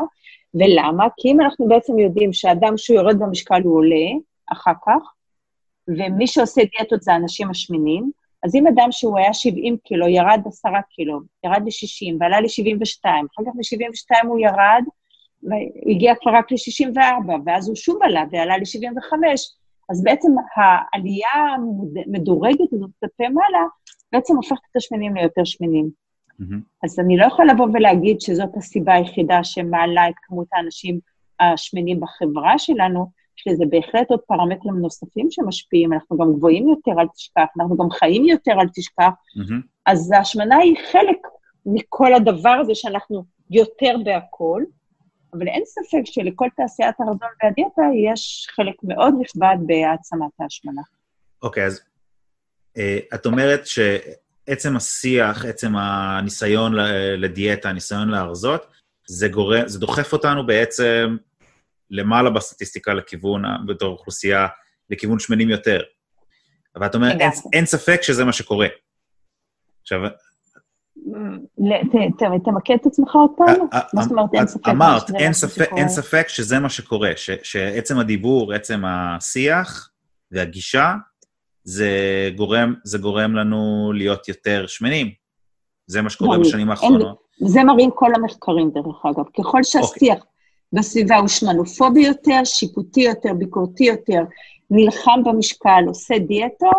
ולמה? 0.54 1.06
כי 1.16 1.28
אם 1.28 1.40
אנחנו 1.40 1.68
בעצם 1.68 1.98
יודעים 1.98 2.32
שאדם 2.32 2.76
שהוא 2.76 2.96
יורד 2.96 3.18
במשקל 3.18 3.62
הוא 3.62 3.76
עולה 3.76 4.06
אחר 4.52 4.72
כך, 4.86 5.12
ומי 5.88 6.26
שעושה 6.26 6.62
דיאטות 6.64 7.02
זה 7.02 7.12
האנשים 7.12 7.50
השמנים, 7.50 8.10
אז 8.42 8.54
אם 8.54 8.66
אדם 8.66 8.88
שהוא 8.90 9.18
היה 9.18 9.34
70 9.34 9.76
קילו, 9.84 10.08
ירד 10.08 10.40
10 10.46 10.68
קילו, 10.90 11.20
ירד 11.44 11.62
ל-60 11.64 12.16
ועלה 12.20 12.40
ל-72, 12.40 13.04
אחר 13.04 13.42
כך 13.46 13.54
מ-72 13.54 14.26
הוא 14.26 14.38
ירד, 14.38 14.84
והגיע 15.42 16.14
כבר 16.20 16.32
רק 16.34 16.52
ל-64, 16.52 17.30
ואז 17.46 17.68
הוא 17.68 17.76
שוב 17.76 18.02
עלה 18.02 18.24
ועלה 18.30 18.56
ל-75, 18.56 19.12
אז 19.90 20.02
בעצם 20.02 20.28
העלייה 20.56 21.54
המדורגת 22.06 22.72
הזאת 22.72 22.90
כלפי 23.00 23.28
מעלה, 23.28 23.64
בעצם 24.12 24.36
הופכת 24.36 24.62
את 24.70 24.76
השמנים 24.76 25.16
ליותר 25.16 25.44
שמנים. 25.44 25.90
Mm-hmm. 26.40 26.84
אז 26.84 27.00
אני 27.00 27.16
לא 27.16 27.26
יכולה 27.26 27.54
לבוא 27.54 27.68
ולהגיד 27.74 28.20
שזאת 28.20 28.56
הסיבה 28.56 28.94
היחידה 28.94 29.44
שמעלה 29.44 30.08
את 30.08 30.14
כמות 30.22 30.46
האנשים 30.52 30.98
השמנים 31.40 32.00
בחברה 32.00 32.58
שלנו, 32.58 33.10
יש 33.38 33.46
לזה 33.46 33.64
בהחלט 33.70 34.10
עוד 34.10 34.20
פרמטרים 34.20 34.74
נוספים 34.74 35.26
שמשפיעים, 35.30 35.92
אנחנו 35.92 36.18
גם 36.18 36.32
גבוהים 36.32 36.68
יותר, 36.68 37.00
אל 37.00 37.08
תשכח, 37.14 37.46
אנחנו 37.60 37.76
גם 37.76 37.90
חיים 37.90 38.24
יותר, 38.24 38.52
אל 38.52 38.68
תשכח. 38.74 39.08
Mm-hmm. 39.08 39.66
אז 39.86 40.12
ההשמנה 40.12 40.56
היא 40.56 40.76
חלק 40.92 41.18
מכל 41.66 42.14
הדבר 42.14 42.56
הזה 42.60 42.74
שאנחנו 42.74 43.24
יותר 43.50 43.94
בהכול, 44.04 44.66
אבל 45.34 45.48
אין 45.48 45.62
ספק 45.64 46.02
שלכל 46.04 46.48
תעשיית 46.56 47.00
הרזון 47.00 47.28
והדיאטה 47.42 47.82
יש 48.06 48.46
חלק 48.50 48.74
מאוד 48.82 49.14
נכבד 49.20 49.56
בהעצמת 49.66 50.30
ההשמנה. 50.40 50.82
אוקיי, 51.42 51.62
okay, 51.62 51.66
אז 51.66 51.80
uh, 52.78 53.14
את 53.14 53.26
אומרת 53.26 53.66
שעצם 54.46 54.76
השיח, 54.76 55.44
עצם 55.44 55.76
הניסיון 55.76 56.74
לדיאטה, 57.16 57.68
הניסיון 57.68 58.08
להרזות, 58.08 58.66
זה, 59.06 59.28
גורם, 59.28 59.68
זה 59.68 59.78
דוחף 59.78 60.12
אותנו 60.12 60.46
בעצם 60.46 61.16
למעלה 61.90 62.30
בסטטיסטיקה 62.30 62.94
לכיוון, 62.94 63.42
בתור 63.66 63.92
אוכלוסייה, 63.92 64.46
לכיוון 64.90 65.18
שמנים 65.18 65.50
יותר. 65.50 65.80
אבל 66.76 66.86
את 66.86 66.94
אומרת, 66.94 67.20
אין, 67.20 67.30
אין 67.52 67.66
ספק 67.66 68.02
שזה 68.02 68.24
מה 68.24 68.32
שקורה. 68.32 68.66
עכשיו, 69.82 70.00
תמקד 72.44 72.74
את 72.80 72.86
עצמך 72.86 73.14
עוד 73.14 73.30
פעם? 73.36 73.56
מה 73.94 74.02
זאת 74.02 74.10
אומרת 74.10 74.30
אין 74.34 74.46
ספק? 74.46 74.68
אמרת, 74.68 75.10
אין 75.76 75.88
ספק 75.88 76.28
שזה 76.28 76.58
מה 76.58 76.68
שקורה, 76.70 77.12
שעצם 77.42 77.98
הדיבור, 77.98 78.52
עצם 78.54 78.82
השיח 78.84 79.90
והגישה, 80.30 80.94
זה 81.64 81.90
גורם, 82.36 82.74
זה 82.84 82.98
גורם 82.98 83.34
לנו 83.34 83.92
להיות 83.94 84.28
יותר 84.28 84.66
שמנים. 84.66 85.10
זה 85.86 86.02
מה 86.02 86.10
שקורה 86.10 86.38
בשנים 86.38 86.70
האחרונות. 86.70 87.18
זה 87.40 87.64
מראים 87.64 87.90
כל 87.94 88.14
המחקרים, 88.14 88.70
דרך 88.70 89.06
אגב. 89.06 89.24
ככל 89.38 89.62
שהשיח 89.62 90.16
אוקיי. 90.16 90.30
בסביבה 90.72 91.16
הוא 91.16 91.28
שמנופובי 91.28 92.00
יותר, 92.00 92.40
שיפוטי 92.44 93.00
יותר, 93.00 93.34
ביקורתי 93.34 93.84
יותר, 93.84 94.20
נלחם 94.70 95.20
במשקל, 95.24 95.84
עושה 95.86 96.18
דיאטו, 96.18 96.70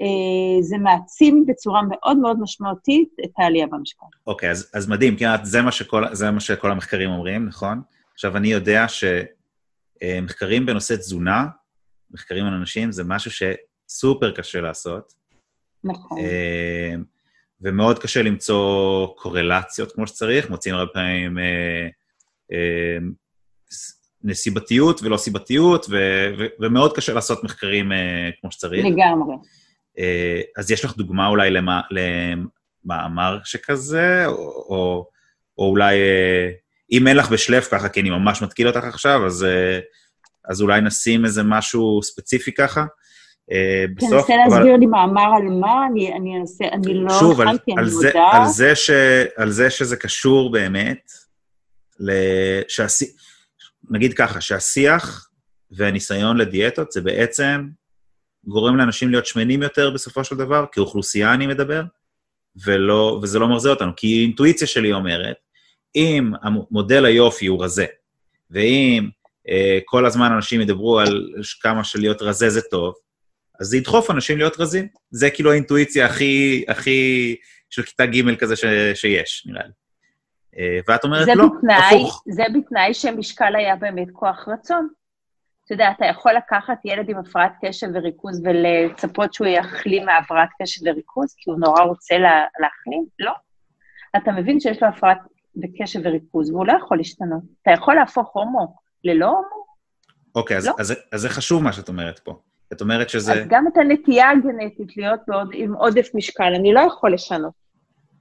אה, 0.00 0.62
זה 0.62 0.78
מעצים 0.78 1.44
בצורה 1.46 1.80
מאוד 1.88 2.18
מאוד 2.18 2.40
משמעותית 2.40 3.08
את 3.24 3.30
העלייה 3.38 3.66
במשקל. 3.66 4.06
אוקיי, 4.26 4.48
okay, 4.48 4.52
אז, 4.52 4.70
אז 4.74 4.88
מדהים, 4.88 5.16
כי 5.16 5.24
זה 5.42 5.62
מה, 5.62 5.72
שכל, 5.72 6.04
זה 6.12 6.30
מה 6.30 6.40
שכל 6.40 6.70
המחקרים 6.70 7.10
אומרים, 7.10 7.46
נכון? 7.46 7.80
עכשיו, 8.14 8.36
אני 8.36 8.48
יודע 8.48 8.86
שמחקרים 8.88 10.66
בנושא 10.66 10.96
תזונה, 10.96 11.46
מחקרים 12.10 12.46
על 12.46 12.54
אנשים, 12.54 12.92
זה 12.92 13.04
משהו 13.04 13.30
שסופר 13.30 14.30
קשה 14.30 14.60
לעשות. 14.60 15.12
נכון. 15.84 16.18
אה, 16.18 16.94
ומאוד 17.60 17.98
קשה 17.98 18.22
למצוא 18.22 19.06
קורלציות 19.16 19.92
כמו 19.92 20.06
שצריך, 20.06 20.50
מוצאים 20.50 20.74
הרבה 20.74 20.92
פעמים 20.92 21.38
אה, 21.38 21.88
אה, 22.52 22.98
נסיבתיות 24.24 25.02
ולא 25.02 25.16
סיבתיות, 25.16 25.86
ו- 25.90 26.34
ו- 26.38 26.46
ומאוד 26.60 26.96
קשה 26.96 27.12
לעשות 27.12 27.44
מחקרים 27.44 27.92
אה, 27.92 28.30
כמו 28.40 28.50
שצריך. 28.50 28.84
לגמרי. 28.86 29.34
אה, 29.98 30.40
אז 30.56 30.70
יש 30.70 30.84
לך 30.84 30.96
דוגמה 30.96 31.26
אולי 31.26 31.50
למה, 31.50 31.80
למאמר 32.84 33.38
שכזה, 33.44 34.26
או, 34.26 34.34
או, 34.68 35.08
או 35.58 35.70
אולי, 35.70 35.96
אה, 35.96 36.50
אם 36.92 37.08
אין 37.08 37.16
לך 37.16 37.30
בשלף 37.30 37.68
ככה, 37.70 37.88
כי 37.88 38.00
אני 38.00 38.10
ממש 38.10 38.42
מתקיל 38.42 38.66
אותך 38.68 38.84
עכשיו, 38.84 39.26
אז, 39.26 39.44
אה, 39.44 39.80
אז 40.48 40.62
אולי 40.62 40.80
נשים 40.80 41.24
איזה 41.24 41.42
משהו 41.42 42.02
ספציפי 42.02 42.52
ככה. 42.52 42.84
בסוף, 43.96 44.26
תנסה 44.26 44.36
להסביר 44.36 44.76
לי 44.76 44.86
מאמר 44.86 45.30
על 45.36 45.42
מה, 45.42 45.86
אני, 45.90 46.12
אני 46.12 46.40
אנסה, 46.40 46.64
אני 46.72 46.94
לא 46.94 47.18
שוב, 47.20 47.40
אני 47.40 47.58
מודה. 47.68 48.28
על, 48.32 48.46
זה 48.46 48.74
ש, 48.74 48.90
על 49.36 49.50
זה 49.50 49.70
שזה 49.70 49.96
קשור 49.96 50.52
באמת, 50.52 51.12
לשעשי, 52.00 53.04
נגיד 53.90 54.14
ככה, 54.14 54.40
שהשיח 54.40 55.30
והניסיון 55.70 56.36
לדיאטות 56.36 56.92
זה 56.92 57.00
בעצם 57.00 57.68
גורם 58.44 58.76
לאנשים 58.76 59.10
להיות 59.10 59.26
שמנים 59.26 59.62
יותר 59.62 59.90
בסופו 59.90 60.24
של 60.24 60.36
דבר, 60.36 60.64
כאוכלוסייה 60.72 61.34
אני 61.34 61.46
מדבר, 61.46 61.82
ולא, 62.64 63.18
וזה 63.22 63.38
לא 63.38 63.48
מרזה 63.48 63.70
אותנו. 63.70 63.92
כי 63.96 64.06
האינטואיציה 64.06 64.66
שלי 64.66 64.92
אומרת, 64.92 65.36
אם 65.94 66.32
מודל 66.70 67.04
היופי 67.04 67.46
הוא 67.46 67.64
רזה, 67.64 67.86
ואם 68.50 69.04
אה, 69.04 69.10
כל 69.84 70.06
הזמן 70.06 70.32
אנשים 70.32 70.60
ידברו 70.60 70.98
על 70.98 71.28
כמה 71.62 71.84
שלהיות 71.84 72.22
רזה 72.22 72.50
זה 72.50 72.60
טוב, 72.62 72.94
אז 73.60 73.66
זה 73.66 73.76
ידחוף 73.76 74.10
אנשים 74.10 74.38
להיות 74.38 74.60
רזים. 74.60 74.88
זה 75.10 75.30
כאילו 75.30 75.50
האינטואיציה 75.50 76.06
הכי, 76.06 76.64
הכי 76.68 77.36
של 77.70 77.82
כיתה 77.82 78.06
ג' 78.06 78.34
כזה 78.36 78.56
ש, 78.56 78.64
שיש, 78.94 79.46
נראה 79.46 79.62
לי. 79.64 79.72
אה, 80.58 80.80
ואת 80.88 81.04
אומרת, 81.04 81.28
לא, 81.34 81.46
בתנאי, 81.46 81.76
הפוך. 81.76 82.24
זה 82.28 82.42
בתנאי 82.54 82.94
שמשקל 82.94 83.56
היה 83.56 83.76
באמת 83.76 84.08
כוח 84.12 84.48
רצון. 84.48 84.88
אתה 85.64 85.74
יודע, 85.74 85.90
אתה 85.96 86.06
יכול 86.06 86.32
לקחת 86.32 86.78
ילד 86.84 87.10
עם 87.10 87.18
הפרעת 87.18 87.52
קשב 87.64 87.86
וריכוז 87.94 88.42
ולצפות 88.44 89.34
שהוא 89.34 89.46
יחלים 89.46 90.06
מהפרעת 90.06 90.48
קשב 90.62 90.80
וריכוז, 90.86 91.34
כי 91.38 91.50
הוא 91.50 91.58
נורא 91.60 91.82
רוצה 91.82 92.18
לה, 92.18 92.44
להחלים? 92.60 93.06
לא. 93.18 93.32
אתה 94.16 94.32
מבין 94.32 94.60
שיש 94.60 94.82
לו 94.82 94.88
הפרעת 94.88 95.18
קשב 95.82 96.00
וריכוז, 96.04 96.50
והוא 96.50 96.66
לא 96.66 96.72
יכול 96.72 96.96
להשתנות. 96.96 97.42
אתה 97.62 97.70
יכול 97.70 97.94
להפוך 97.94 98.30
הומו 98.32 98.87
ללא 99.04 99.26
הומו? 99.26 99.64
אוקיי, 100.34 100.56
אז, 100.56 100.66
לא. 100.66 100.72
אז, 100.78 100.94
אז, 101.12 101.20
זה 101.20 101.28
חשוב 101.28 101.62
מה 101.62 101.72
שאת 101.72 101.88
אומרת 101.88 102.18
פה. 102.18 102.40
את 102.72 102.80
אומרת 102.80 103.10
שזה... 103.10 103.32
אז 103.32 103.38
גם 103.48 103.66
את 103.66 103.76
הנטייה 103.76 104.30
הגנטית 104.30 104.96
להיות 104.96 105.20
בעוד, 105.28 105.50
עם 105.52 105.74
עודף 105.74 106.08
משקל, 106.14 106.54
אני 106.54 106.72
לא 106.72 106.80
יכול 106.80 107.14
לשנות. 107.14 107.52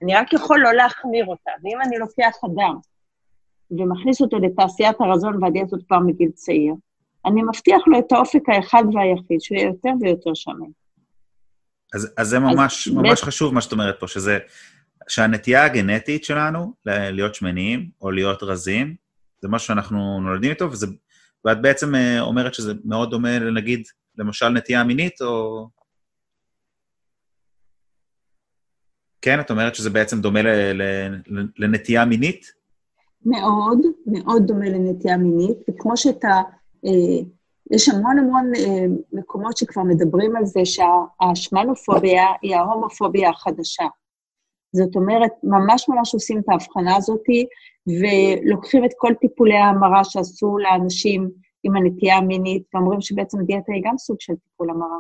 אני 0.04 0.16
רק 0.16 0.34
יכול 0.34 0.60
לא 0.60 0.74
להחמיר 0.74 1.26
אותה. 1.26 1.52
ואם 1.64 1.82
אני 1.82 1.98
לוקח 1.98 2.36
אדם 2.46 2.76
ומכניס 3.72 4.22
אותו 4.22 4.40
לתעשיית 4.40 4.96
הרזון 5.00 5.44
והדיאטות 5.44 5.80
כבר 5.88 6.00
מגיל 6.00 6.32
צעיר, 6.32 6.74
אני 7.26 7.42
מבטיח 7.44 7.82
לו 7.88 8.00
את 8.00 8.12
האופק 8.12 8.50
האחד 8.50 8.84
והיחיד, 8.94 9.42
שהוא 9.42 9.58
יהיה 9.58 9.68
יותר 9.68 9.90
ויותר 10.02 10.34
שמן. 10.34 10.70
אז, 11.94 12.14
אז 12.18 12.28
זה 12.28 12.40
ממש, 12.40 12.88
אז 12.88 12.94
ממש 12.94 13.22
ב... 13.22 13.26
חשוב 13.26 13.54
מה 13.54 13.62
שאת 13.62 13.72
אומרת 13.72 14.00
פה, 14.00 14.08
שזה, 14.08 14.40
שהנטייה 15.08 15.66
הגנטית 15.66 16.24
שלנו 16.24 16.74
להיות 16.86 17.36
שמנים 17.36 17.90
או 18.02 18.12
להיות 18.12 18.44
רזים, 18.44 18.96
זה 19.42 19.48
משהו 19.48 19.68
שאנחנו 19.68 20.22
נולדים 20.22 20.50
איתו, 20.50 20.72
וזה, 20.72 20.88
ואת 21.46 21.62
בעצם 21.62 21.96
אה, 21.96 22.22
אומרת 22.22 22.54
שזה 22.54 22.74
מאוד 22.86 23.12
דומה, 23.12 23.40
נגיד, 23.40 23.88
למשל 24.18 24.50
נטייה 24.50 24.84
מינית, 24.84 25.22
או... 25.22 25.68
כן, 29.22 29.40
את 29.40 29.52
אומרת 29.52 29.76
שזה 29.76 29.90
בעצם 29.90 30.22
דומה 30.22 30.42
ל, 30.42 30.48
ל, 30.48 31.12
לנטייה 31.58 32.06
מינית? 32.06 32.46
מאוד, 33.26 33.80
מאוד 34.06 34.48
דומה 34.48 34.66
לנטייה 34.66 35.18
מינית, 35.18 35.58
וכמו 35.70 35.98
שאתה 35.98 36.42
אה, 36.86 37.26
יש 37.72 37.90
המון 37.90 38.20
המון 38.20 38.52
אה, 38.56 38.86
מקומות 39.14 39.58
שכבר 39.58 39.84
מדברים 39.84 40.36
על 40.36 40.46
זה 40.46 40.60
שהשמנופוביה 40.66 42.24
היא 42.42 42.56
ההומופוביה 42.56 43.30
החדשה. 43.30 43.86
זאת 44.78 44.96
אומרת, 44.96 45.32
ממש 45.44 45.90
ממש 45.90 46.14
עושים 46.14 46.40
את 46.40 46.50
ההבחנה 46.50 46.96
הזאת, 46.96 47.24
ולוקחים 47.88 48.86
את 48.86 48.92
כל 48.98 49.14
טיפולי 49.22 49.58
ההמרה 49.58 50.04
שעשו 50.04 50.58
לאנשים 50.58 51.30
עם 51.64 51.76
הנטייה 51.76 52.18
המינית, 52.18 52.64
ואומרים 52.74 53.02
שבעצם 53.02 53.38
דיאטה 53.44 53.74
היא 53.74 53.84
גם 53.86 53.98
סוג 53.98 54.18
של 54.20 54.34
טיפול 54.36 54.70
המרה. 54.70 55.00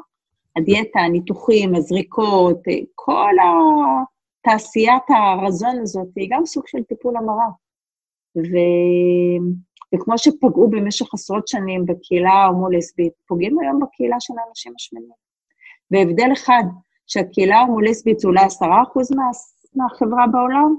הדיאטה, 0.56 1.00
הניתוחים, 1.00 1.76
הזריקות, 1.76 2.62
כל 2.96 3.36
תעשיית 4.42 5.04
הרזון 5.10 5.80
הזאת 5.82 6.08
היא 6.16 6.28
גם 6.32 6.46
סוג 6.46 6.68
של 6.68 6.84
טיפול 6.84 7.18
המרה. 7.18 7.48
ו... 8.38 8.58
וכמו 9.96 10.18
שפגעו 10.18 10.70
במשך 10.70 11.14
עשרות 11.14 11.48
שנים 11.48 11.86
בקהילה 11.86 12.34
ההומו-לסבית, 12.34 13.14
פוגעים 13.28 13.60
היום 13.60 13.80
בקהילה 13.80 14.16
של 14.20 14.34
האנשים 14.40 14.74
השמנים. 14.76 15.12
והבדל 15.92 16.34
אחד, 16.34 16.64
שהקהילה 17.08 17.58
ההומו-לסבית 17.58 18.20
זה 18.20 18.28
אולי 18.28 18.44
עשרה 18.44 18.84
אחוז 18.84 19.16
מה, 19.16 19.24
מהחברה 19.76 20.28
בעולם, 20.32 20.76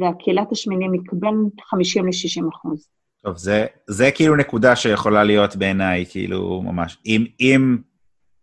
והקהילת 0.00 0.52
השמנים 0.52 0.92
היא 0.92 1.00
בין 1.12 1.34
50 1.60 2.06
ל-60 2.06 2.48
אחוז. 2.54 2.88
טוב, 3.24 3.36
זה, 3.36 3.66
זה 3.86 4.10
כאילו 4.14 4.36
נקודה 4.36 4.76
שיכולה 4.76 5.24
להיות 5.24 5.56
בעיניי, 5.56 6.04
כאילו, 6.08 6.62
ממש. 6.62 6.98
אם, 7.06 7.26
אם 7.40 7.78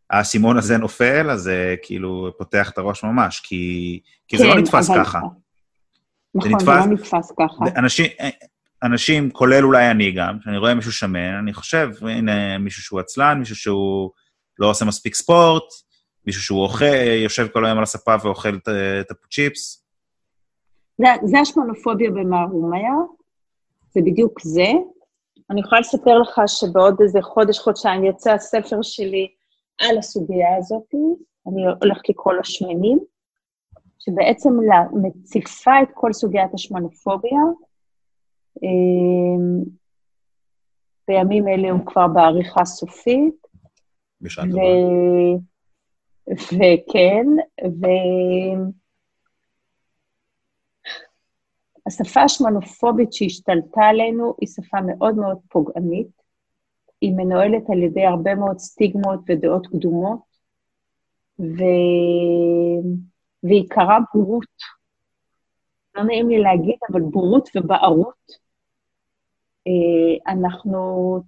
האסימון 0.10 0.58
הזה 0.58 0.78
נופל, 0.78 1.30
אז 1.30 1.42
זה 1.42 1.76
כאילו 1.84 2.32
פותח 2.38 2.70
את 2.70 2.78
הראש 2.78 3.04
ממש, 3.04 3.40
כי, 3.40 4.00
כי 4.28 4.38
כן, 4.38 4.44
זה 4.44 4.48
לא 4.48 4.54
כן, 4.54 4.60
נתפס 4.60 4.90
אבל... 4.90 5.04
ככה. 5.04 5.20
נכון, 6.36 6.50
זה, 6.50 6.56
נתפס, 6.56 6.84
זה 6.84 6.90
לא 6.90 6.96
נתפס 6.96 7.32
ככה. 7.40 7.80
אנשים, 7.80 8.06
אנשים, 8.84 9.32
כולל 9.32 9.64
אולי 9.66 9.92
אני 9.92 10.12
גם, 10.12 10.40
כשאני 10.40 10.58
רואה 10.58 10.76
מישהו 10.76 10.92
שמן, 10.92 11.34
אני 11.40 11.54
חושב, 11.54 11.90
הנה 12.02 12.58
מישהו 12.58 12.84
שהוא 12.84 13.00
עצלן, 13.00 13.40
מישהו 13.40 13.56
שהוא 13.56 14.12
לא 14.60 14.70
עושה 14.70 14.86
מספיק 14.86 15.16
ספורט, 15.16 15.64
מישהו 16.26 16.42
שהוא 16.42 16.64
אוכל, 16.64 16.86
יושב 17.24 17.48
כל 17.48 17.66
היום 17.66 17.78
על 17.78 17.84
הספה 17.84 18.16
ואוכל 18.24 18.58
את 19.02 19.12
הפוצ'יפס. 19.12 19.86
זה, 20.98 21.08
זה 21.24 21.40
השמנופוביה 21.40 22.12
במערומיה, 22.12 22.94
זה 23.92 24.02
בדיוק 24.06 24.42
זה. 24.42 24.68
אני 25.50 25.62
יכולה 25.62 25.82
לספר 25.82 26.20
לך 26.20 26.42
שבעוד 26.48 27.02
איזה 27.02 27.20
חודש, 27.22 27.60
חודשיים 27.60 28.06
יצא 28.06 28.32
הספר 28.34 28.82
שלי 28.82 29.28
על 29.82 29.98
הסוגיה 29.98 30.58
הזאת, 30.58 30.94
אני 31.48 31.66
הולכת 31.82 32.10
לקרוא 32.10 32.34
לו 32.34 32.44
שמנים, 32.44 33.00
שבעצם 34.00 34.50
מציפה 34.94 35.72
את 35.84 35.88
כל 35.94 36.14
סוגיית 36.14 36.54
השמנופוביה. 36.54 37.42
אמ, 38.64 39.64
בימים 41.08 41.48
אלה 41.48 41.72
הוא 41.72 41.86
כבר 41.86 42.08
בעריכה 42.08 42.66
סופית. 42.66 43.48
בשעה 44.22 44.46
טובה. 44.46 44.62
וכן, 46.30 47.26
ו... 47.64 47.86
השפה 51.88 52.22
השמנופובית 52.22 53.14
שהשתלטה 53.14 53.82
עלינו 53.82 54.36
היא 54.42 54.50
שפה 54.50 54.78
מאוד 54.82 55.16
מאוד 55.16 55.38
פוגענית. 55.50 56.22
היא 57.02 57.14
מנוהלת 57.16 57.70
על 57.70 57.84
ידי 57.84 58.06
הרבה 58.06 58.36
מאוד 58.36 58.58
סטיגמות 58.60 59.20
ודעות 59.28 59.68
קדומות, 59.68 60.20
ו... 61.40 61.64
ועיקרה 63.44 63.98
בורות. 64.14 64.82
לא 65.96 66.04
נעים 66.04 66.30
לי 66.30 66.40
להגיד, 66.40 66.78
אבל 66.92 67.02
בורות 67.02 67.50
ובערות. 67.56 68.32
אה, 69.68 70.34
אנחנו 70.34 70.80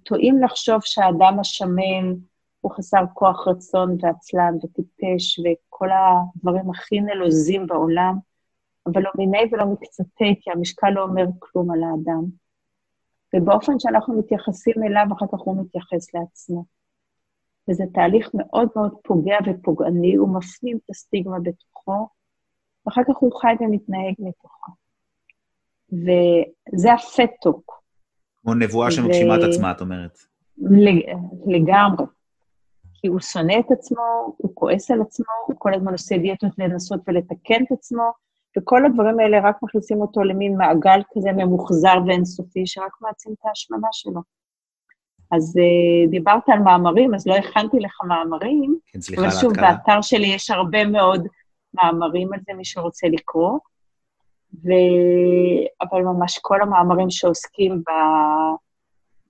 טועים 0.02 0.42
לחשוב 0.42 0.80
שהאדם 0.84 1.40
השמן 1.40 2.14
הוא 2.64 2.72
חסר 2.72 3.04
כוח 3.14 3.48
רצון 3.48 3.96
ועצלן 4.00 4.54
וטיפש 4.56 5.38
וכל 5.38 5.88
הדברים 5.92 6.70
הכי 6.70 7.00
נלוזים 7.00 7.66
בעולם. 7.66 8.14
אבל 8.86 9.02
לא 9.02 9.10
מיני 9.18 9.42
ולא 9.52 9.66
מקצתי, 9.66 10.34
כי 10.40 10.50
המשקל 10.50 10.90
לא 10.90 11.02
אומר 11.02 11.24
כלום 11.38 11.70
על 11.70 11.78
האדם. 11.82 12.24
ובאופן 13.34 13.78
שאנחנו 13.78 14.18
מתייחסים 14.18 14.74
אליו, 14.86 15.06
אחר 15.12 15.26
כך 15.26 15.40
הוא 15.40 15.62
מתייחס 15.62 16.14
לעצמו. 16.14 16.64
וזה 17.68 17.84
תהליך 17.94 18.30
מאוד 18.34 18.68
מאוד 18.76 18.94
פוגע 19.04 19.36
ופוגעני, 19.46 20.14
הוא 20.14 20.36
מפנים 20.36 20.76
את 20.76 20.90
הסטיגמה 20.90 21.38
בתוכו, 21.42 22.08
ואחר 22.86 23.02
כך 23.08 23.16
הוא 23.16 23.32
חי 23.40 23.54
ומתנהג 23.60 24.14
מתוכו. 24.18 24.72
וזה 25.92 26.92
הפטוק. 26.92 27.82
כמו 28.42 28.54
נבואה 28.54 28.90
שמגשימה 28.90 29.34
ו... 29.34 29.36
את 29.36 29.48
עצמה, 29.52 29.70
את 29.70 29.80
אומרת. 29.80 30.18
לגמרי. 31.46 32.04
כי 33.04 33.08
הוא 33.08 33.20
שונא 33.20 33.54
את 33.60 33.70
עצמו, 33.70 34.34
הוא 34.36 34.50
כועס 34.54 34.90
על 34.90 35.02
עצמו, 35.02 35.26
הוא 35.46 35.56
כל 35.58 35.74
הזמן 35.74 35.92
עושה 35.92 36.18
דיאטות 36.18 36.50
לנסות 36.58 37.00
ולתקן 37.08 37.62
את 37.66 37.72
עצמו, 37.72 38.02
וכל 38.58 38.86
הדברים 38.86 39.20
האלה 39.20 39.48
רק 39.48 39.56
מכניסים 39.62 40.00
אותו 40.00 40.22
למין 40.22 40.56
מעגל 40.56 41.02
כזה 41.14 41.32
ממוחזר 41.32 41.94
ואינסופי, 42.06 42.66
שרק 42.66 42.92
מעצים 43.00 43.32
את 43.32 43.46
ההשמנה 43.46 43.88
שלו. 43.92 44.20
אז 45.32 45.56
uh, 45.56 46.10
דיברת 46.10 46.48
על 46.48 46.58
מאמרים, 46.58 47.14
אז 47.14 47.26
לא 47.26 47.34
הכנתי 47.34 47.80
לך 47.80 47.98
מאמרים, 48.08 48.78
כן, 48.86 49.00
סליחה 49.00 49.22
על 49.22 49.28
ההתקלה. 49.28 49.48
אבל 49.48 49.54
שוב, 49.54 49.66
באתר 49.66 50.00
שלי 50.02 50.26
יש 50.26 50.50
הרבה 50.50 50.86
מאוד 50.86 51.26
מאמרים 51.74 52.32
על 52.32 52.40
זה, 52.46 52.52
מי 52.54 52.64
שרוצה 52.64 53.08
לקרוא. 53.08 53.58
ו... 54.54 54.68
אבל 55.82 56.02
ממש 56.02 56.38
כל 56.42 56.62
המאמרים 56.62 57.10
שעוסקים 57.10 57.78
ב... 57.78 57.90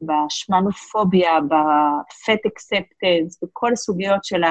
בשמנופוביה, 0.06 1.40
בפט 1.40 2.46
אקספטנס, 2.46 3.42
בכל 3.42 3.72
הסוגיות 3.72 4.24
של 4.24 4.42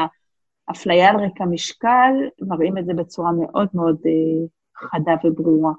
האפליה 0.68 1.10
על 1.10 1.16
רקע 1.16 1.46
משקל, 1.46 2.14
מראים 2.42 2.78
את 2.78 2.86
זה 2.86 2.94
בצורה 2.94 3.32
מאוד 3.32 3.68
מאוד 3.74 3.98
uh, 3.98 4.50
חדה 4.76 5.14
וברורה. 5.24 5.74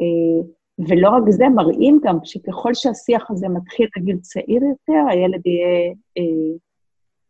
אה, 0.00 0.46
ולא 0.88 1.08
רק 1.08 1.22
זה, 1.28 1.44
מראים 1.54 2.00
גם 2.04 2.18
שככל 2.24 2.74
שהשיח 2.74 3.30
הזה 3.30 3.48
מתחיל 3.48 3.88
בגיל 3.96 4.18
צעיר 4.18 4.62
יותר, 4.62 5.10
הילד 5.10 5.46
יהיה, 5.46 5.94
אה, 6.18 6.56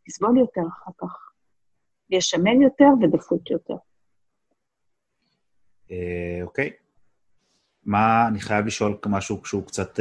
יסבול 0.08 0.38
יותר 0.38 0.60
אחר 0.68 0.90
כך. 0.98 1.30
יהיה 2.10 2.20
שמן 2.20 2.62
יותר 2.62 2.88
ודפוק 3.02 3.50
יותר. 3.50 3.76
אה, 5.90 6.38
אוקיי. 6.42 6.70
מה, 7.86 8.28
אני 8.28 8.40
חייב 8.40 8.66
לשאול 8.66 8.96
משהו 9.06 9.40
שהוא 9.44 9.66
קצת 9.66 10.00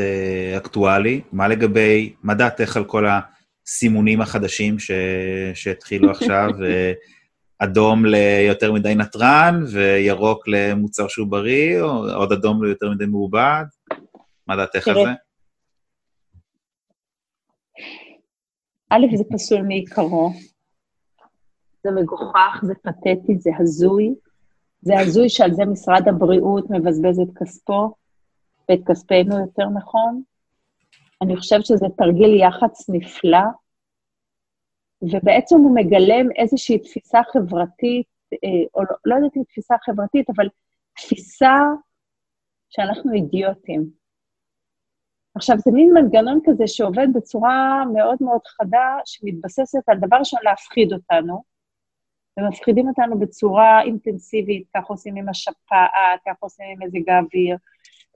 אקטואלי. 0.58 1.22
מה 1.32 1.48
לגבי, 1.48 2.14
מה 2.24 2.34
דעתך 2.34 2.78
על 2.78 2.86
כל 2.86 3.06
הסימונים 3.08 4.22
החדשים 4.22 4.76
שהתחילו 5.54 6.12
עכשיו? 6.12 6.50
אדום 7.60 8.06
ליותר 8.06 8.72
מדי 8.72 8.96
נתרן, 8.96 9.64
וירוק 9.72 10.48
למוצר 10.48 11.08
שהוא 11.08 11.28
בריא, 11.28 11.82
או 11.82 12.10
עוד 12.14 12.32
אדום 12.32 12.64
ליותר 12.64 12.92
מדי 12.92 13.06
מעובד? 13.06 13.64
מה 14.48 14.56
דעתך 14.56 14.88
על 14.88 14.96
זה? 14.96 15.12
א', 18.90 19.18
זה 19.18 19.24
פסול 19.34 19.62
מעיקרו. 19.62 20.34
זה 21.84 21.92
מגוחך, 21.92 22.64
זה 22.64 22.74
פתטי, 22.84 23.38
זה 23.40 23.50
הזוי. 23.60 24.16
זה 24.86 25.00
הזוי 25.00 25.30
שעל 25.30 25.54
זה 25.54 25.66
משרד 25.66 26.08
הבריאות 26.08 26.70
מבזבז 26.70 27.20
את 27.20 27.38
כספו, 27.38 27.94
ואת 28.70 28.80
כספנו 28.86 29.40
יותר 29.40 29.66
נכון. 29.70 30.24
אני 31.22 31.38
חושבת 31.38 31.66
שזה 31.66 31.86
תרגיל 31.98 32.34
יח"צ 32.42 32.90
נפלא, 32.90 33.46
ובעצם 35.02 35.56
הוא 35.56 35.76
מגלם 35.76 36.32
איזושהי 36.36 36.80
תפיסה 36.80 37.20
חברתית, 37.34 38.08
אה, 38.34 38.68
או 38.74 38.82
לא, 38.82 38.96
לא 39.06 39.16
יודעת 39.16 39.38
אם 39.38 39.44
תפיסה 39.44 39.76
חברתית, 39.86 40.30
אבל 40.30 40.48
תפיסה 40.96 41.56
שאנחנו 42.70 43.14
אידיוטים. 43.14 43.90
עכשיו, 45.36 45.58
זה 45.58 45.72
מין 45.72 45.94
מנגנון 45.94 46.40
כזה 46.46 46.68
שעובד 46.68 47.08
בצורה 47.14 47.84
מאוד 47.94 48.18
מאוד 48.22 48.42
חדה, 48.48 48.98
שמתבססת 49.06 49.90
על 49.90 49.98
דבר 50.00 50.18
ראשון 50.18 50.40
להפחיד 50.44 50.94
אותנו, 50.94 51.55
ומפחידים 52.40 52.88
אותנו 52.88 53.20
בצורה 53.20 53.82
אינטנסיבית, 53.82 54.68
כך 54.76 54.86
עושים 54.86 55.16
עם 55.16 55.30
השפעת, 55.30 56.20
כך 56.28 56.36
עושים 56.40 56.66
עם 56.70 56.88
מזג 56.88 57.10
האוויר, 57.10 57.58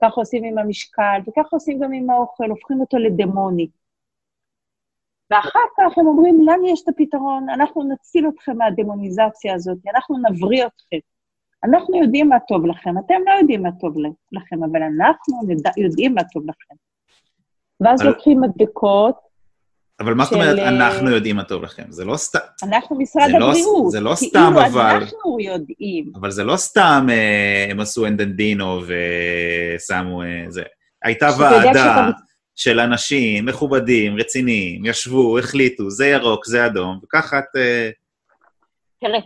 כך 0.02 0.14
עושים 0.14 0.44
עם 0.44 0.58
המשקל, 0.58 1.20
וכך 1.26 1.52
עושים 1.52 1.80
גם 1.80 1.92
עם 1.92 2.10
האוכל, 2.10 2.50
הופכים 2.50 2.80
אותו 2.80 2.98
לדמוני. 2.98 3.68
ואחר 5.30 5.66
כך 5.76 5.98
הם 5.98 6.06
אומרים, 6.06 6.40
לנו 6.40 6.68
יש 6.68 6.82
את 6.82 6.88
הפתרון, 6.88 7.48
אנחנו 7.48 7.82
נציל 7.82 8.28
אתכם 8.28 8.58
מהדמוניזציה 8.58 9.54
הזאת, 9.54 9.78
אנחנו 9.94 10.16
נבריא 10.18 10.66
אתכם. 10.66 10.98
אנחנו 11.64 11.96
יודעים 12.02 12.28
מה 12.28 12.40
טוב 12.48 12.66
לכם, 12.66 12.98
אתם 12.98 13.14
לא 13.26 13.32
יודעים 13.32 13.62
מה 13.62 13.72
טוב 13.80 13.94
לכם, 14.32 14.64
אבל 14.64 14.82
אנחנו 14.82 15.40
נדע, 15.48 15.70
יודעים 15.76 16.14
מה 16.14 16.22
טוב 16.32 16.42
לכם. 16.46 16.74
ואז. 17.80 18.02
לוקחים 18.02 18.40
מדבקות. 18.40 19.29
אבל 20.00 20.14
מה 20.14 20.24
זאת 20.24 20.32
אומרת, 20.32 20.56
של... 20.56 20.62
אנחנו 20.62 21.10
יודעים 21.10 21.36
מה 21.36 21.44
טוב 21.44 21.62
לכם? 21.62 21.82
זה 21.88 22.04
לא 22.04 22.16
סתם... 22.16 22.38
אנחנו 22.62 22.98
משרד 22.98 23.30
לא 23.30 23.48
הבריאות. 23.48 23.84
לא, 23.84 23.90
זה 23.90 24.00
לא 24.00 24.14
סתם, 24.14 24.52
אבל... 24.56 24.64
כאילו 24.64 24.90
אנחנו 24.90 25.40
יודעים. 25.40 26.12
אבל 26.20 26.30
זה 26.30 26.44
לא 26.44 26.56
סתם 26.56 27.06
אה, 27.10 27.66
הם 27.70 27.80
עשו 27.80 28.06
אנדנדינו 28.06 28.80
ושמו... 28.80 30.22
אה, 30.22 30.44
זה. 30.48 30.62
הייתה 31.02 31.28
ועדה... 31.38 32.10
של 32.56 32.80
אנשים 32.80 33.46
מכובדים, 33.46 34.16
רציניים, 34.16 34.86
ישבו, 34.86 35.38
החליטו, 35.38 35.90
זה 35.90 36.06
ירוק, 36.06 36.46
זה 36.46 36.66
אדום, 36.66 36.98
וככה 37.04 37.38
את... 37.38 37.56
אה, 37.56 37.90
תראה, 39.00 39.18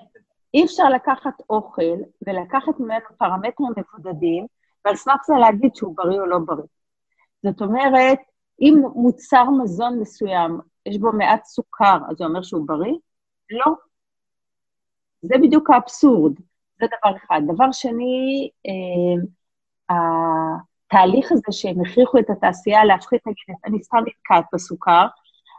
אי 0.55 0.65
אפשר 0.65 0.89
לקחת 0.89 1.41
אוכל 1.51 1.97
ולקחת 2.27 2.81
ממנו 2.81 3.05
פרמטרים 3.19 3.73
מבודדים, 3.77 4.47
ועל 4.85 4.97
סמך 4.97 5.21
זה 5.27 5.35
להגיד 5.41 5.77
שהוא 5.77 5.97
בריא 5.97 6.21
או 6.21 6.27
לא 6.27 6.39
בריא. 6.39 6.65
זאת 7.43 7.61
אומרת, 7.61 8.19
אם 8.61 8.83
מוצר 8.95 9.45
מזון 9.63 10.01
מסוים, 10.01 10.61
יש 10.87 10.99
בו 10.99 11.13
מעט 11.13 11.45
סוכר, 11.45 11.99
אז 12.11 12.17
זה 12.17 12.25
אומר 12.25 12.43
שהוא 12.43 12.67
בריא? 12.67 12.95
לא. 13.51 13.75
זה 15.23 15.35
בדיוק 15.43 15.71
האבסורד. 15.71 16.33
זה 16.81 16.87
דבר 16.87 17.17
אחד. 17.17 17.41
דבר 17.55 17.73
שני, 17.73 18.51
אה, 18.67 19.25
התהליך 19.91 21.33
הזה 21.33 21.47
שהם 21.51 21.81
הכריחו 21.81 22.19
את 22.19 22.31
התעשייה 22.31 22.85
להפחית, 22.85 23.27
נגיד, 23.27 23.57
אני 23.65 23.83
סתם 23.83 23.99
נתקעת 24.07 24.45
בסוכר, 24.53 25.07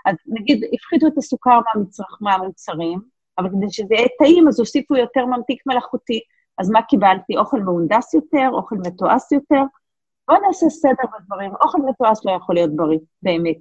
אז 0.06 0.16
נגיד, 0.28 0.64
הפחיתו 0.74 1.08
את 1.08 1.18
הסוכר 1.18 1.60
מהמצרך, 1.66 2.18
מהמוצרים, 2.22 3.00
אבל 3.38 3.50
כדי 3.50 3.70
שזה 3.70 3.94
יהיה 3.94 4.08
טעים, 4.20 4.48
אז 4.48 4.60
הוסיפו 4.60 4.96
יותר 4.96 5.26
ממתיק 5.26 5.64
מלאכותי. 5.66 6.20
אז 6.58 6.70
מה 6.70 6.82
קיבלתי? 6.82 7.38
אוכל 7.38 7.60
מהונדס 7.60 8.14
יותר, 8.14 8.50
אוכל 8.54 8.76
מתועש 8.76 9.32
יותר? 9.32 9.62
בואו 10.28 10.42
נעשה 10.42 10.70
סדר 10.70 11.04
בדברים. 11.20 11.52
אוכל 11.64 11.78
מתועש 11.78 12.20
לא 12.26 12.32
יכול 12.32 12.56
להיות 12.56 12.76
בריא, 12.76 13.00
באמת. 13.22 13.58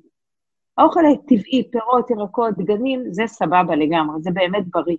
האוכל 0.78 1.00
הטבעי, 1.12 1.70
פירות, 1.70 2.10
ירקות, 2.10 2.54
דגנים, 2.58 3.04
זה 3.10 3.22
סבבה 3.26 3.76
לגמרי, 3.76 4.22
זה 4.22 4.30
באמת 4.30 4.64
בריא. 4.70 4.96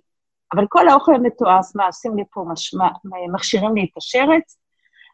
אבל 0.54 0.66
כל 0.68 0.88
האוכל 0.88 1.14
המתועש, 1.14 1.66
מה, 1.74 1.86
עושים 1.86 2.16
לי 2.16 2.24
פה 2.30 2.44
משמע, 2.48 2.88
מכשירים 3.32 3.74
לי 3.74 3.84
את 3.84 3.96
השרץ. 3.96 4.58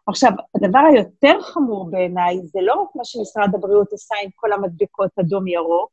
עכשיו, 0.07 0.31
הדבר 0.55 0.79
היותר 0.79 1.43
חמור 1.43 1.91
בעיניי, 1.91 2.41
זה 2.45 2.59
לא 2.63 2.75
רק 2.75 2.89
מה 2.95 3.05
שמשרד 3.05 3.55
הבריאות 3.55 3.93
עשה 3.93 4.15
עם 4.25 4.31
כל 4.35 4.53
המדבקות 4.53 5.11
אדום-ירוק, 5.21 5.91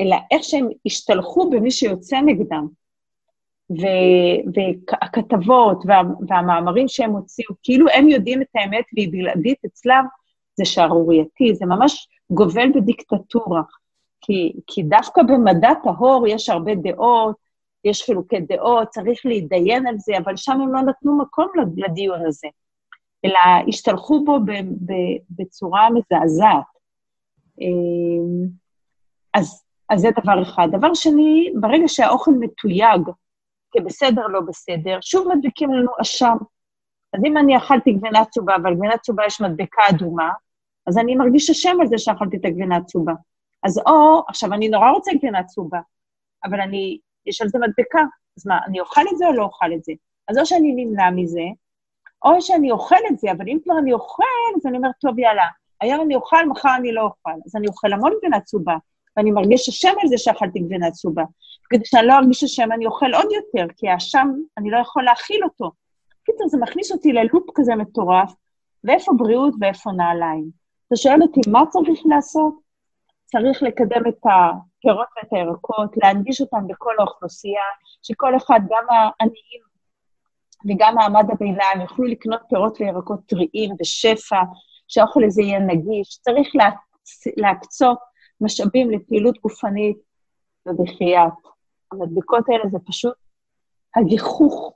אלא 0.00 0.16
איך 0.30 0.44
שהם 0.44 0.68
השתלחו 0.86 1.50
במי 1.50 1.70
שיוצא 1.70 2.20
נגדם. 2.20 2.66
והכתבות 4.54 5.82
וה, 5.86 6.02
והמאמרים 6.28 6.88
שהם 6.88 7.10
הוציאו, 7.10 7.54
כאילו 7.62 7.86
הם 7.88 8.08
יודעים 8.08 8.42
את 8.42 8.46
האמת 8.54 8.84
והיא 8.94 9.08
בלעדית 9.12 9.64
אצלם, 9.66 10.04
זה 10.56 10.64
שערורייתי, 10.64 11.54
זה 11.54 11.66
ממש 11.66 12.08
גובל 12.30 12.72
בדיקטטורה. 12.74 13.62
כי, 14.20 14.52
כי 14.66 14.82
דווקא 14.82 15.22
במדע 15.22 15.70
טהור 15.82 16.26
יש 16.26 16.48
הרבה 16.48 16.74
דעות, 16.74 17.36
יש 17.84 18.02
חילוקי 18.02 18.40
דעות, 18.40 18.88
צריך 18.88 19.20
להתדיין 19.24 19.86
על 19.86 19.98
זה, 19.98 20.18
אבל 20.18 20.36
שם 20.36 20.60
הם 20.60 20.72
לא 20.74 20.80
נתנו 20.82 21.18
מקום 21.18 21.48
לדיון 21.76 22.26
הזה, 22.26 22.48
אלא 23.24 23.68
השתלחו 23.68 24.24
בו 24.24 24.40
ב, 24.40 24.50
ב, 24.60 24.92
בצורה 25.30 25.88
מזעזעת. 25.90 26.64
אמ, 27.60 28.48
אז, 29.34 29.64
אז 29.88 30.00
זה 30.00 30.08
דבר 30.22 30.42
אחד. 30.42 30.68
דבר 30.72 30.94
שני, 30.94 31.52
ברגע 31.60 31.84
שהאוכל 31.88 32.30
מתויג 32.40 33.00
כבסדר, 33.70 34.26
לא 34.26 34.40
בסדר, 34.40 34.98
שוב 35.00 35.28
מדביקים 35.34 35.72
לנו 35.72 35.90
אשם. 36.00 36.36
אז 37.12 37.20
אם 37.24 37.38
אני 37.38 37.56
אכלתי 37.56 37.92
גבינה 37.92 38.24
צהובה, 38.24 38.56
ועל 38.64 38.74
גבינה 38.74 38.98
צהובה 38.98 39.26
יש 39.26 39.40
מדבקה 39.40 39.82
אדומה, 39.90 40.30
אז 40.86 40.98
אני 40.98 41.14
מרגיש 41.14 41.50
אשם 41.50 41.80
על 41.80 41.86
זה 41.86 41.98
שאכלתי 41.98 42.36
את 42.36 42.44
הגבינה 42.44 42.76
הצהובה. 42.76 43.12
אז 43.62 43.78
או, 43.86 44.22
עכשיו, 44.28 44.52
אני 44.52 44.68
נורא 44.68 44.90
רוצה 44.90 45.10
גבינה 45.14 45.44
צהובה, 45.44 45.78
אבל 46.44 46.60
אני, 46.60 46.98
יש 47.26 47.42
על 47.42 47.48
זה 47.48 47.58
מדבקה, 47.58 48.00
אז 48.38 48.46
מה, 48.46 48.58
אני 48.66 48.80
אוכל 48.80 49.00
את 49.12 49.18
זה 49.18 49.26
או 49.26 49.32
לא 49.32 49.42
אוכל 49.42 49.72
את 49.72 49.84
זה? 49.84 49.92
אז 50.28 50.38
או 50.38 50.46
שאני 50.46 50.72
נמנע 50.72 51.10
מזה, 51.10 51.44
או 52.24 52.42
שאני 52.42 52.70
אוכל 52.70 52.96
את 53.10 53.18
זה, 53.18 53.32
אבל 53.32 53.48
אם 53.48 53.58
כבר 53.64 53.78
אני 53.78 53.92
אוכל, 53.92 54.22
אז 54.56 54.66
אני 54.66 54.76
אומרת, 54.76 54.94
טוב, 55.00 55.18
יאללה, 55.18 55.46
היום 55.80 56.00
אני 56.00 56.14
אוכל, 56.14 56.46
מחר 56.48 56.76
אני 56.76 56.92
לא 56.92 57.02
אוכל. 57.02 57.30
אז 57.46 57.56
אני 57.56 57.66
אוכל 57.68 57.92
המון 57.92 58.12
גבינה 58.18 58.40
צהובה, 58.40 58.76
ואני 59.16 59.30
מרגיש 59.30 59.68
אשם 59.68 59.94
על 60.02 60.08
זה 60.08 60.18
שאכלתי 60.18 60.58
גבינה 60.58 60.90
צהובה. 60.90 61.24
כדי 61.70 61.84
שאני 61.84 62.06
לא 62.06 62.12
ארגיש 62.12 62.44
אשם, 62.44 62.72
אני 62.72 62.86
אוכל 62.86 63.14
עוד 63.14 63.26
יותר, 63.32 63.72
כי 63.76 63.88
האשם, 63.88 64.28
אני 64.58 64.70
לא 64.70 64.78
יכול 64.78 65.04
להכיל 65.04 65.44
אותו. 65.44 65.70
קיצור, 66.24 66.48
זה 66.48 66.58
מכניס 66.58 66.92
אותי 66.92 67.12
ללופ 67.12 67.44
כזה 67.54 67.74
מטורף, 67.76 68.32
ואיפה 68.84 69.12
בריאות 69.16 69.54
ואיפה 69.60 69.90
נעליים. 69.92 70.50
אתה 70.86 70.96
שואל 70.96 71.22
אותי, 71.22 71.40
מה 71.50 71.62
צריך 71.68 72.00
לעשות? 72.04 72.54
צריך 73.24 73.62
לקדם 73.62 74.02
את 74.08 74.18
הפירות 74.24 75.06
ואת 75.16 75.32
הירקות, 75.32 75.96
להנגיש 75.96 76.40
אותם 76.40 76.66
בכל 76.66 76.94
האוכלוסייה, 76.98 77.62
שכל 78.02 78.36
אחד, 78.36 78.60
גם 78.70 78.84
העניים 78.90 79.68
וגם 80.66 80.94
מעמד 80.94 81.30
הביניים, 81.32 81.80
יוכלו 81.80 82.04
לקנות 82.04 82.40
פירות 82.48 82.80
וירקות 82.80 83.20
טריים 83.26 83.70
בשפע, 83.80 84.40
שהאוכל 84.88 85.24
הזה 85.24 85.42
יהיה 85.42 85.58
נגיש. 85.58 86.18
צריך 86.20 86.48
להקצות 87.36 87.98
משאבים 88.40 88.90
לפעילות 88.90 89.38
גופנית 89.38 89.96
ובחייאת. 90.66 91.32
המדבקות 91.92 92.44
האלה 92.48 92.62
זה 92.70 92.78
פשוט 92.86 93.14
הגיחוך. 93.96 94.72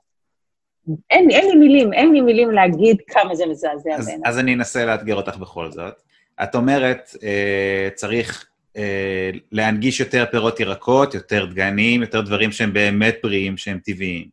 אין, 1.09 1.29
אין 1.29 1.49
לי 1.49 1.55
מילים, 1.55 1.93
אין 1.93 2.13
לי 2.13 2.21
מילים 2.21 2.51
להגיד 2.51 2.97
כמה 3.07 3.35
זה 3.35 3.45
מזעזע 3.45 3.97
בעיניי. 4.05 4.29
אז 4.29 4.39
אני 4.39 4.53
אנסה 4.53 4.85
לאתגר 4.85 5.15
אותך 5.15 5.37
בכל 5.37 5.71
זאת. 5.71 6.01
את 6.43 6.55
אומרת, 6.55 7.09
אה, 7.23 7.89
צריך 7.95 8.45
אה, 8.77 9.29
להנגיש 9.51 9.99
יותר 9.99 10.25
פירות 10.31 10.59
ירקות, 10.59 11.13
יותר 11.13 11.45
דגנים, 11.45 12.01
יותר 12.01 12.21
דברים 12.21 12.51
שהם 12.51 12.73
באמת 12.73 13.15
בריאים, 13.23 13.57
שהם 13.57 13.79
טבעיים. 13.83 14.27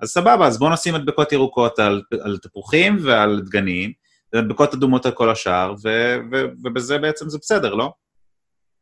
אז 0.00 0.08
סבבה, 0.08 0.46
אז 0.46 0.58
בואו 0.58 0.72
נשים 0.72 0.94
מדבקות 0.94 1.32
ירוקות 1.32 1.78
על, 1.78 2.02
על 2.24 2.38
תפוחים 2.38 2.96
ועל 3.04 3.40
דגנים, 3.40 3.92
ומדבקות 4.32 4.74
אדומות 4.74 5.06
על 5.06 5.12
כל 5.12 5.30
השאר, 5.30 5.74
ו, 5.84 5.88
ו, 6.32 6.44
ובזה 6.64 6.98
בעצם 6.98 7.28
זה 7.28 7.38
בסדר, 7.38 7.74
לא? 7.74 7.92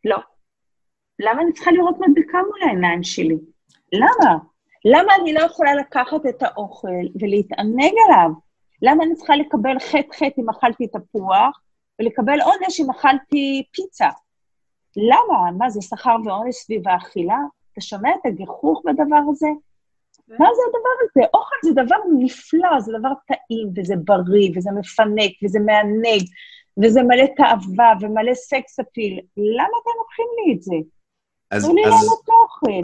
לא. 0.05 0.16
למה 1.23 1.43
אני 1.43 1.53
צריכה 1.53 1.70
לראות 1.70 1.97
מדבקה 2.01 2.39
מול 2.39 2.68
העיניים 2.68 3.03
שלי? 3.03 3.37
למה? 3.93 4.39
למה 4.85 5.14
אני 5.20 5.33
לא 5.33 5.41
יכולה 5.41 5.75
לקחת 5.75 6.27
את 6.29 6.43
האוכל 6.43 6.89
ולהתענג 7.20 7.93
עליו? 8.09 8.31
למה 8.83 9.05
אני 9.05 9.14
צריכה 9.14 9.37
לקבל 9.37 9.79
חטא-חטא 9.79 10.41
אם 10.41 10.51
אכלתי 10.51 10.87
תפוח, 10.87 11.61
ולקבל 12.01 12.41
עונש 12.41 12.81
אם 12.81 12.91
אכלתי 12.91 13.64
פיצה? 13.73 14.09
למה? 14.97 15.51
מה, 15.59 15.70
זה 15.70 15.83
שכר 15.83 16.16
ועונש 16.25 16.55
סביב 16.55 16.89
האכילה? 16.89 17.39
אתה 17.73 17.81
שומע 17.81 18.11
את 18.11 18.27
הגיחוך 18.27 18.83
בדבר 18.85 19.20
הזה? 19.31 19.49
מה 20.29 20.49
זה 20.55 20.62
הדבר 20.68 20.95
הזה? 21.03 21.29
אוכל 21.35 21.57
זה 21.64 21.73
דבר 21.73 21.97
נפלא, 22.18 22.81
זה 22.81 22.93
דבר 22.99 23.12
טעים, 23.27 23.68
וזה 23.77 23.95
בריא, 24.05 24.51
וזה 24.55 24.70
מפנק, 24.70 25.33
וזה 25.45 25.61
מענג, 25.61 26.23
וזה 26.83 27.03
מלא 27.03 27.27
תאווה 27.37 27.93
ומלא 28.01 28.35
סקס 28.35 28.81
אפיל. 28.81 29.20
למה 29.37 29.77
אתם 29.83 29.91
לוקחים 29.99 30.27
לי 30.37 30.55
את 30.55 30.62
זה? 30.62 30.77
אז, 31.53 31.71
אז, 31.87 32.11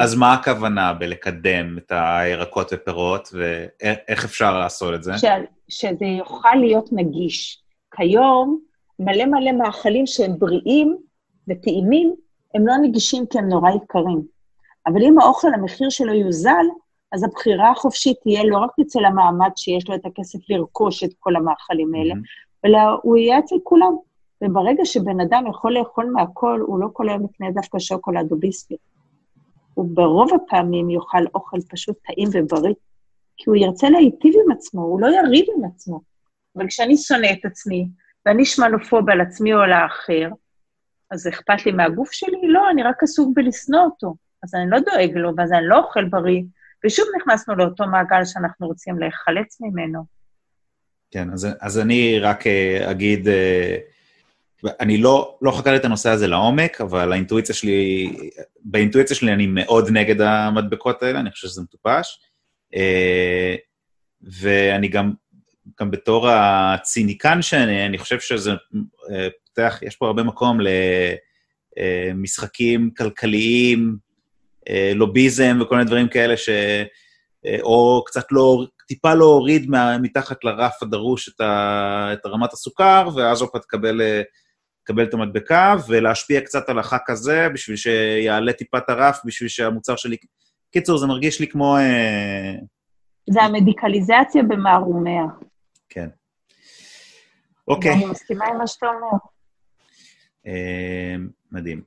אז 0.00 0.14
מה 0.14 0.32
הכוונה 0.32 0.92
בלקדם 0.92 1.78
את 1.78 1.92
הירקות 1.94 2.72
ופירות, 2.72 3.28
ואיך 3.32 4.24
אפשר 4.24 4.58
לעשות 4.58 4.94
את 4.94 5.02
זה? 5.02 5.18
ש, 5.18 5.24
שזה 5.68 6.04
יוכל 6.04 6.54
להיות 6.60 6.88
נגיש. 6.92 7.62
כיום, 7.96 8.60
מלא 8.98 9.24
מלא 9.24 9.52
מאכלים 9.52 10.06
שהם 10.06 10.38
בריאים 10.38 10.96
וטעימים, 11.48 12.14
הם 12.54 12.66
לא 12.66 12.74
נגישים 12.82 13.26
כי 13.26 13.38
הם 13.38 13.48
נורא 13.48 13.70
יקרים. 13.70 14.22
אבל 14.86 15.02
אם 15.02 15.20
האוכל, 15.20 15.48
המחיר 15.54 15.90
שלו 15.90 16.14
יוזל, 16.14 16.66
אז 17.12 17.24
הבחירה 17.24 17.70
החופשית 17.70 18.16
תהיה 18.22 18.44
לא 18.44 18.58
רק 18.58 18.70
אצל 18.80 19.04
המעמד 19.04 19.50
שיש 19.56 19.88
לו 19.88 19.94
את 19.94 20.06
הכסף 20.06 20.38
לרכוש 20.48 21.04
את 21.04 21.10
כל 21.18 21.36
המאכלים 21.36 21.94
האלה, 21.94 22.14
mm-hmm. 22.14 22.66
אלא 22.66 22.78
הוא 23.02 23.16
יהיה 23.16 23.38
אצל 23.38 23.56
כולם. 23.62 23.96
וברגע 24.44 24.84
שבן 24.84 25.20
אדם 25.20 25.44
יכול 25.50 25.72
לאכול 25.72 26.10
מהכל, 26.10 26.60
הוא 26.66 26.80
לא 26.80 26.88
כל 26.92 27.08
היום 27.08 27.24
יקנה 27.24 27.50
דווקא 27.50 27.78
שוקולד 27.78 28.32
או 28.32 28.38
ביסקט. 28.38 28.76
הוא 29.74 29.90
ברוב 29.94 30.30
הפעמים 30.34 30.90
יאכל 30.90 31.24
אוכל 31.34 31.58
פשוט 31.70 31.96
טעים 32.06 32.28
ובריא, 32.32 32.74
כי 33.36 33.50
הוא 33.50 33.56
ירצה 33.56 33.90
להיטיב 33.90 34.34
עם 34.44 34.52
עצמו, 34.52 34.82
הוא 34.82 35.00
לא 35.00 35.06
יריב 35.06 35.44
עם 35.56 35.64
עצמו. 35.64 36.00
אבל 36.56 36.66
כשאני 36.68 36.96
שונא 36.96 37.26
את 37.32 37.44
עצמי, 37.44 37.88
ואני 38.26 38.44
שמנופוב 38.44 39.10
על 39.10 39.20
עצמי 39.20 39.54
או 39.54 39.58
על 39.58 39.72
האחר, 39.72 40.28
אז 41.10 41.28
אכפת 41.28 41.66
לי 41.66 41.72
מהגוף 41.72 42.12
שלי? 42.12 42.48
לא, 42.48 42.70
אני 42.70 42.82
רק 42.82 43.02
עסוק 43.02 43.30
בלשנוא 43.34 43.80
אותו. 43.80 44.14
אז 44.42 44.54
אני 44.54 44.70
לא 44.70 44.78
דואג 44.80 45.16
לו, 45.16 45.30
ואז 45.36 45.52
אני 45.52 45.66
לא 45.66 45.78
אוכל 45.78 46.04
בריא, 46.04 46.42
ושוב 46.84 47.06
נכנסנו 47.20 47.54
לאותו 47.54 47.86
מעגל 47.86 48.24
שאנחנו 48.24 48.66
רוצים 48.66 48.98
להיחלץ 48.98 49.60
ממנו. 49.60 50.04
כן, 51.10 51.30
אז, 51.30 51.48
אז 51.60 51.78
אני 51.78 52.18
רק 52.18 52.46
אה, 52.46 52.90
אגיד, 52.90 53.28
אה, 53.28 53.76
אני 54.80 54.98
לא, 54.98 55.38
לא 55.42 55.50
חקרתי 55.50 55.76
את 55.76 55.84
הנושא 55.84 56.10
הזה 56.10 56.26
לעומק, 56.26 56.80
אבל 56.80 57.12
האינטואיציה 57.12 57.54
שלי, 57.54 58.12
באינטואיציה 58.60 59.16
שלי 59.16 59.32
אני 59.32 59.46
מאוד 59.46 59.90
נגד 59.90 60.20
המדבקות 60.20 61.02
האלה, 61.02 61.20
אני 61.20 61.30
חושב 61.30 61.48
שזה 61.48 61.62
מטופש. 61.62 62.18
אה, 62.74 63.54
ואני 64.22 64.88
גם, 64.88 65.12
גם 65.80 65.90
בתור 65.90 66.28
הציניקן 66.30 67.42
שאני, 67.42 67.86
אני 67.86 67.98
חושב 67.98 68.20
שזה 68.20 68.50
פותח, 69.46 69.78
יש 69.82 69.96
פה 69.96 70.06
הרבה 70.06 70.22
מקום 70.22 70.58
למשחקים 71.76 72.90
כלכליים, 72.96 73.96
לוביזם 74.94 75.58
וכל 75.60 75.76
מיני 75.76 75.86
דברים 75.86 76.08
כאלה, 76.08 76.36
ש... 76.36 76.48
או 77.62 78.02
קצת 78.06 78.24
לא, 78.30 78.64
טיפה 78.88 79.14
להוריד 79.14 79.70
מה, 79.70 79.98
מתחת 79.98 80.44
לרף 80.44 80.82
הדרוש 80.82 81.28
את, 81.28 81.40
ה, 81.40 82.10
את 82.12 82.26
רמת 82.26 82.52
הסוכר, 82.52 83.08
ואז 83.16 83.40
עוד 83.40 83.50
פעם 83.50 83.60
תקבל 83.60 84.00
לקבל 84.88 85.04
את 85.04 85.14
המדבקה, 85.14 85.74
ולהשפיע 85.88 86.40
קצת 86.40 86.68
על 86.68 86.78
הח"כ 86.78 87.10
הזה, 87.10 87.48
בשביל 87.54 87.76
שיעלה 87.76 88.52
טיפה 88.52 88.78
את 88.78 88.88
הרף, 88.88 89.20
בשביל 89.24 89.48
שהמוצר 89.48 89.96
שלי... 89.96 90.16
קיצור, 90.72 90.98
זה 90.98 91.06
מרגיש 91.06 91.40
לי 91.40 91.48
כמו... 91.48 91.76
אה... 91.76 92.54
זה 93.30 93.42
המדיקליזציה 93.42 94.42
במערומיה. 94.48 95.22
כן. 95.88 96.08
אוקיי. 97.68 97.92
אני 97.92 98.06
מסכימה 98.06 98.46
עם 98.46 98.58
מה 98.58 98.66
שאתה 98.66 98.86
אומר. 98.86 99.18
אה, 100.46 101.16
מדהים. 101.52 101.82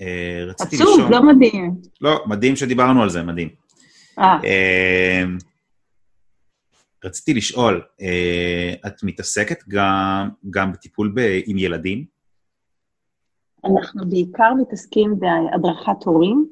אה, 0.00 0.44
רציתי 0.46 0.76
לשאול... 0.76 0.92
עצוב, 0.92 1.10
לא 1.10 1.22
מדהים. 1.22 1.74
לא, 2.00 2.24
מדהים 2.26 2.56
שדיברנו 2.56 3.02
על 3.02 3.10
זה, 3.10 3.22
מדהים. 3.22 3.48
רציתי 7.04 7.34
לשאול, 7.34 7.82
אה, 8.00 8.74
את 8.86 9.02
מתעסקת 9.02 9.58
גם, 9.68 10.28
גם 10.50 10.72
בטיפול 10.72 11.12
ב, 11.14 11.40
עם 11.46 11.58
ילדים? 11.58 12.04
אנחנו 13.64 14.10
בעיקר 14.10 14.54
מתעסקים 14.60 15.14
בהדרכת 15.18 16.04
הורים. 16.04 16.46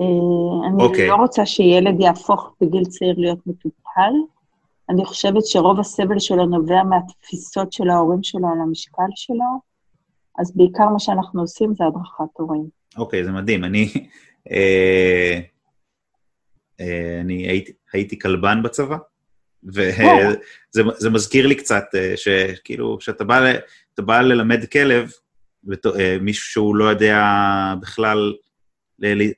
אה, 0.00 0.68
אני 0.68 0.82
okay. 0.82 0.86
אוקיי. 0.86 1.08
לא 1.08 1.14
רוצה 1.14 1.46
שילד 1.46 2.00
יהפוך 2.00 2.54
בגיל 2.60 2.84
צעיר 2.84 3.14
להיות 3.18 3.46
מטופל. 3.46 4.12
אני 4.90 5.04
חושבת 5.04 5.46
שרוב 5.46 5.80
הסבל 5.80 6.18
שלו 6.18 6.46
נובע 6.46 6.82
מהתפיסות 6.82 7.72
של 7.72 7.90
ההורים 7.90 8.22
שלו 8.22 8.48
על 8.48 8.60
המשקל 8.62 9.08
שלו, 9.14 9.60
אז 10.38 10.56
בעיקר 10.56 10.88
מה 10.88 10.98
שאנחנו 10.98 11.40
עושים 11.40 11.74
זה 11.74 11.84
הדרכת 11.84 12.38
הורים. 12.38 12.68
אוקיי, 12.96 13.24
זה 13.24 13.32
מדהים. 13.32 13.64
אני, 13.64 13.88
אה, 14.50 15.40
אה, 16.80 17.20
אני 17.20 17.48
הייתי, 17.48 17.72
הייתי 17.92 18.18
כלבן 18.18 18.62
בצבא, 18.62 18.96
וזה 19.64 20.82
זה 20.98 21.10
מזכיר 21.10 21.46
לי 21.46 21.54
קצת, 21.54 21.84
אה, 21.94 22.12
שכאילו, 22.16 22.98
כשאתה 23.00 23.24
בא, 23.24 23.52
בא 23.98 24.20
ללמד 24.20 24.64
כלב, 24.64 25.10
אה, 25.98 26.16
מישהו 26.20 26.44
שהוא 26.44 26.76
לא 26.76 26.84
יודע 26.84 27.24
בכלל 27.80 28.34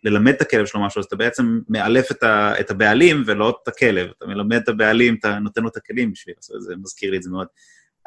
ללמד 0.05 0.33
את 0.33 0.41
הכלב 0.41 0.67
שלו 0.67 0.87
משהו, 0.87 0.99
אז 0.99 1.05
אתה 1.05 1.17
בעצם 1.17 1.61
מאלף 1.69 2.11
את, 2.11 2.23
ה, 2.23 2.53
את 2.61 2.71
הבעלים 2.71 3.23
ולא 3.27 3.59
את 3.63 3.69
הכלב. 3.69 4.11
אתה 4.19 4.27
מלמד 4.27 4.57
את 4.57 4.69
הבעלים, 4.69 5.15
אתה 5.15 5.39
נותן 5.39 5.63
לו 5.63 5.69
את 5.69 5.77
הכלים 5.77 6.13
בשביל 6.13 6.35
לעשות 6.37 6.63
זה 6.63 6.75
מזכיר 6.77 7.11
לי 7.11 7.17
את 7.17 7.23
זה 7.23 7.31
מאוד. 7.31 7.47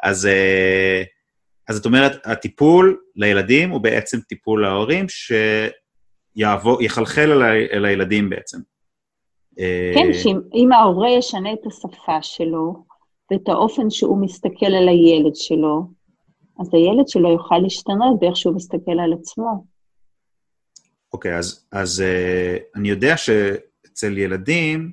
אז, 0.02 0.26
אה, 0.26 1.02
אז 1.68 1.78
את 1.78 1.84
אומרת, 1.84 2.26
הטיפול 2.26 3.00
לילדים 3.16 3.70
הוא 3.70 3.80
בעצם 3.80 4.20
טיפול 4.20 4.62
להורים 4.62 5.06
שיחלחל 6.36 7.32
אל, 7.32 7.42
ה, 7.42 7.52
אל 7.52 7.84
הילדים 7.84 8.30
בעצם. 8.30 8.58
כן, 9.94 10.12
שאם 10.12 10.72
ההורה 10.72 11.10
ישנה 11.10 11.52
את 11.52 11.66
השפה 11.66 12.22
שלו 12.22 12.84
ואת 13.30 13.48
האופן 13.48 13.90
שהוא 13.90 14.22
מסתכל 14.22 14.66
על 14.66 14.88
הילד 14.88 15.34
שלו, 15.34 15.90
אז 16.60 16.68
הילד 16.72 17.08
שלו 17.08 17.32
יוכל 17.32 17.58
להשתנות 17.58 18.20
באיך 18.20 18.36
שהוא 18.36 18.54
מסתכל 18.54 19.00
על 19.04 19.12
עצמו. 19.12 19.64
אוקיי, 21.12 21.38
אז, 21.38 21.66
אז 21.72 22.02
uh, 22.02 22.78
אני 22.78 22.88
יודע 22.88 23.16
שאצל 23.16 24.18
ילדים, 24.18 24.92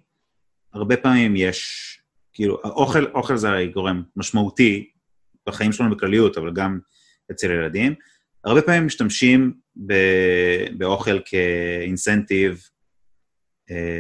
הרבה 0.74 0.98
פעמים 0.98 1.36
יש, 1.36 1.88
כאילו, 2.34 2.58
האוכל, 2.64 3.06
אוכל 3.06 3.38
זה 3.38 3.50
הרי 3.50 3.68
גורם 3.68 4.04
משמעותי 4.16 4.90
בחיים 5.48 5.72
שלנו 5.72 5.96
בכלליות, 5.96 6.38
אבל 6.38 6.54
גם 6.54 6.80
אצל 7.32 7.52
ילדים. 7.52 7.96
הרבה 8.44 8.62
פעמים 8.62 8.86
משתמשים 8.86 9.54
ב, 9.86 9.94
באוכל 10.78 11.20
כאינסנטיב, 11.26 12.62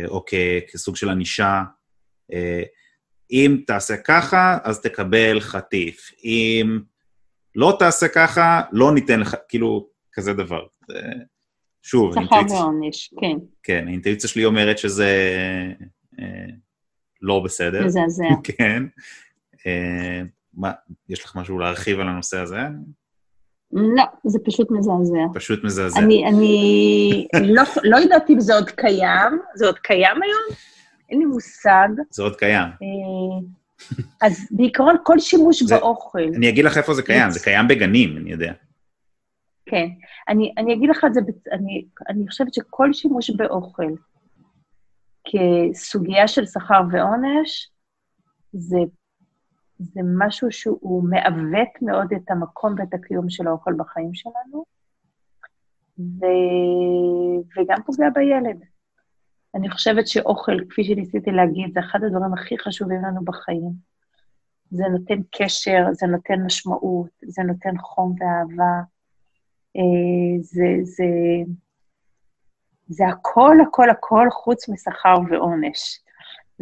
או 0.07 0.23
כ, 0.27 0.33
כסוג 0.71 0.95
של 0.95 1.09
ענישה. 1.09 1.63
Uh, 2.31 2.35
אם 3.31 3.61
תעשה 3.67 3.97
ככה, 3.97 4.57
אז 4.63 4.81
תקבל 4.81 5.39
חטיף. 5.39 6.11
אם 6.23 6.79
לא 7.55 7.75
תעשה 7.79 8.07
ככה, 8.07 8.61
לא 8.71 8.93
ניתן 8.93 9.19
לך, 9.19 9.35
כאילו, 9.49 9.87
כזה 10.13 10.33
דבר. 10.33 10.65
שוב, 11.81 12.17
האינטואיציה... 12.17 12.57
שכר 12.57 12.63
ועונש, 12.63 13.13
כן. 13.21 13.45
כן, 13.63 13.87
האינטואיציה 13.87 14.29
שלי 14.29 14.45
אומרת 14.45 14.77
שזה 14.77 15.09
אה, 16.19 16.45
לא 17.21 17.39
בסדר. 17.39 17.85
מזעזע. 17.85 18.23
כן. 18.57 18.83
אה, 19.67 20.21
מה, 20.53 20.71
יש 21.09 21.25
לך 21.25 21.35
משהו 21.35 21.59
להרחיב 21.59 21.99
על 21.99 22.07
הנושא 22.07 22.37
הזה? 22.37 22.59
לא, 23.73 24.03
זה 24.23 24.39
פשוט 24.45 24.71
מזעזע. 24.71 25.19
פשוט 25.33 25.63
מזעזע. 25.63 25.99
אני, 25.99 26.25
אני 26.27 27.53
לא, 27.53 27.63
לא 27.83 27.97
יודעת 27.97 28.29
אם 28.29 28.39
זה 28.39 28.55
עוד 28.55 28.69
קיים, 28.69 29.39
זה 29.55 29.65
עוד 29.65 29.79
קיים 29.79 30.23
היום? 30.23 30.57
אין 31.09 31.19
לי 31.19 31.25
מושג. 31.25 31.87
זה 32.09 32.23
עוד 32.23 32.35
קיים. 32.35 32.67
אה, 32.67 33.47
אז 34.21 34.47
בעיקרון 34.51 34.95
כל 35.03 35.19
שימוש 35.19 35.63
זה, 35.63 35.75
באוכל... 35.75 36.19
אני 36.35 36.49
אגיד 36.49 36.65
לך 36.65 36.77
איפה 36.77 36.93
זה 36.93 37.03
קיים, 37.03 37.31
זה 37.31 37.39
קיים 37.39 37.67
בגנים, 37.67 38.17
אני 38.17 38.31
יודע. 38.31 38.53
כן. 39.65 39.87
אני, 40.29 40.53
אני 40.57 40.73
אגיד 40.73 40.89
לך 40.89 41.05
את 41.07 41.13
זה, 41.13 41.21
אני, 41.51 41.85
אני 42.09 42.27
חושבת 42.27 42.53
שכל 42.53 42.93
שימוש 42.93 43.29
באוכל 43.29 43.91
כסוגיה 45.27 46.27
של 46.27 46.45
שכר 46.45 46.81
ועונש, 46.91 47.71
זה, 48.53 48.77
זה 49.81 50.01
משהו 50.17 50.51
שהוא 50.51 51.03
מעוות 51.03 51.81
מאוד 51.81 52.13
את 52.13 52.31
המקום 52.31 52.75
ואת 52.77 52.93
הקיום 52.93 53.29
של 53.29 53.47
האוכל 53.47 53.73
בחיים 53.77 54.13
שלנו, 54.13 54.65
ו, 55.99 56.25
וגם 57.57 57.77
פוגע 57.85 58.09
בילד. 58.09 58.63
אני 59.55 59.69
חושבת 59.69 60.07
שאוכל, 60.07 60.57
כפי 60.69 60.83
שניסיתי 60.83 61.31
להגיד, 61.31 61.73
זה 61.73 61.79
אחד 61.79 61.99
הדברים 62.03 62.33
הכי 62.33 62.57
חשובים 62.57 63.01
לנו 63.05 63.25
בחיים. 63.25 63.71
זה 64.71 64.83
נותן 64.83 65.21
קשר, 65.31 65.85
זה 65.91 66.07
נותן 66.07 66.41
משמעות, 66.45 67.09
זה 67.25 67.43
נותן 67.43 67.77
חום 67.77 68.15
ואהבה. 68.19 68.81
אה, 69.77 70.41
זה, 70.41 70.65
זה, 70.83 71.05
זה 72.87 73.07
הכל, 73.07 73.57
הכל, 73.67 73.89
הכל 73.89 74.27
חוץ 74.31 74.69
משכר 74.69 75.15
ועונש. 75.29 75.99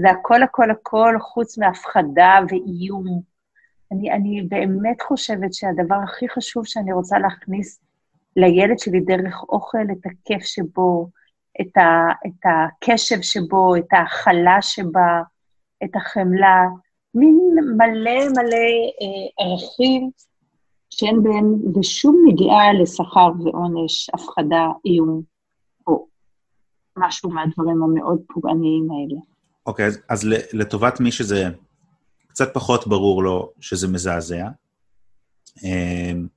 זה 0.02 0.10
הכל, 0.10 0.43
הכל, 0.43 0.72
הכל 0.72 1.16
חוץ 1.20 1.58
מהפחדה 1.58 2.39
ואיום. 2.50 3.22
אני, 3.91 4.12
אני 4.12 4.41
באמת 4.50 5.02
חושבת 5.02 5.54
שהדבר 5.54 5.95
הכי 6.04 6.30
חשוב 6.30 6.66
שאני 6.66 6.93
רוצה 6.93 7.20
להכניס 7.20 7.82
לילד 8.36 8.80
שלי 8.80 9.00
דרך 9.00 9.43
אוכל, 9.50 9.88
את 9.91 10.06
הכיף 10.06 10.43
שבו, 10.43 11.10
את, 11.62 11.78
ה, 11.78 12.08
את 12.28 12.45
הקשב 12.45 13.22
שבו, 13.22 13.76
את 13.76 13.88
ההכלה 13.91 14.62
שבה, 14.62 15.22
את 15.84 15.95
החמלה, 15.95 16.66
מין 17.16 17.39
מלא 17.78 18.30
מלא 18.30 18.68
אה, 19.02 19.45
ערכים 19.45 20.12
שאין 20.89 21.24
בהם 21.24 21.78
ושום 21.80 22.24
נגיעה 22.28 22.74
לשכר 22.74 23.32
ועונש, 23.43 24.10
הפחדה, 24.14 24.68
איום, 24.86 25.22
או 25.88 26.08
משהו 26.97 27.30
מהדברים 27.30 27.84
המאוד 27.84 28.22
פוגעניים 28.34 28.88
האלה. 28.91 29.20
אוקיי, 29.70 29.86
okay, 29.86 29.88
אז, 29.88 30.00
אז 30.10 30.26
לטובת 30.54 31.00
מי 31.00 31.12
שזה 31.12 31.46
קצת 32.28 32.54
פחות 32.54 32.88
ברור 32.88 33.24
לו 33.24 33.52
שזה 33.60 33.88
מזעזע, 33.88 34.48
אמ, 35.64 36.28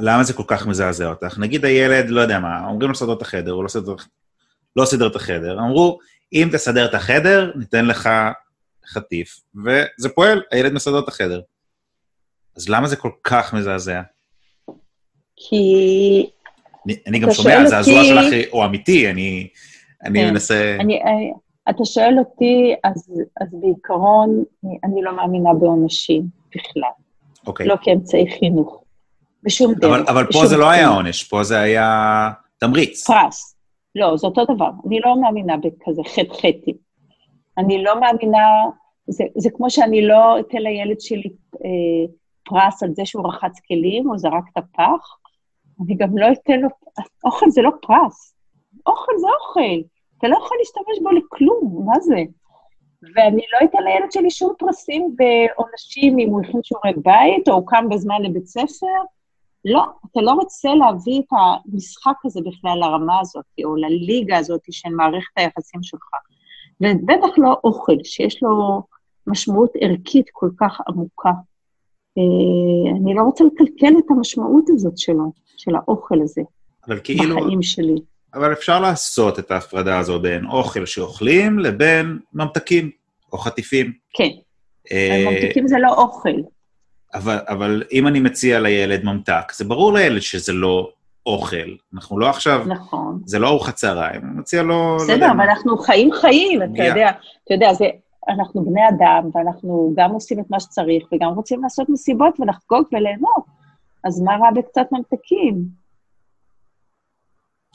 למה 0.00 0.24
זה 0.24 0.32
כל 0.32 0.42
כך 0.46 0.66
מזעזע 0.66 1.06
אותך? 1.06 1.38
נגיד 1.38 1.64
הילד, 1.64 2.08
לא 2.08 2.20
יודע 2.20 2.38
מה, 2.38 2.64
אומרים 2.64 2.80
לו 2.80 2.92
לסדר 2.92 3.12
את 3.12 3.22
החדר, 3.22 3.52
הוא 3.52 3.64
לא 3.64 3.68
סידר, 3.68 3.94
לא 4.76 4.84
סידר 4.84 5.06
את 5.06 5.16
החדר, 5.16 5.58
אמרו, 5.58 5.98
אם 6.32 6.48
תסדר 6.52 6.84
את 6.84 6.94
החדר, 6.94 7.52
ניתן 7.56 7.86
לך 7.86 8.08
חטיף, 8.86 9.40
וזה 9.54 10.08
פועל, 10.08 10.42
הילד 10.50 10.72
מסדר 10.72 10.98
את 10.98 11.08
החדר. 11.08 11.40
אז 12.56 12.68
למה 12.68 12.88
זה 12.88 12.96
כל 12.96 13.10
כך 13.24 13.54
מזעזע? 13.54 14.02
כי... 15.36 16.26
אני, 16.86 16.96
אני 17.06 17.18
גם 17.18 17.32
שומע, 17.32 17.60
הזעזוע 17.60 17.94
אותי... 17.94 18.08
שלך 18.08 18.48
הוא 18.50 18.64
אמיתי, 18.64 19.10
אני, 19.10 19.48
אני 20.04 20.18
כן. 20.18 20.30
מנסה... 20.30 20.76
אני, 20.80 21.02
אני, 21.02 21.32
אתה 21.70 21.84
שואל 21.84 22.18
אותי, 22.18 22.74
אז, 22.84 23.12
אז 23.40 23.48
בעיקרון, 23.52 24.44
אני, 24.84 25.02
לא 25.02 25.16
מאמינה 25.16 25.54
בעונשים 25.54 26.22
בכלל. 26.56 26.90
אוקיי. 27.46 27.66
לא 27.66 27.74
כאמצעי 27.82 28.30
חינוך. 28.38 28.82
בשום 29.42 29.74
דרך. 29.74 29.90
אבל, 29.90 30.04
אבל 30.08 30.32
פה 30.32 30.46
זה 30.46 30.56
לא 30.56 30.70
היה 30.70 30.88
עונש, 30.88 31.24
פה 31.24 31.42
זה 31.42 31.60
היה 31.60 32.30
תמריץ. 32.58 33.06
פרס. 33.06 33.56
לא, 33.94 34.16
זה 34.16 34.26
אותו 34.26 34.44
דבר. 34.44 34.70
אני 34.86 35.00
לא 35.00 35.20
מאמינה 35.20 35.56
בכזה 35.56 36.02
חטא-חטי. 36.04 36.74
אני 37.58 37.82
לא 37.82 38.00
מאמינה, 38.00 38.46
זה, 39.06 39.24
זה 39.36 39.50
כמו 39.50 39.70
שאני 39.70 40.06
לא 40.06 40.40
אתן 40.40 40.58
לילד 40.58 41.00
שלי 41.00 41.30
אה, 41.64 42.12
פרס 42.44 42.82
על 42.82 42.90
זה 42.92 43.02
שהוא 43.04 43.28
רחץ 43.28 43.60
כלים 43.68 44.10
או 44.10 44.18
זרק 44.18 44.44
את 44.52 44.58
הפח, 44.58 45.16
אני 45.80 45.94
גם 45.94 46.18
לא 46.18 46.26
אתן 46.32 46.60
לו, 46.60 46.68
אוכל 47.24 47.50
זה 47.50 47.62
לא 47.62 47.70
פרס, 47.82 48.34
אוכל 48.86 49.12
זה 49.20 49.26
אוכל, 49.40 49.88
אתה 50.22 50.30
לא 50.30 50.36
יכול 50.36 50.56
להשתמש 50.60 50.98
בו 51.02 51.10
לכלום, 51.10 51.84
מה 51.86 52.00
זה? 52.00 52.16
ואני 53.02 53.42
לא 53.52 53.66
אתן 53.66 53.78
לילד 53.84 54.12
שלי 54.12 54.30
שום 54.30 54.52
פרסים 54.58 55.16
בעונשים 55.16 56.18
אם 56.18 56.28
הוא 56.28 56.40
הכין 56.40 56.60
שיעורי 56.62 56.92
בית 56.96 57.48
או 57.48 57.54
הוא 57.54 57.66
קם 57.66 57.84
בזמן 57.90 58.22
לבית 58.22 58.46
ספר. 58.46 58.86
לא, 59.64 59.84
אתה 60.12 60.20
לא 60.20 60.32
רוצה 60.32 60.74
להביא 60.74 61.20
את 61.20 61.26
המשחק 61.32 62.14
הזה 62.24 62.40
בכלל 62.40 62.78
לרמה 62.78 63.20
הזאת, 63.20 63.44
או 63.64 63.76
לליגה 63.76 64.38
הזאת 64.38 64.60
של 64.70 64.88
מערכת 64.88 65.32
היחסים 65.36 65.82
שלך. 65.82 66.10
ובטח 66.80 67.38
לא 67.38 67.56
אוכל, 67.64 67.96
שיש 68.04 68.42
לו 68.42 68.82
משמעות 69.26 69.70
ערכית 69.80 70.26
כל 70.32 70.48
כך 70.60 70.80
עמוקה. 70.88 71.32
אה, 72.18 72.96
אני 72.96 73.14
לא 73.14 73.22
רוצה 73.22 73.44
לקלקל 73.44 73.98
את 73.98 74.10
המשמעות 74.10 74.64
הזאת 74.68 74.98
שלו, 74.98 75.32
של 75.56 75.76
האוכל 75.76 76.22
הזה, 76.22 76.42
אבל 76.86 77.00
כאילו, 77.04 77.36
בחיים 77.36 77.62
שלי. 77.62 78.11
אבל 78.34 78.52
אפשר 78.52 78.80
לעשות 78.80 79.38
את 79.38 79.50
ההפרדה 79.50 79.98
הזו 79.98 80.20
בין 80.20 80.46
אוכל 80.46 80.86
שאוכלים 80.86 81.58
לבין 81.58 82.18
ממתקים 82.32 82.90
או 83.32 83.38
חטיפים. 83.38 83.92
כן, 84.14 84.28
אה, 84.92 85.24
ממתקים 85.30 85.68
זה 85.68 85.78
לא 85.78 85.94
אוכל. 85.94 86.40
אבל, 87.14 87.38
אבל 87.48 87.82
אם 87.92 88.06
אני 88.06 88.20
מציע 88.20 88.60
לילד 88.60 89.04
ממתק, 89.04 89.52
זה 89.52 89.64
ברור 89.64 89.92
לילד 89.92 90.20
שזה 90.20 90.52
לא 90.52 90.90
אוכל. 91.26 91.56
אנחנו 91.94 92.18
לא 92.18 92.28
עכשיו... 92.28 92.64
נכון. 92.66 93.20
זה 93.24 93.38
לא 93.38 93.48
ארוחת 93.48 93.74
צהריים, 93.74 94.20
אני 94.24 94.40
מציע 94.40 94.62
לו... 94.62 94.96
לא 94.98 95.04
בסדר, 95.04 95.26
לא 95.26 95.32
אבל 95.32 95.40
אנחנו 95.40 95.78
חיים 95.78 96.12
חיים, 96.12 96.62
אתה 96.62 96.84
יודע. 96.84 97.10
אתה 97.44 97.54
יודע, 97.54 97.72
זה, 97.72 97.84
אנחנו 98.28 98.64
בני 98.64 98.88
אדם, 98.88 99.30
ואנחנו 99.34 99.94
גם 99.96 100.10
עושים 100.10 100.40
את 100.40 100.50
מה 100.50 100.60
שצריך, 100.60 101.04
וגם 101.12 101.28
רוצים 101.28 101.62
לעשות 101.62 101.88
מסיבות 101.88 102.40
ולחגוג 102.40 102.84
וליהנות. 102.92 103.44
אז 104.04 104.20
מה 104.20 104.32
רע 104.32 104.50
בקצת 104.54 104.86
ממתקים? 104.92 105.81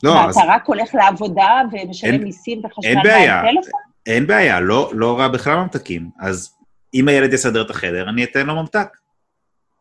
לא, 0.03 0.13
מה, 0.13 0.25
אז... 0.25 0.37
אתה 0.37 0.45
רק 0.47 0.65
הולך 0.65 0.95
לעבודה 0.95 1.61
ומשלם 1.71 2.23
מיסים 2.23 2.61
וחשמל 2.65 2.95
מהטלפון? 2.95 3.79
אין 4.05 4.27
בעיה, 4.27 4.59
לא, 4.59 4.89
לא 4.93 5.19
רע 5.19 5.27
בכלל 5.27 5.55
ממתקים. 5.55 6.09
אז 6.19 6.57
אם 6.93 7.07
הילד 7.07 7.33
יסדר 7.33 7.61
את 7.61 7.69
החדר, 7.69 8.09
אני 8.09 8.23
אתן 8.23 8.47
לו 8.47 8.55
ממתק. 8.55 8.87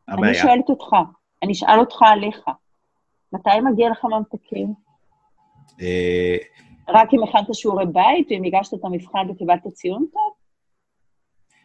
אני 0.09 0.35
שואלת 0.35 0.69
אותך, 0.69 0.97
אני 1.43 1.53
אשאל 1.53 1.79
אותך 1.79 2.03
עליך. 2.03 2.45
מתי 3.33 3.61
מגיע 3.73 3.91
לך 3.91 4.05
ממתקים? 4.05 4.75
אה, 5.81 6.37
רק 6.89 7.09
אם 7.15 7.23
הכנת 7.23 7.55
שיעורי 7.55 7.87
בית, 7.87 8.27
ואם 8.31 8.45
הגשת 8.45 8.75
את 8.75 8.85
המבחן 8.85 9.31
וקיבלת 9.31 9.67
ציון 9.67 10.07
טוב? 10.13 10.33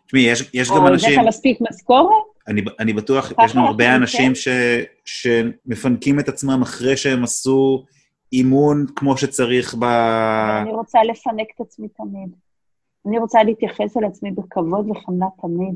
תשמעי, 0.05 0.23
יש, 0.23 0.49
יש 0.53 0.69
גם 0.69 0.77
או 0.77 0.87
אנשים... 0.87 1.19
הבאת 1.19 1.27
מספיק 1.27 1.59
משכורת? 1.61 2.23
אני, 2.47 2.61
אני 2.79 2.93
בטוח, 2.93 3.31
יש 3.45 3.55
לנו 3.55 3.67
הרבה 3.67 3.95
אנשים. 3.95 4.35
ש, 4.35 4.47
שמפנקים 5.05 6.19
את 6.19 6.29
עצמם 6.29 6.61
אחרי 6.61 6.97
שהם 6.97 7.23
עשו 7.23 7.85
אימון 8.33 8.85
כמו 8.95 9.17
שצריך 9.17 9.75
ב... 9.79 9.83
אני 10.61 10.71
רוצה 10.71 11.03
לפנק 11.03 11.47
את 11.55 11.61
עצמי 11.61 11.87
תמיד. 11.87 12.35
אני 13.05 13.19
רוצה 13.19 13.43
להתייחס 13.43 13.97
אל 13.97 14.05
עצמי 14.05 14.31
בכבוד 14.31 14.89
וחמלה 14.89 15.27
תמיד. 15.41 15.75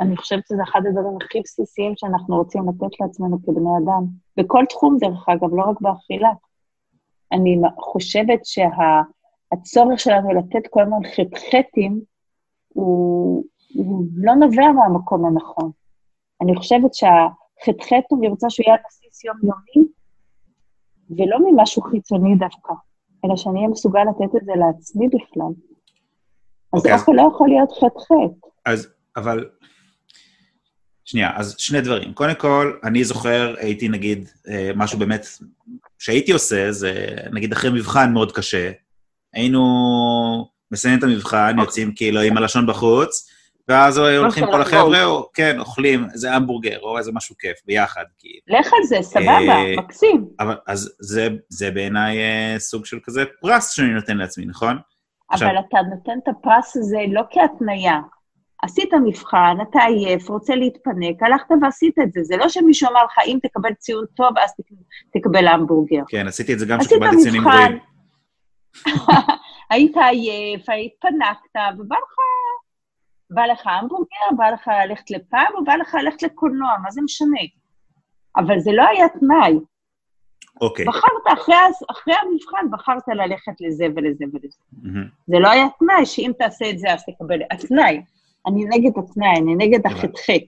אני 0.00 0.16
חושבת 0.16 0.46
שזה 0.48 0.62
אחד 0.62 0.80
הדברים 0.88 1.16
הכי 1.22 1.40
בסיסיים 1.40 1.92
שאנחנו 1.96 2.36
רוצים 2.36 2.68
לתת 2.68 3.00
לעצמנו 3.00 3.38
כבני 3.42 3.70
אדם. 3.84 4.04
בכל 4.36 4.64
תחום, 4.68 4.96
דרך 5.00 5.28
אגב, 5.28 5.54
לא 5.54 5.62
רק 5.62 5.80
באכילה. 5.80 6.30
אני 7.32 7.60
חושבת 7.78 8.40
שהצורך 8.44 10.00
שלנו 10.00 10.34
לתת 10.34 10.66
כל 10.70 10.82
הזמן 10.82 11.00
חטחטים, 11.16 12.00
הוא, 12.68 13.44
הוא 13.74 14.04
לא 14.16 14.34
נובע 14.34 14.72
מהמקום 14.72 15.26
הנכון. 15.26 15.70
אני 16.42 16.56
חושבת 16.56 16.94
שהחטחט, 16.94 18.12
אני 18.18 18.28
רוצה 18.28 18.50
שהוא 18.50 18.64
יהיה 18.66 18.76
על 18.76 18.82
בסיס 18.88 19.24
יומיומי, 19.24 19.92
ולא 21.10 21.38
ממשהו 21.50 21.82
חיצוני 21.82 22.36
דווקא, 22.36 22.72
אלא 23.24 23.36
שאני 23.36 23.58
אהיה 23.58 23.68
מסוגל 23.68 24.00
לתת 24.00 24.36
את 24.36 24.44
זה 24.44 24.52
לעצמי 24.56 25.08
בכלל. 25.08 25.52
אז 26.72 26.86
אז- 26.86 27.00
אוכל 27.00 27.12
לא 27.12 27.30
יכול 27.34 27.48
להיות 27.48 27.72
חטחט. 27.72 28.48
אז, 28.66 28.88
אבל... 29.16 29.48
שנייה, 31.04 31.30
אז 31.36 31.54
שני 31.58 31.80
דברים. 31.80 32.12
קודם 32.12 32.34
כל, 32.34 32.72
אני 32.84 33.04
זוכר, 33.04 33.54
הייתי 33.58 33.88
נגיד, 33.88 34.28
אה, 34.48 34.70
משהו 34.76 34.98
באמת 34.98 35.26
שהייתי 35.98 36.32
עושה, 36.32 36.72
זה 36.72 37.16
נגיד 37.32 37.52
אחרי 37.52 37.70
מבחן 37.70 38.12
מאוד 38.12 38.32
קשה, 38.32 38.70
היינו 39.32 39.60
מסיימים 40.70 40.98
את 40.98 41.04
המבחן, 41.04 41.50
אוקיי. 41.50 41.64
יוצאים 41.64 41.92
כאילו 41.94 42.20
עם 42.20 42.36
הלשון 42.36 42.66
בחוץ, 42.66 43.30
ואז 43.68 43.98
הולכים 43.98 44.46
כל. 44.46 44.60
החבר'ה, 44.60 45.04
או, 45.04 45.30
כן, 45.34 45.60
אוכלים 45.60 46.06
איזה 46.12 46.32
המבורגר, 46.34 46.78
או 46.82 46.98
איזה 46.98 47.12
משהו 47.14 47.36
כיף, 47.38 47.56
ביחד, 47.66 48.04
כאילו. 48.18 48.58
לך 48.60 48.66
על 48.72 48.84
זה, 48.86 48.96
סבבה, 49.02 49.38
אה, 49.38 49.74
מקסים. 49.76 50.28
אבל 50.40 50.56
אז 50.66 50.96
זה, 51.00 51.28
זה 51.48 51.70
בעיניי 51.70 52.18
אה, 52.18 52.54
סוג 52.58 52.84
של 52.86 52.98
כזה 53.04 53.24
פרס 53.40 53.70
שאני 53.72 53.88
נותן 53.88 54.16
לעצמי, 54.16 54.46
נכון? 54.46 54.78
אבל 55.32 55.56
אתה 55.68 55.78
נותן 55.90 56.18
את 56.22 56.28
הפרס 56.28 56.76
הזה 56.76 56.98
לא 57.12 57.22
כהתניה. 57.30 58.00
עשית 58.62 58.90
מבחן, 59.04 59.56
אתה 59.70 59.78
עייף, 59.84 60.28
רוצה 60.28 60.54
להתפנק, 60.54 61.22
הלכת 61.22 61.46
ועשית 61.62 61.98
את 62.02 62.12
זה. 62.12 62.20
זה 62.24 62.36
לא 62.36 62.48
שמישהו 62.48 62.88
אמר 62.90 63.04
לך, 63.04 63.18
אם 63.26 63.38
תקבל 63.42 63.72
ציון 63.74 64.04
טוב, 64.16 64.38
אז 64.44 64.50
תק- 64.54 65.20
תקבל 65.20 65.48
המבורגר. 65.48 66.02
כן, 66.08 66.26
עשיתי 66.28 66.52
את 66.52 66.58
זה 66.58 66.66
גם 66.66 66.78
כשקיבלתי 66.80 67.16
ציונים. 67.22 67.40
גבוהים. 67.40 67.78
היית 69.70 69.96
עייף, 69.96 70.60
התפנקת, 70.60 71.56
ובא 71.78 71.96
לך, 71.96 72.14
בא 73.30 73.46
לך 73.46 73.66
המבורגר, 73.66 74.36
בא 74.36 74.50
לך 74.50 74.70
ללכת 74.88 75.10
לפאב, 75.10 75.54
או 75.54 75.64
בא 75.64 75.74
לך 75.74 75.94
ללכת 75.94 76.22
לקולנוע, 76.22 76.76
מה 76.82 76.90
זה 76.90 77.02
משנה? 77.02 77.40
אבל 78.36 78.58
זה 78.58 78.70
לא 78.72 78.82
היה 78.88 79.08
תנאי. 79.08 79.58
אוקיי. 80.60 80.84
בחרת, 80.84 81.38
אחרי, 81.38 81.54
אחרי 81.90 82.14
המבחן, 82.14 82.70
בחרת 82.70 83.02
ללכת 83.08 83.52
לזה 83.60 83.86
ולזה 83.96 84.24
ולזה. 84.32 84.58
מהמם. 84.72 85.08
זה 85.26 85.38
לא 85.38 85.50
היה 85.50 85.66
תנאי 85.78 86.06
שאם 86.06 86.32
תעשה 86.38 86.70
את 86.70 86.78
זה, 86.78 86.92
אז 86.92 87.04
תקבל... 87.04 87.38
התנאי. 87.50 88.02
אני 88.46 88.64
נגד 88.64 88.90
התנאי, 88.98 89.36
אני 89.36 89.54
נגד. 89.54 89.86
החטחט. 89.86 90.42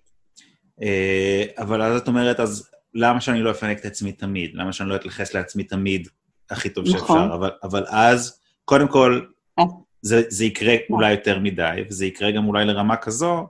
אה, 0.83 1.45
אבל 1.59 1.83
אז 1.83 2.01
את 2.01 2.09
אומרת, 2.09 2.41
אז 2.41 2.71
למה 2.95 3.21
שאני 3.21 3.41
לא 3.41 3.51
אפנק 3.51 3.81
את 3.81 3.85
עצמי 3.85 4.13
תמיד? 4.13 4.51
למה 4.55 4.73
שאני 4.73 4.89
לא 4.89 4.97
אתייחס 4.97 5.35
לעצמי 5.35 5.65
תמיד 5.65 6.09
הכי 6.51 6.71
טוב 6.71 6.85
נכון. 6.89 6.99
שאפשר? 6.99 7.35
אבל, 7.35 7.51
אבל 7.63 7.85
אז, 7.89 8.41
קודם 8.65 8.89
כל, 8.89 9.21
אה. 9.59 9.65
זה, 10.03 10.23
זה 10.29 10.45
יקרה 10.45 10.75
אולי 10.91 11.11
יותר 11.11 11.39
מדי, 11.39 11.83
וזה 11.89 12.07
יקרה 12.07 12.31
גם 12.31 12.49
אולי 12.49 12.65
לרמה 12.65 12.97
כזו, 12.97 13.47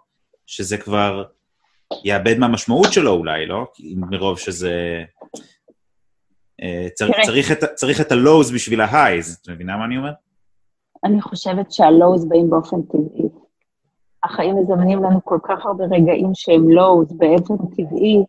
שזה 0.46 0.78
כבר 0.78 1.24
יאבד 2.05 2.38
מהמשמעות 2.38 2.92
שלו 2.92 3.11
אולי, 3.11 3.46
לא? 3.46 3.66
מרוב 3.96 4.38
שזה... 4.38 5.05
אה, 6.62 6.88
צר. 6.94 7.09
צריך, 7.26 7.53
את, 7.53 7.64
צריך 7.74 8.01
את 8.01 8.12
ה-lows 8.12 8.55
בשביל 8.55 8.80
ה-highs, 8.80 9.42
את 9.42 9.49
מבינה 9.49 9.76
מה 9.76 9.84
אני 9.84 9.96
אומר? 9.96 10.12
אני 11.05 11.22
חושבת 11.22 11.72
שהלואוז 11.72 12.28
באים 12.28 12.51
באופן 12.51 12.82
טבעי. 12.82 13.28
החיים 14.24 14.57
מזמנים 14.57 15.03
לנו 15.03 15.24
כל 15.24 15.38
כך 15.42 15.66
הרבה 15.66 15.84
רגעים 15.84 16.30
שהם 16.34 16.68
לואוז 16.70 17.12
באופן 17.12 17.55
טבעי, 17.57 18.24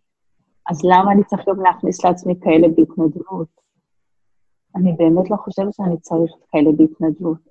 אז 0.70 0.82
למה 0.84 1.11
אני 1.11 1.24
צריך 1.24 1.47
גם 1.47 1.63
להכניס 1.63 2.05
לעצמי 2.05 2.34
כאלה 2.41 2.67
בהתנדבות? 2.67 3.47
אני 4.76 4.91
באמת 4.97 5.30
לא 5.32 5.36
חושבת 5.36 5.74
שאני 5.74 5.99
צריך 5.99 6.32
כאלה 6.51 6.72
בהתנדבות. 6.78 7.49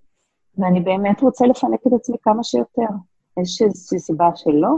ואני 0.58 0.80
באמת 0.80 1.20
רוצה 1.20 1.46
לפנק 1.46 1.80
את 1.86 1.92
עצמי 1.92 2.16
כמה 2.22 2.44
שיותר. 2.44 2.94
יש 3.42 3.62
איזושהי 3.62 3.98
סיבה 3.98 4.30
שלא. 4.36 4.76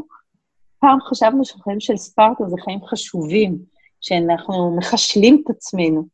פעם 0.79 0.99
חשבנו 1.01 1.45
שחיים 1.45 1.81
של 1.81 1.97
ספרטה 1.97 2.45
זה 2.49 2.57
חיים 2.65 2.79
חשובים, 2.85 3.59
שאנחנו 4.01 4.77
מחשלים 4.77 5.43
את 5.45 5.51
עצמנו. 5.51 6.05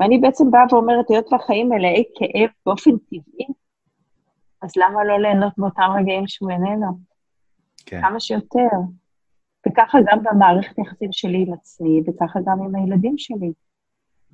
ואני 0.00 0.18
בעצם 0.18 0.50
באה 0.50 0.62
ואומרת, 0.70 1.10
היות 1.10 1.32
והחיים 1.32 1.68
מלאי 1.68 2.04
כאב 2.14 2.48
באופן 2.66 2.90
טבעי, 2.90 3.46
אז 4.62 4.72
למה 4.76 5.04
לא 5.04 5.20
ליהנות 5.20 5.52
באותם 5.58 5.90
רגעים 6.00 6.26
שהוא 6.26 6.50
איננו? 6.50 6.98
כן. 7.86 8.00
כמה 8.00 8.20
שיותר. 8.20 8.68
וככה 9.68 9.98
גם 10.06 10.18
במערכת 10.22 10.78
היחסים 10.78 11.12
שלי 11.12 11.44
עם 11.46 11.52
עצמי, 11.52 12.02
וככה 12.06 12.40
גם 12.46 12.62
עם 12.62 12.74
הילדים 12.74 13.18
שלי. 13.18 13.52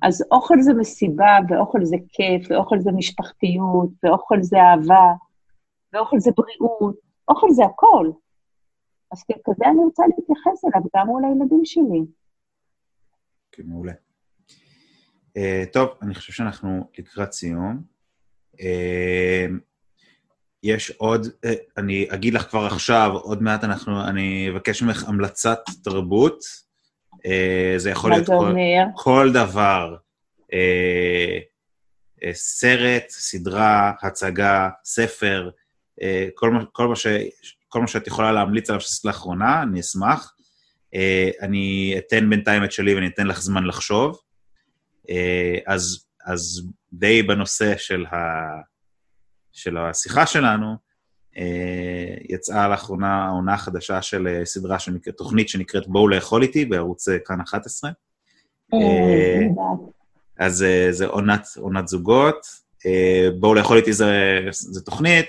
אז 0.03 0.23
אוכל 0.31 0.61
זה 0.61 0.73
מסיבה, 0.73 1.37
ואוכל 1.49 1.79
זה 1.83 1.95
כיף, 2.09 2.51
ואוכל 2.51 2.79
זה 2.79 2.91
משפחתיות, 2.91 3.89
ואוכל 4.03 4.37
זה 4.41 4.57
אהבה, 4.57 5.13
ואוכל 5.93 6.19
זה 6.19 6.31
בריאות, 6.37 6.95
אוכל 7.27 7.47
זה 7.51 7.63
הכל. 7.65 8.11
אז 9.11 9.23
ככזה 9.23 9.65
אני 9.65 9.79
רוצה 9.79 10.03
להתייחס 10.07 10.65
אליו 10.65 10.87
גם 10.95 11.07
מול 11.07 11.25
הילדים 11.25 11.61
שלי. 11.65 12.01
כן, 13.51 13.63
מעולה. 13.65 13.93
Uh, 15.37 15.71
טוב, 15.73 15.89
אני 16.01 16.15
חושב 16.15 16.33
שאנחנו 16.33 16.87
לקראת 16.99 17.31
סיום. 17.31 17.81
Uh, 18.55 19.51
יש 20.63 20.91
עוד, 20.91 21.25
uh, 21.25 21.49
אני 21.77 22.07
אגיד 22.09 22.33
לך 22.33 22.49
כבר 22.49 22.65
עכשיו, 22.65 23.11
עוד 23.13 23.41
מעט 23.41 23.63
אנחנו, 23.63 24.07
אני 24.07 24.49
אבקש 24.49 24.83
ממך 24.83 25.09
המלצת 25.09 25.59
תרבות. 25.83 26.39
Uh, 27.25 27.29
זה 27.77 27.89
יכול 27.89 28.11
להיות 28.11 28.27
כל? 28.27 28.53
כל 28.95 29.31
דבר. 29.33 29.95
Uh, 30.41 30.55
uh, 32.19 32.33
סרט, 32.33 33.09
סדרה, 33.09 33.91
הצגה, 34.01 34.69
ספר, 34.85 35.49
uh, 35.99 36.03
כל, 36.35 36.51
מה, 36.51 36.65
כל, 36.71 36.87
מה 36.87 36.95
ש, 36.95 37.07
כל 37.69 37.81
מה 37.81 37.87
שאת 37.87 38.07
יכולה 38.07 38.31
להמליץ 38.31 38.69
עליו 38.69 38.81
שעשית 38.81 39.05
לאחרונה, 39.05 39.63
אני 39.63 39.79
אשמח. 39.79 40.33
Uh, 40.95 40.97
אני 41.41 41.95
אתן 41.97 42.29
בינתיים 42.29 42.63
את 42.63 42.71
שלי 42.71 42.95
ואני 42.95 43.07
אתן 43.07 43.27
לך 43.27 43.41
זמן 43.41 43.63
לחשוב. 43.63 44.19
אה, 45.09 45.57
אז, 45.67 46.05
אז 46.25 46.67
די 46.93 47.23
בנושא 47.23 47.77
של, 47.77 48.05
ה, 48.05 48.17
של 49.51 49.77
השיחה 49.77 50.25
שלנו, 50.25 50.75
יצאה 52.29 52.67
לאחרונה 52.67 53.25
העונה 53.25 53.53
החדשה 53.53 54.01
של 54.01 54.27
אה, 54.27 54.45
סדרה 54.45 54.79
שנקראת, 54.79 55.17
תוכנית 55.17 55.49
שנקראת 55.49 55.87
בואו 55.87 56.07
לאכול 56.07 56.43
איתי 56.43 56.65
בערוץ 56.65 57.09
אה, 57.09 57.19
כאן 57.25 57.41
11. 57.41 57.91
אה, 58.73 58.79
אה, 58.79 59.35
אני 59.37 59.45
יודעת. 59.45 59.93
אז 60.39 60.63
אה, 60.63 60.87
זה 60.91 61.05
עונת, 61.05 61.47
עונת 61.57 61.87
זוגות. 61.87 62.45
אה, 62.85 63.27
בואו 63.39 63.53
לאכול 63.53 63.77
איתי 63.77 63.93
זה, 63.93 64.39
זה 64.51 64.81
תוכנית. 64.81 65.27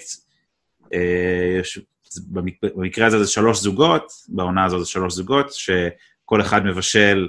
אה, 0.94 1.59
יש, 1.61 1.80
במקרה, 2.26 2.70
במקרה 2.76 3.07
הזה 3.07 3.24
זה 3.24 3.30
שלוש 3.30 3.61
זוגות, 3.61 4.12
בעונה 4.28 4.64
הזו 4.64 4.80
זה 4.80 4.86
שלוש 4.86 5.14
זוגות, 5.14 5.46
שכל 5.52 6.40
אחד 6.40 6.64
מבשל 6.64 7.28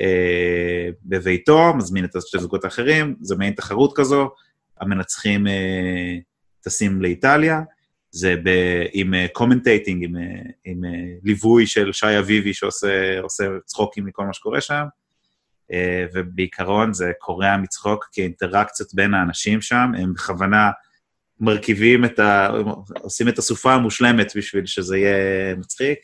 אה, 0.00 0.88
בביתו, 1.04 1.74
מזמין 1.74 2.04
את 2.04 2.16
השתי 2.16 2.38
זוגות 2.38 2.64
האחרים, 2.64 3.14
זה 3.20 3.36
מעין 3.36 3.52
תחרות 3.52 3.96
כזו, 3.96 4.30
המנצחים 4.80 5.46
אה, 5.46 6.16
טסים 6.60 7.02
לאיטליה, 7.02 7.60
זה 8.10 8.34
ב, 8.44 8.48
עם 8.92 9.14
commentating, 9.32 10.04
עם, 10.04 10.16
אה, 10.16 10.22
עם 10.64 10.84
אה, 10.84 10.90
ליווי 11.22 11.66
של 11.66 11.92
שי 11.92 12.18
אביבי 12.18 12.54
שעושה 12.54 13.20
עושה 13.20 13.44
צחוקים 13.64 14.04
מכל 14.04 14.24
מה 14.24 14.32
שקורה 14.32 14.60
שם, 14.60 14.84
אה, 15.72 16.04
ובעיקרון 16.14 16.92
זה 16.92 17.12
קורע 17.18 17.56
מצחוק, 17.56 18.08
כי 18.12 18.20
האינטראקציות 18.20 18.94
בין 18.94 19.14
האנשים 19.14 19.60
שם, 19.60 19.92
הם 19.98 20.14
בכוונה 20.14 20.70
מרכיבים 21.40 22.04
את 22.04 22.18
ה... 22.18 22.48
עושים 23.00 23.28
את 23.28 23.38
הסופה 23.38 23.74
המושלמת 23.74 24.36
בשביל 24.36 24.66
שזה 24.66 24.96
יהיה 24.96 25.54
מצחיק. 25.54 25.98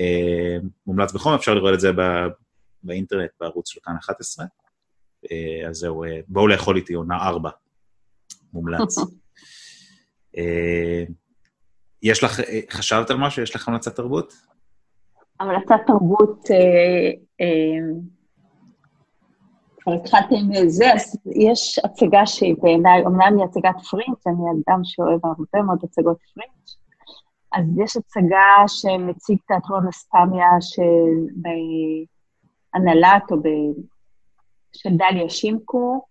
אה, 0.00 0.56
מומלץ 0.86 1.12
בחום, 1.12 1.34
אפשר 1.34 1.54
לראות 1.54 1.74
את 1.74 1.80
זה. 1.80 1.90
באינטרנט, 2.82 3.30
בערוץ 3.40 3.68
של 3.68 3.80
כאן 3.84 3.94
11. 4.00 4.46
אה, 5.32 5.68
אז 5.68 5.76
זהו, 5.76 6.04
אה, 6.04 6.20
בואו 6.28 6.48
לאכול 6.48 6.76
איתי 6.76 6.94
עונה 6.94 7.16
4. 7.16 7.50
מומלץ. 8.52 8.98
אה, 10.38 11.04
יש 12.02 12.24
לך, 12.24 12.40
אה, 12.40 12.60
חשבת 12.70 13.10
על 13.10 13.16
משהו? 13.16 13.42
יש 13.42 13.56
לך 13.56 13.68
המלצת 13.68 13.96
תרבות? 13.96 14.32
המלצת 15.40 15.76
תרבות, 15.86 16.50
אה, 16.50 17.46
כבר 19.80 19.92
התחלתי 19.92 20.34
עם 20.38 20.68
זה, 20.68 20.92
אז 20.92 21.18
יש 21.26 21.80
הצגה 21.84 22.26
שהיא 22.26 22.54
בעיניי, 22.62 23.06
אמנם 23.06 23.38
היא 23.38 23.44
הצגת 23.44 23.74
פרינץ', 23.90 24.26
אני 24.26 24.44
אדם 24.50 24.80
שאוהב 24.84 25.20
הרבה 25.22 25.62
מאוד 25.66 25.78
הצגות 25.82 26.18
פרינץ', 26.34 26.76
אז 27.52 27.64
יש 27.84 27.96
הצגה 27.96 28.64
שמציג 28.66 29.38
תיאטרון 29.46 29.88
אספמיה 29.88 30.50
בהנהלת 32.74 33.30
או 33.30 33.36
ב... 33.36 33.48
של 34.72 34.90
דליה 34.96 35.28
שימקו, 35.28 36.06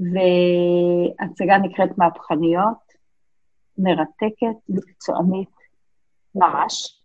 והצגה 0.00 1.58
נקראת 1.58 1.98
מהפכניות, 1.98 2.87
מרתקת, 3.78 4.56
מקצוענית, 4.68 5.56
ממש. 6.34 7.02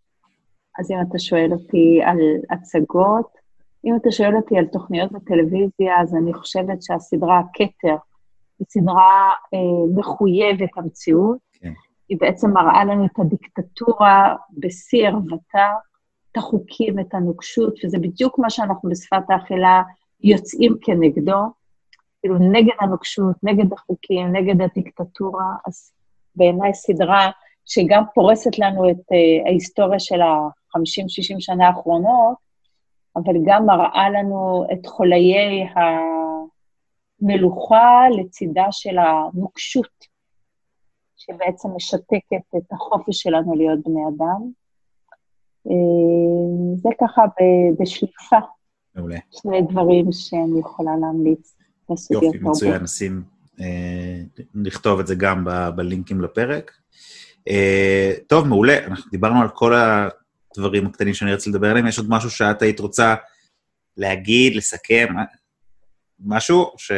אז 0.79 0.91
אם 0.91 0.97
אתה 1.09 1.19
שואל 1.19 1.49
אותי 1.51 2.01
על 2.03 2.17
הצגות, 2.49 3.37
אם 3.85 3.95
אתה 3.95 4.11
שואל 4.11 4.35
אותי 4.35 4.57
על 4.57 4.65
תוכניות 4.65 5.11
בטלוויזיה, 5.11 6.01
אז 6.01 6.15
אני 6.15 6.33
חושבת 6.33 6.83
שהסדרה 6.83 7.41
כתר 7.53 7.95
היא 8.59 8.67
סדרה 8.69 9.31
אה, 9.53 9.95
מחויבת 9.95 10.69
המציאות. 10.77 11.37
כן. 11.53 11.73
היא 12.09 12.17
בעצם 12.21 12.51
מראה 12.51 12.85
לנו 12.85 13.05
את 13.05 13.19
הדיקטטורה 13.19 14.35
בשיא 14.57 15.07
ערוותה, 15.07 15.69
את 16.31 16.37
החוקים, 16.37 16.99
את 16.99 17.13
הנוקשות, 17.13 17.73
וזה 17.85 17.97
בדיוק 17.99 18.39
מה 18.39 18.49
שאנחנו 18.49 18.89
בשפת 18.89 19.29
האכילה 19.29 19.81
יוצאים 20.23 20.75
כנגדו, 20.81 21.39
כאילו 22.21 22.37
נגד 22.37 22.73
הנוקשות, 22.79 23.35
נגד 23.43 23.73
החוקים, 23.73 24.27
נגד 24.27 24.61
הדיקטטורה, 24.61 25.45
אז 25.67 25.91
בעיניי 26.35 26.73
סדרה 26.73 27.31
שגם 27.65 28.03
פורסת 28.13 28.59
לנו 28.59 28.89
את 28.89 28.95
uh, 28.97 29.47
ההיסטוריה 29.47 29.99
של 29.99 30.21
ה-50-60 30.21 31.35
שנה 31.39 31.67
האחרונות, 31.67 32.35
אבל 33.15 33.33
גם 33.45 33.65
מראה 33.65 34.09
לנו 34.09 34.65
את 34.73 34.85
חוליי 34.85 35.33
המלוכה 37.21 38.05
לצידה 38.17 38.65
של 38.71 38.97
הנוקשות, 38.97 40.13
שבעצם 41.15 41.69
משתקת 41.75 42.55
את 42.57 42.73
החופש 42.73 43.21
שלנו 43.21 43.55
להיות 43.55 43.79
בני 43.85 44.01
אדם. 44.07 44.51
אה, 45.67 46.75
זה 46.75 46.89
ככה 47.01 47.21
בשליפה. 47.79 48.37
מעולה. 48.95 49.17
שני 49.31 49.61
דברים 49.61 50.11
שאני 50.11 50.59
יכולה 50.59 50.91
להמליץ 51.01 51.55
יופי, 52.11 52.37
מצוין, 52.41 52.83
נשים, 52.83 53.23
נכתוב 54.55 54.99
את 54.99 55.07
זה 55.07 55.15
גם 55.15 55.45
ב- 55.45 55.69
בלינקים 55.75 56.21
לפרק. 56.21 56.71
אה, 57.47 58.13
טוב, 58.27 58.47
מעולה, 58.47 58.85
אנחנו 58.85 59.11
דיברנו 59.11 59.41
על 59.41 59.49
כל 59.49 59.73
הדברים 59.73 60.85
הקטנים 60.85 61.13
שאני 61.13 61.33
רוצה 61.33 61.49
לדבר 61.49 61.69
עליהם. 61.69 61.87
יש 61.87 61.97
עוד 61.97 62.09
משהו 62.09 62.29
שאת 62.29 62.61
היית 62.61 62.79
רוצה 62.79 63.15
להגיד, 63.97 64.55
לסכם, 64.55 65.07
משהו 66.25 66.71
ש... 66.77 66.91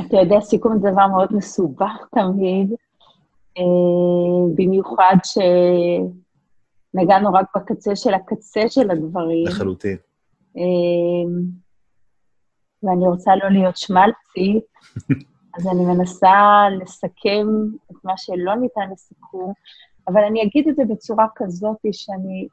אתה 0.00 0.16
יודע, 0.16 0.40
סיכום 0.40 0.78
זה 0.82 0.90
דבר 0.90 1.06
מאוד 1.06 1.28
מסובך 1.30 1.92
תמיד, 2.14 2.72
אה, 3.58 3.62
במיוחד 4.54 5.16
שנגענו 6.94 7.32
רק 7.32 7.46
בקצה 7.56 7.96
של 7.96 8.14
הקצה 8.14 8.60
של 8.68 8.90
הדברים. 8.90 9.46
לחלוטין. 9.46 9.96
ואני 12.82 13.08
רוצה 13.08 13.36
לא 13.36 13.48
להיות 13.50 13.76
שמלצית, 13.76 14.64
אז 15.56 15.66
אני 15.66 15.84
מנסה 15.84 16.64
לסכם 16.80 17.46
את 17.90 18.04
מה 18.04 18.12
שלא 18.16 18.54
ניתן 18.54 18.90
לסיכום, 18.92 19.52
אבל 20.08 20.24
אני 20.24 20.42
אגיד 20.42 20.68
את 20.68 20.76
זה 20.76 20.82
בצורה 20.88 21.26
כזאת 21.34 21.76
שאני 21.92 22.48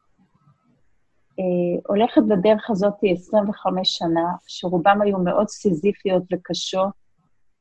אה, 1.40 1.82
הולכת 1.88 2.22
בדרך 2.22 2.70
הזאת 2.70 2.94
25 3.04 3.98
שנה, 3.98 4.32
שרובם 4.48 5.02
היו 5.02 5.18
מאוד 5.18 5.48
סיזיפיות 5.48 6.24
וקשות, 6.34 7.06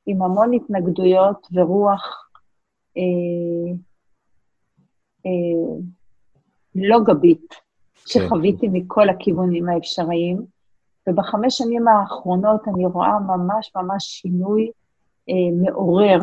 עם 0.07 0.23
המון 0.23 0.55
התנגדויות 0.55 1.47
ורוח 1.53 2.31
אה, 2.97 3.73
אה, 5.27 5.81
לא 6.75 6.99
גבית. 7.05 7.65
שחוויתי 8.07 8.69
מכל 8.73 9.09
הכיוונים 9.09 9.69
האפשריים, 9.69 10.47
ובחמש 11.09 11.57
שנים 11.59 11.89
האחרונות 11.89 12.69
אני 12.69 12.87
רואה 12.87 13.19
ממש 13.21 13.73
ממש 13.77 14.05
שינוי 14.05 14.71
אה, 15.29 15.35
מעורר 15.63 16.19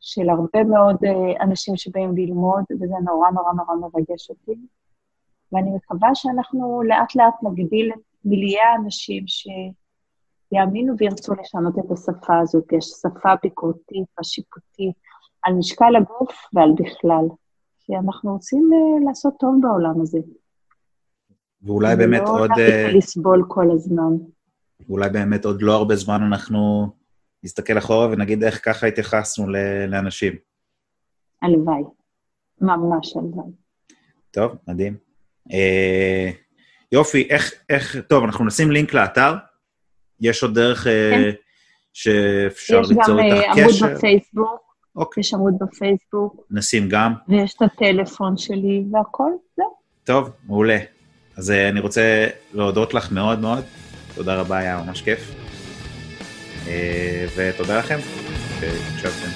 של 0.00 0.30
הרבה 0.30 0.64
מאוד 0.64 0.96
אה, 1.04 1.44
אנשים 1.44 1.76
שבאים 1.76 2.16
ללמוד, 2.16 2.64
וזה 2.70 2.94
נורא 3.04 3.30
נורא 3.30 3.52
נורא 3.52 3.74
מרגש 3.74 4.30
אותי. 4.30 4.56
ואני 5.52 5.70
מקווה 5.70 6.14
שאנחנו 6.14 6.82
לאט 6.82 7.14
לאט 7.16 7.34
נגדיל 7.42 7.92
את 7.92 8.00
מיליי 8.24 8.60
האנשים 8.60 9.24
שיאמינו 9.26 10.94
וירצו 10.98 11.34
לשנות 11.34 11.78
את 11.78 11.90
השפה 11.90 12.38
הזאת. 12.38 12.72
יש 12.72 12.84
שפה 12.84 13.34
ביקורתית 13.42 14.06
ושיפוטית 14.20 14.94
על 15.42 15.54
משקל 15.54 15.96
הגוף 15.96 16.34
ועל 16.54 16.72
בכלל. 16.72 17.26
כי 17.80 17.96
אנחנו 17.96 18.32
רוצים 18.32 18.70
uh, 18.72 19.06
לעשות 19.06 19.34
טוב 19.38 19.54
בעולם 19.60 20.00
הזה. 20.00 20.18
ואולי 21.62 21.96
באמת 21.96 22.22
לא 22.24 22.38
עוד... 22.40 22.50
לא 22.50 22.64
להפסיק 22.64 22.96
לסבול 22.96 23.44
כל 23.48 23.70
הזמן. 23.74 24.12
ואולי 24.88 25.10
באמת 25.10 25.44
עוד 25.44 25.62
לא 25.62 25.72
הרבה 25.72 25.96
זמן 25.96 26.22
אנחנו 26.22 26.88
נסתכל 27.44 27.78
אחורה 27.78 28.06
ונגיד 28.06 28.44
איך 28.44 28.60
ככה 28.64 28.86
התייחסנו 28.86 29.46
לאנשים. 29.88 30.32
הלוואי. 31.42 31.82
ממש 32.60 33.16
הלוואי. 33.16 33.50
טוב, 34.30 34.52
מדהים. 34.68 34.96
אה, 35.52 36.30
יופי, 36.92 37.28
איך, 37.30 37.52
איך, 37.68 37.96
טוב, 38.08 38.24
אנחנו 38.24 38.44
נשים 38.44 38.70
לינק 38.70 38.94
לאתר. 38.94 39.34
יש 40.20 40.42
עוד 40.42 40.54
דרך 40.54 40.86
אה, 40.86 41.10
כן. 41.10 41.30
שאפשר 41.92 42.80
ליצור 42.80 43.20
איתך 43.20 43.44
קשר? 43.54 43.68
יש 43.68 43.82
גם 43.82 43.88
עמוד 43.88 43.96
בפייסבוק. 43.96 44.74
אוקיי. 44.96 45.20
יש 45.20 45.34
עמוד 45.34 45.54
בפייסבוק. 45.60 46.46
נשים 46.50 46.88
גם. 46.88 47.12
ויש 47.28 47.54
את 47.54 47.62
הטלפון 47.62 48.36
שלי 48.36 48.84
והכל, 48.92 49.30
זהו. 49.56 49.74
טוב, 50.04 50.30
מעולה. 50.46 50.78
אז 51.36 51.50
uh, 51.50 51.54
אני 51.70 51.80
רוצה 51.80 52.26
להודות 52.54 52.94
לך 52.94 53.12
מאוד 53.12 53.38
מאוד, 53.38 53.64
תודה 54.14 54.34
רבה, 54.34 54.58
היה 54.58 54.82
ממש 54.86 55.02
כיף. 55.02 55.20
Uh, 56.64 56.68
ותודה 57.36 57.78
לכם 57.78 57.98
שהקשבתם. 58.60 59.28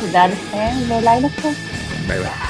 תודה 0.00 0.26
לכם 0.26 0.76
ולילה 0.88 1.28
טוב. 1.42 1.54
ביי 2.06 2.18
ביי. 2.18 2.49